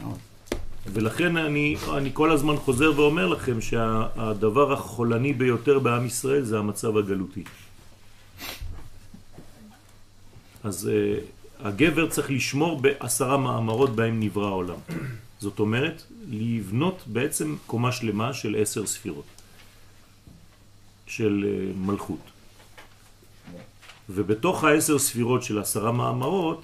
מאוד. 0.00 0.18
ולכן 0.86 1.36
אני, 1.36 1.76
אני 1.96 2.10
כל 2.12 2.32
הזמן 2.32 2.56
חוזר 2.56 2.92
ואומר 2.96 3.26
לכם 3.26 3.60
שהדבר 3.60 4.72
החולני 4.72 5.32
ביותר 5.32 5.78
בעם 5.78 6.06
ישראל 6.06 6.42
זה 6.42 6.58
המצב 6.58 6.96
הגלותי. 6.96 7.44
אז 10.64 10.90
uh, 10.90 11.66
הגבר 11.66 12.10
צריך 12.10 12.30
לשמור 12.30 12.80
בעשרה 12.80 13.36
מאמרות 13.36 13.96
בהם 13.96 14.20
נברא 14.20 14.46
העולם. 14.46 14.78
זאת 15.40 15.58
אומרת, 15.58 16.02
לבנות 16.30 17.02
בעצם 17.06 17.56
קומה 17.66 17.92
שלמה 17.92 18.34
של 18.34 18.56
עשר 18.58 18.86
ספירות, 18.86 19.24
של 21.06 21.44
uh, 21.44 21.78
מלכות. 21.78 22.31
ובתוך 24.10 24.64
העשר 24.64 24.98
ספירות 24.98 25.42
של 25.42 25.58
עשרה 25.58 25.92
מאמרות, 25.92 26.62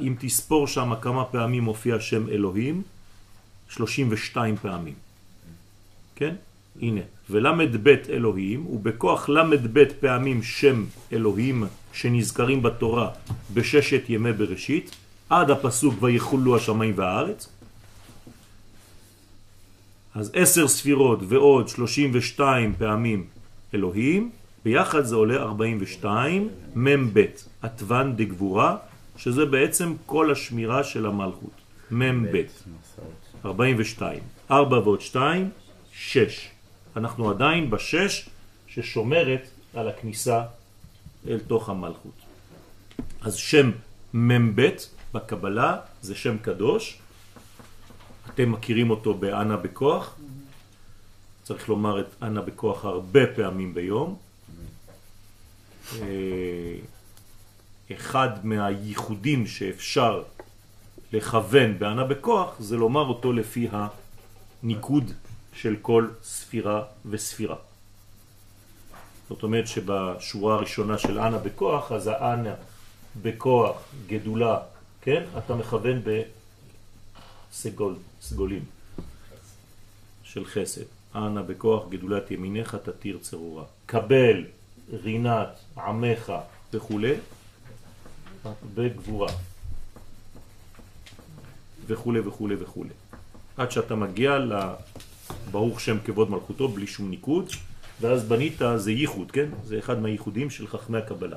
אם 0.00 0.14
תספור 0.18 0.66
שם 0.66 0.92
כמה 1.00 1.24
פעמים 1.24 1.62
מופיע 1.62 2.00
שם 2.00 2.28
אלוהים, 2.28 2.82
32 3.68 4.56
פעמים. 4.56 4.94
כן? 6.16 6.34
הנה. 6.82 7.00
ולמד 7.30 7.76
בית 7.76 8.10
אלוהים, 8.10 8.66
ובכוח 8.66 9.28
למד 9.28 9.66
בית 9.74 9.92
פעמים 10.00 10.42
שם 10.42 10.84
אלוהים 11.12 11.64
שנזכרים 11.92 12.62
בתורה 12.62 13.10
בששת 13.54 14.02
ימי 14.08 14.32
בראשית, 14.32 14.96
עד 15.30 15.50
הפסוק 15.50 16.02
ויחולו 16.02 16.56
השמיים 16.56 16.92
והארץ. 16.96 17.48
אז 20.14 20.30
עשר 20.34 20.68
ספירות 20.68 21.18
ועוד 21.28 21.68
32 21.68 22.74
פעמים 22.78 23.26
אלוהים, 23.74 24.30
ביחד 24.64 25.02
זה 25.02 25.14
עולה 25.14 25.36
42 25.36 26.48
מ"ב, 26.74 27.24
עטוון 27.62 28.16
דגבורה, 28.16 28.76
שזה 29.16 29.46
בעצם 29.46 29.94
כל 30.06 30.32
השמירה 30.32 30.84
של 30.84 31.06
המלכות. 31.06 31.50
מ"ב, 31.90 32.42
42. 33.44 34.22
4 34.50 34.78
ועוד 34.78 35.00
2, 35.00 35.50
6. 35.92 36.48
אנחנו 36.96 37.30
עדיין 37.30 37.70
בשש 37.70 38.28
ששומרת 38.66 39.48
על 39.74 39.88
הכניסה 39.88 40.42
אל 41.28 41.38
תוך 41.46 41.68
המלכות. 41.68 42.20
אז 43.20 43.34
שם 43.34 43.70
מ"ב 44.14 44.68
בקבלה 45.14 45.76
זה 46.02 46.14
שם 46.14 46.38
קדוש. 46.38 46.98
אתם 48.34 48.52
מכירים 48.52 48.90
אותו 48.90 49.14
באנה 49.14 49.56
בכוח. 49.56 50.14
צריך 51.42 51.68
לומר 51.68 52.00
את 52.00 52.06
אנה 52.22 52.40
בכוח 52.40 52.84
הרבה 52.84 53.26
פעמים 53.26 53.74
ביום. 53.74 54.16
אה, 56.02 56.76
אחד 57.92 58.46
מהייחודים 58.46 59.46
שאפשר 59.46 60.22
לכוון 61.12 61.78
בענה 61.78 62.04
בכוח 62.04 62.60
זה 62.60 62.76
לומר 62.76 63.06
אותו 63.06 63.32
לפי 63.32 63.68
הניקוד 64.62 65.12
של 65.52 65.76
כל 65.82 66.08
ספירה 66.22 66.82
וספירה. 67.10 67.56
זאת 69.28 69.42
אומרת 69.42 69.66
שבשורה 69.66 70.54
הראשונה 70.54 70.98
של 70.98 71.18
אנה 71.18 71.38
בכוח, 71.38 71.92
אז 71.92 72.06
האנה 72.06 72.54
בכוח, 73.22 73.76
גדולה, 74.06 74.58
כן? 75.02 75.24
אתה 75.38 75.54
מכוון 75.54 76.02
בסגול, 77.50 77.94
סגולים 78.22 78.64
של 80.22 80.44
חסד. 80.44 80.84
אנה 81.14 81.42
בכוח, 81.42 81.88
גדולת 81.88 82.30
ימינך 82.30 82.74
תתיר 82.74 83.18
צרורה. 83.22 83.64
קבל, 83.86 84.44
רינת, 84.92 85.48
עמך 85.78 86.32
וכו', 86.72 87.00
בגבורה. 88.74 89.32
וכו' 91.86 92.12
וכו' 92.24 92.48
וכו'. 92.58 92.84
עד 93.56 93.70
שאתה 93.70 93.94
מגיע 93.94 94.38
לברוך 95.48 95.80
שם 95.80 95.96
כבוד 96.04 96.30
מלכותו 96.30 96.68
בלי 96.68 96.86
שום 96.86 97.10
ניקוד, 97.10 97.50
ואז 98.00 98.24
בנית 98.24 98.58
זה 98.76 98.92
ייחוד, 98.92 99.30
כן? 99.30 99.48
זה 99.64 99.78
אחד 99.78 99.98
מהייחודים 99.98 100.50
של 100.50 100.66
חכמי 100.66 100.98
הקבלה. 100.98 101.36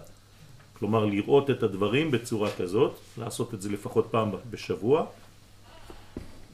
כלומר, 0.80 1.06
לראות 1.06 1.50
את 1.50 1.64
הדברים 1.64 2.12
בצורה 2.12 2.50
כזאת, 2.58 3.00
לעשות 3.18 3.54
את 3.54 3.62
זה 3.62 3.70
לפחות 3.70 4.08
פעם 4.12 4.32
בשבוע, 4.50 5.06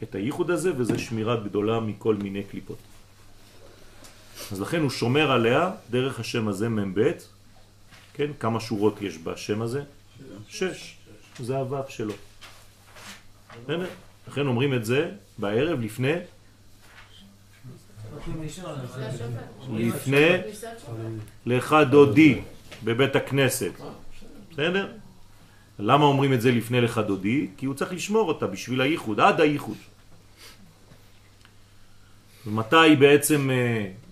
את 0.04 0.16
הייחוד 0.16 0.52
הזה, 0.52 0.72
וזה 0.78 1.00
שמירה 1.00 1.36
גדולה 1.36 1.80
מכל 1.80 2.16
מיני 2.16 2.44
קליפות. 2.44 2.78
אז 4.52 4.62
לכן 4.62 4.82
הוא 4.82 4.90
שומר 4.90 5.32
עליה 5.32 5.72
דרך 5.92 6.20
השם 6.20 6.48
הזה 6.48 6.70
מ"ב, 6.70 7.12
כן? 8.14 8.32
כמה 8.40 8.60
שורות 8.60 9.02
יש 9.02 9.18
בשם 9.18 9.62
הזה? 9.62 9.84
שש. 10.48 10.96
זה 11.40 11.58
הוו 11.58 11.84
שלו. 11.90 12.14
לכן 14.28 14.48
אומרים 14.48 14.74
את 14.74 14.86
זה 14.86 15.12
בערב 15.38 15.80
לפני 15.82 16.14
לפני 19.74 20.30
לך 21.46 21.76
דודי 21.92 22.42
בבית 22.84 23.16
הכנסת. 23.16 23.72
בסדר? 24.52 24.92
למה 25.80 26.06
אומרים 26.06 26.34
את 26.34 26.42
זה 26.42 26.52
לפני 26.52 26.82
לך 26.82 26.98
דודי? 26.98 27.48
כי 27.58 27.66
הוא 27.66 27.76
צריך 27.76 27.94
לשמור 27.94 28.28
אותה 28.28 28.48
בשביל 28.48 28.82
הייחוד, 28.82 29.20
עד 29.20 29.42
הייחוד. 29.42 29.78
ומתי 32.48 32.96
בעצם 33.00 33.50
uh, 33.50 34.09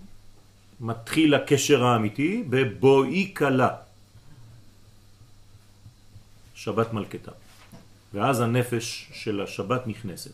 מתחיל 0.80 1.34
הקשר 1.34 1.84
האמיתי? 1.84 2.44
בבואי 2.50 3.26
קלה. 3.26 3.68
שבת 6.54 6.92
מלכתה. 6.92 7.32
ואז 8.14 8.40
הנפש 8.40 9.10
של 9.12 9.40
השבת 9.40 9.86
נכנסת. 9.86 10.32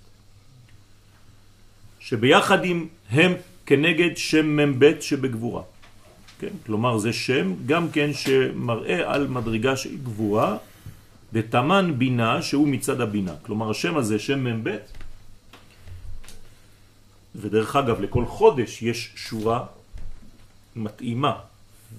שביחד 2.01 2.65
עם 2.65 2.89
הם 3.11 3.33
כנגד 3.67 4.17
שם 4.17 4.57
מ"ב 4.57 5.01
שבגבורה. 5.01 5.63
כן? 6.39 6.53
כלומר 6.67 6.99
זה 6.99 7.13
שם 7.13 7.55
גם 7.67 7.91
כן 7.91 8.13
שמראה 8.13 9.15
על 9.15 9.27
מדרגה 9.29 9.77
של 9.77 9.97
גבורה 9.97 10.57
דתמן 11.33 11.95
בינה 11.99 12.43
שהוא 12.43 12.69
מצד 12.69 13.01
הבינה. 13.01 13.35
כלומר 13.43 13.71
השם 13.71 13.97
הזה, 13.97 14.19
שם 14.19 14.45
מ"ב, 14.45 14.77
ודרך 17.35 17.77
אגב 17.77 18.01
לכל 18.01 18.27
חודש 18.27 18.83
יש 18.83 19.13
שורה 19.17 19.67
מתאימה 20.77 21.39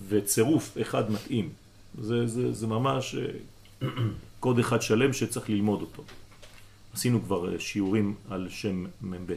וצירוף 0.07 0.77
אחד 0.81 1.11
מתאים. 1.11 1.49
זה, 2.01 2.27
זה, 2.27 2.53
זה 2.53 2.67
ממש 2.67 3.15
אה, 3.15 3.87
קוד 4.39 4.59
אחד 4.59 4.81
שלם 4.81 5.13
שצריך 5.13 5.49
ללמוד 5.49 5.81
אותו. 5.81 6.03
עשינו 6.93 7.23
כבר 7.23 7.53
אה, 7.53 7.59
שיעורים 7.59 8.15
על 8.29 8.47
שם 8.49 8.85
מ"ב, 9.01 9.33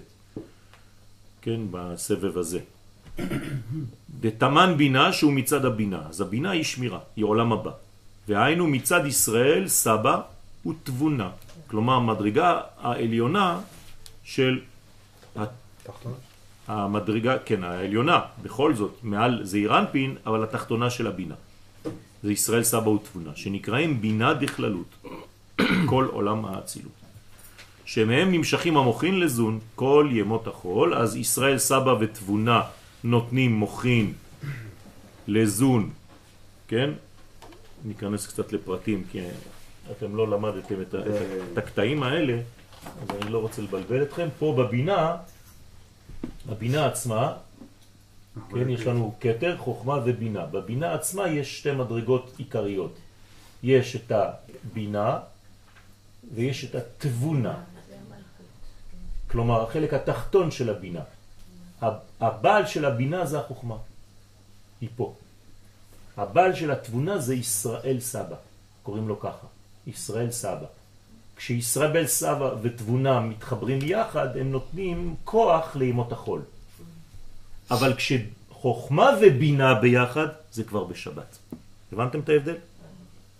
כן, 1.42 1.60
בסבב 1.70 2.38
הזה. 2.38 2.60
דתמן 4.20 4.74
בינה 4.76 5.12
שהוא 5.12 5.32
מצד 5.32 5.64
הבינה, 5.64 6.02
אז 6.08 6.20
הבינה 6.20 6.50
היא 6.50 6.64
שמירה, 6.64 6.98
היא 7.16 7.24
עולם 7.24 7.52
הבא. 7.52 7.70
והיינו 8.28 8.66
מצד 8.66 9.06
ישראל 9.06 9.68
סבא 9.68 10.20
ותבונה. 10.66 11.30
כלומר, 11.66 11.94
המדרגה 11.94 12.60
העליונה 12.78 13.60
של 14.24 14.60
המדרגה, 16.68 17.38
כן, 17.44 17.64
העליונה, 17.64 18.20
בכל 18.42 18.74
זאת, 18.74 18.98
מעל 19.02 19.44
זעיר 19.44 19.78
אנפין, 19.78 20.16
אבל 20.26 20.42
התחתונה 20.42 20.90
של 20.90 21.06
הבינה. 21.06 21.34
זה 22.22 22.32
ישראל 22.32 22.62
סבא 22.62 22.88
ותבונה, 22.88 23.30
שנקראים 23.34 24.00
בינה 24.00 24.34
דכללות, 24.34 24.94
כל 25.90 26.06
עולם 26.10 26.44
האצילות. 26.44 26.92
שמהם 27.84 28.32
נמשכים 28.32 28.76
המוחין 28.76 29.20
לזון 29.20 29.58
כל 29.74 30.08
ימות 30.12 30.46
החול, 30.46 30.94
אז 30.94 31.16
ישראל 31.16 31.58
סבא 31.58 31.94
ותבונה 32.00 32.62
נותנים 33.04 33.52
מוחין 33.52 34.12
לזון, 35.28 35.90
כן? 36.68 36.90
ניכנס 37.84 38.26
קצת 38.26 38.52
לפרטים, 38.52 39.04
כי 39.12 39.20
אתם 39.90 40.16
לא 40.16 40.28
למדתם 40.28 40.82
את, 40.82 40.94
את 41.52 41.58
הקטעים 41.58 42.02
האלה, 42.02 42.38
אז 43.02 43.16
אני 43.22 43.32
לא 43.32 43.38
רוצה 43.38 43.62
לבלבל 43.62 44.02
אתכם. 44.02 44.28
פה 44.38 44.54
בבינה, 44.58 45.16
הבינה 46.48 46.86
עצמה, 46.86 47.36
כן, 48.50 48.70
יש 48.70 48.86
לנו 48.86 49.14
קטר, 49.18 49.56
חוכמה 49.58 49.98
ובינה. 50.04 50.46
בבינה 50.46 50.94
עצמה 50.94 51.28
יש 51.28 51.58
שתי 51.58 51.72
מדרגות 51.72 52.34
עיקריות. 52.38 52.94
יש 53.62 53.96
את 53.96 54.12
הבינה 54.12 55.18
ויש 56.34 56.64
את 56.64 56.74
התבונה. 56.74 57.54
כלומר, 59.30 59.62
החלק 59.62 59.94
התחתון 59.94 60.50
של 60.50 60.70
הבינה. 60.70 61.02
הבעל 62.20 62.66
של 62.66 62.84
הבינה 62.84 63.26
זה 63.26 63.38
החוכמה. 63.38 63.76
היא 64.80 64.88
פה. 64.96 65.14
הבעל 66.16 66.54
של 66.54 66.70
התבונה 66.70 67.18
זה 67.18 67.34
ישראל 67.34 68.00
סבא. 68.00 68.36
קוראים 68.82 69.08
לו 69.08 69.20
ככה. 69.20 69.46
ישראל 69.86 70.30
סבא. 70.30 70.66
כשישראל 71.38 72.06
סבא 72.06 72.50
ותבונה 72.62 73.20
מתחברים 73.20 73.78
יחד, 73.82 74.36
הם 74.36 74.50
נותנים 74.50 75.14
כוח 75.24 75.76
לימות 75.76 76.12
החול. 76.12 76.40
אבל 77.70 77.94
כשחוכמה 77.94 79.10
ובינה 79.20 79.74
ביחד, 79.74 80.26
זה 80.52 80.64
כבר 80.64 80.84
בשבת. 80.84 81.38
הבנתם 81.92 82.20
את 82.20 82.28
ההבדל? 82.28 82.54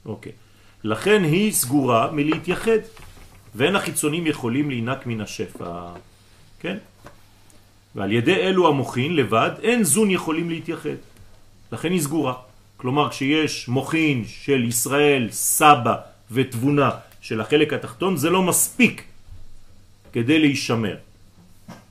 אוקיי. 0.07 0.32
לכן 0.84 1.24
היא 1.24 1.53
סגורה 1.53 2.11
מלהתייחד, 2.12 2.78
ואין 3.55 3.76
החיצונים 3.76 4.26
יכולים 4.26 4.70
להינק 4.70 5.07
מן 5.07 5.20
השפע. 5.20 5.90
כן? 6.61 6.76
ועל 7.94 8.12
ידי 8.12 8.34
אלו 8.34 8.68
המוחין 8.68 9.16
לבד, 9.16 9.51
אין 9.62 9.84
זון 9.84 10.11
יכולים 10.11 10.51
להתייחד. 10.51 10.99
לכן 11.72 11.92
היא 11.92 12.01
סגורה. 12.01 12.34
כלומר, 12.76 13.11
כשיש 13.11 13.68
מוחין 13.68 14.24
של 14.26 14.64
ישראל, 14.64 15.28
סבא 15.30 15.94
ותבונה 16.30 16.90
של 17.29 17.41
החלק 17.41 17.72
התחתון, 17.72 18.16
זה 18.16 18.31
לא 18.31 18.43
מספיק 18.43 19.05
כדי 20.12 20.39
להישמר. 20.39 20.97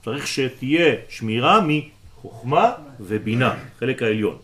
צריך 0.06 0.28
שתהיה 0.28 0.96
שמירה 1.10 1.60
מחוכמה 1.62 2.74
ובינה, 3.00 3.54
חלק 3.80 4.02
העליון. 4.04 4.38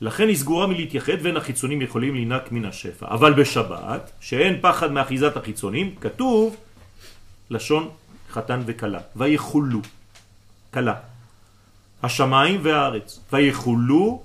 לכן 0.00 0.28
היא 0.28 0.36
סגורה 0.36 0.66
מלהתייחד 0.66 1.18
ואין 1.22 1.36
החיצונים 1.36 1.82
יכולים 1.82 2.14
לינק 2.14 2.52
מן 2.52 2.64
השפע. 2.64 3.06
אבל 3.06 3.32
בשבת, 3.32 4.10
שאין 4.20 4.58
פחד 4.60 4.92
מאחיזת 4.92 5.36
החיצונים, 5.36 5.94
כתוב 6.00 6.56
לשון 7.50 7.88
חתן 8.30 8.60
וכלה, 8.66 9.00
ויחולו, 9.16 9.80
כלה. 10.74 10.94
השמיים 12.02 12.60
והארץ, 12.62 13.20
ויחולו 13.32 14.22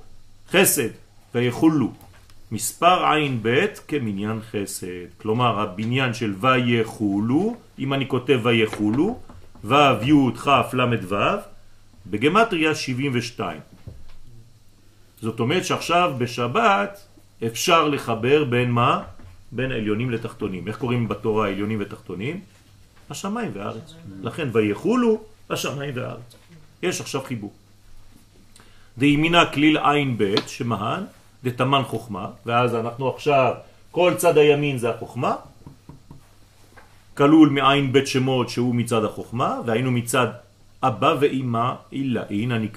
חסד, 0.49 0.89
ויחולו. 1.35 2.02
מספר 2.53 3.05
עין 3.05 3.39
ב' 3.41 3.65
כמניין 3.87 4.39
חסד. 4.51 5.09
כלומר, 5.17 5.59
הבניין 5.59 6.13
של 6.13 6.33
ויחולו, 6.39 7.55
אם 7.79 7.93
אני 7.93 8.07
כותב 8.07 8.39
ויחולו, 8.43 9.19
ו' 9.63 9.73
י' 10.01 10.37
כ' 10.37 10.73
ל' 10.73 11.05
ו', 11.09 11.15
בגמטריה 12.05 12.75
72. 12.75 13.59
זאת 15.21 15.39
אומרת 15.39 15.65
שעכשיו 15.65 16.13
בשבת 16.17 17.07
אפשר 17.45 17.87
לחבר 17.87 18.43
בין 18.43 18.71
מה? 18.71 19.03
בין 19.51 19.71
עליונים 19.71 20.11
לתחתונים. 20.11 20.67
איך 20.67 20.77
קוראים 20.77 21.07
בתורה 21.07 21.47
עליונים 21.47 21.77
ותחתונים? 21.81 22.39
השמיים 23.09 23.51
והארץ. 23.53 23.93
לכן 24.21 24.47
ויחולו 24.51 25.21
השמיים 25.49 25.91
והארץ. 25.95 26.35
יש 26.83 27.01
עכשיו 27.01 27.21
חיבור. 27.21 27.53
דימינה 28.97 29.45
כליל 29.45 29.77
עין 29.77 30.17
ב' 30.17 30.35
שמהן 30.47 31.03
דתמן 31.43 31.81
חוכמה, 31.83 32.27
ואז 32.45 32.75
אנחנו 32.75 33.09
עכשיו, 33.09 33.53
כל 33.91 34.13
צד 34.17 34.37
הימין 34.37 34.77
זה 34.77 34.89
החוכמה, 34.89 35.35
כלול 37.13 37.49
מעין 37.49 37.93
בית 37.93 38.07
שמות 38.07 38.49
שהוא 38.49 38.75
מצד 38.75 39.03
החוכמה, 39.03 39.59
והיינו 39.65 39.91
מצד 39.91 40.27
אבא 40.83 41.15
ואימא 41.19 41.73
אילאין 41.91 42.51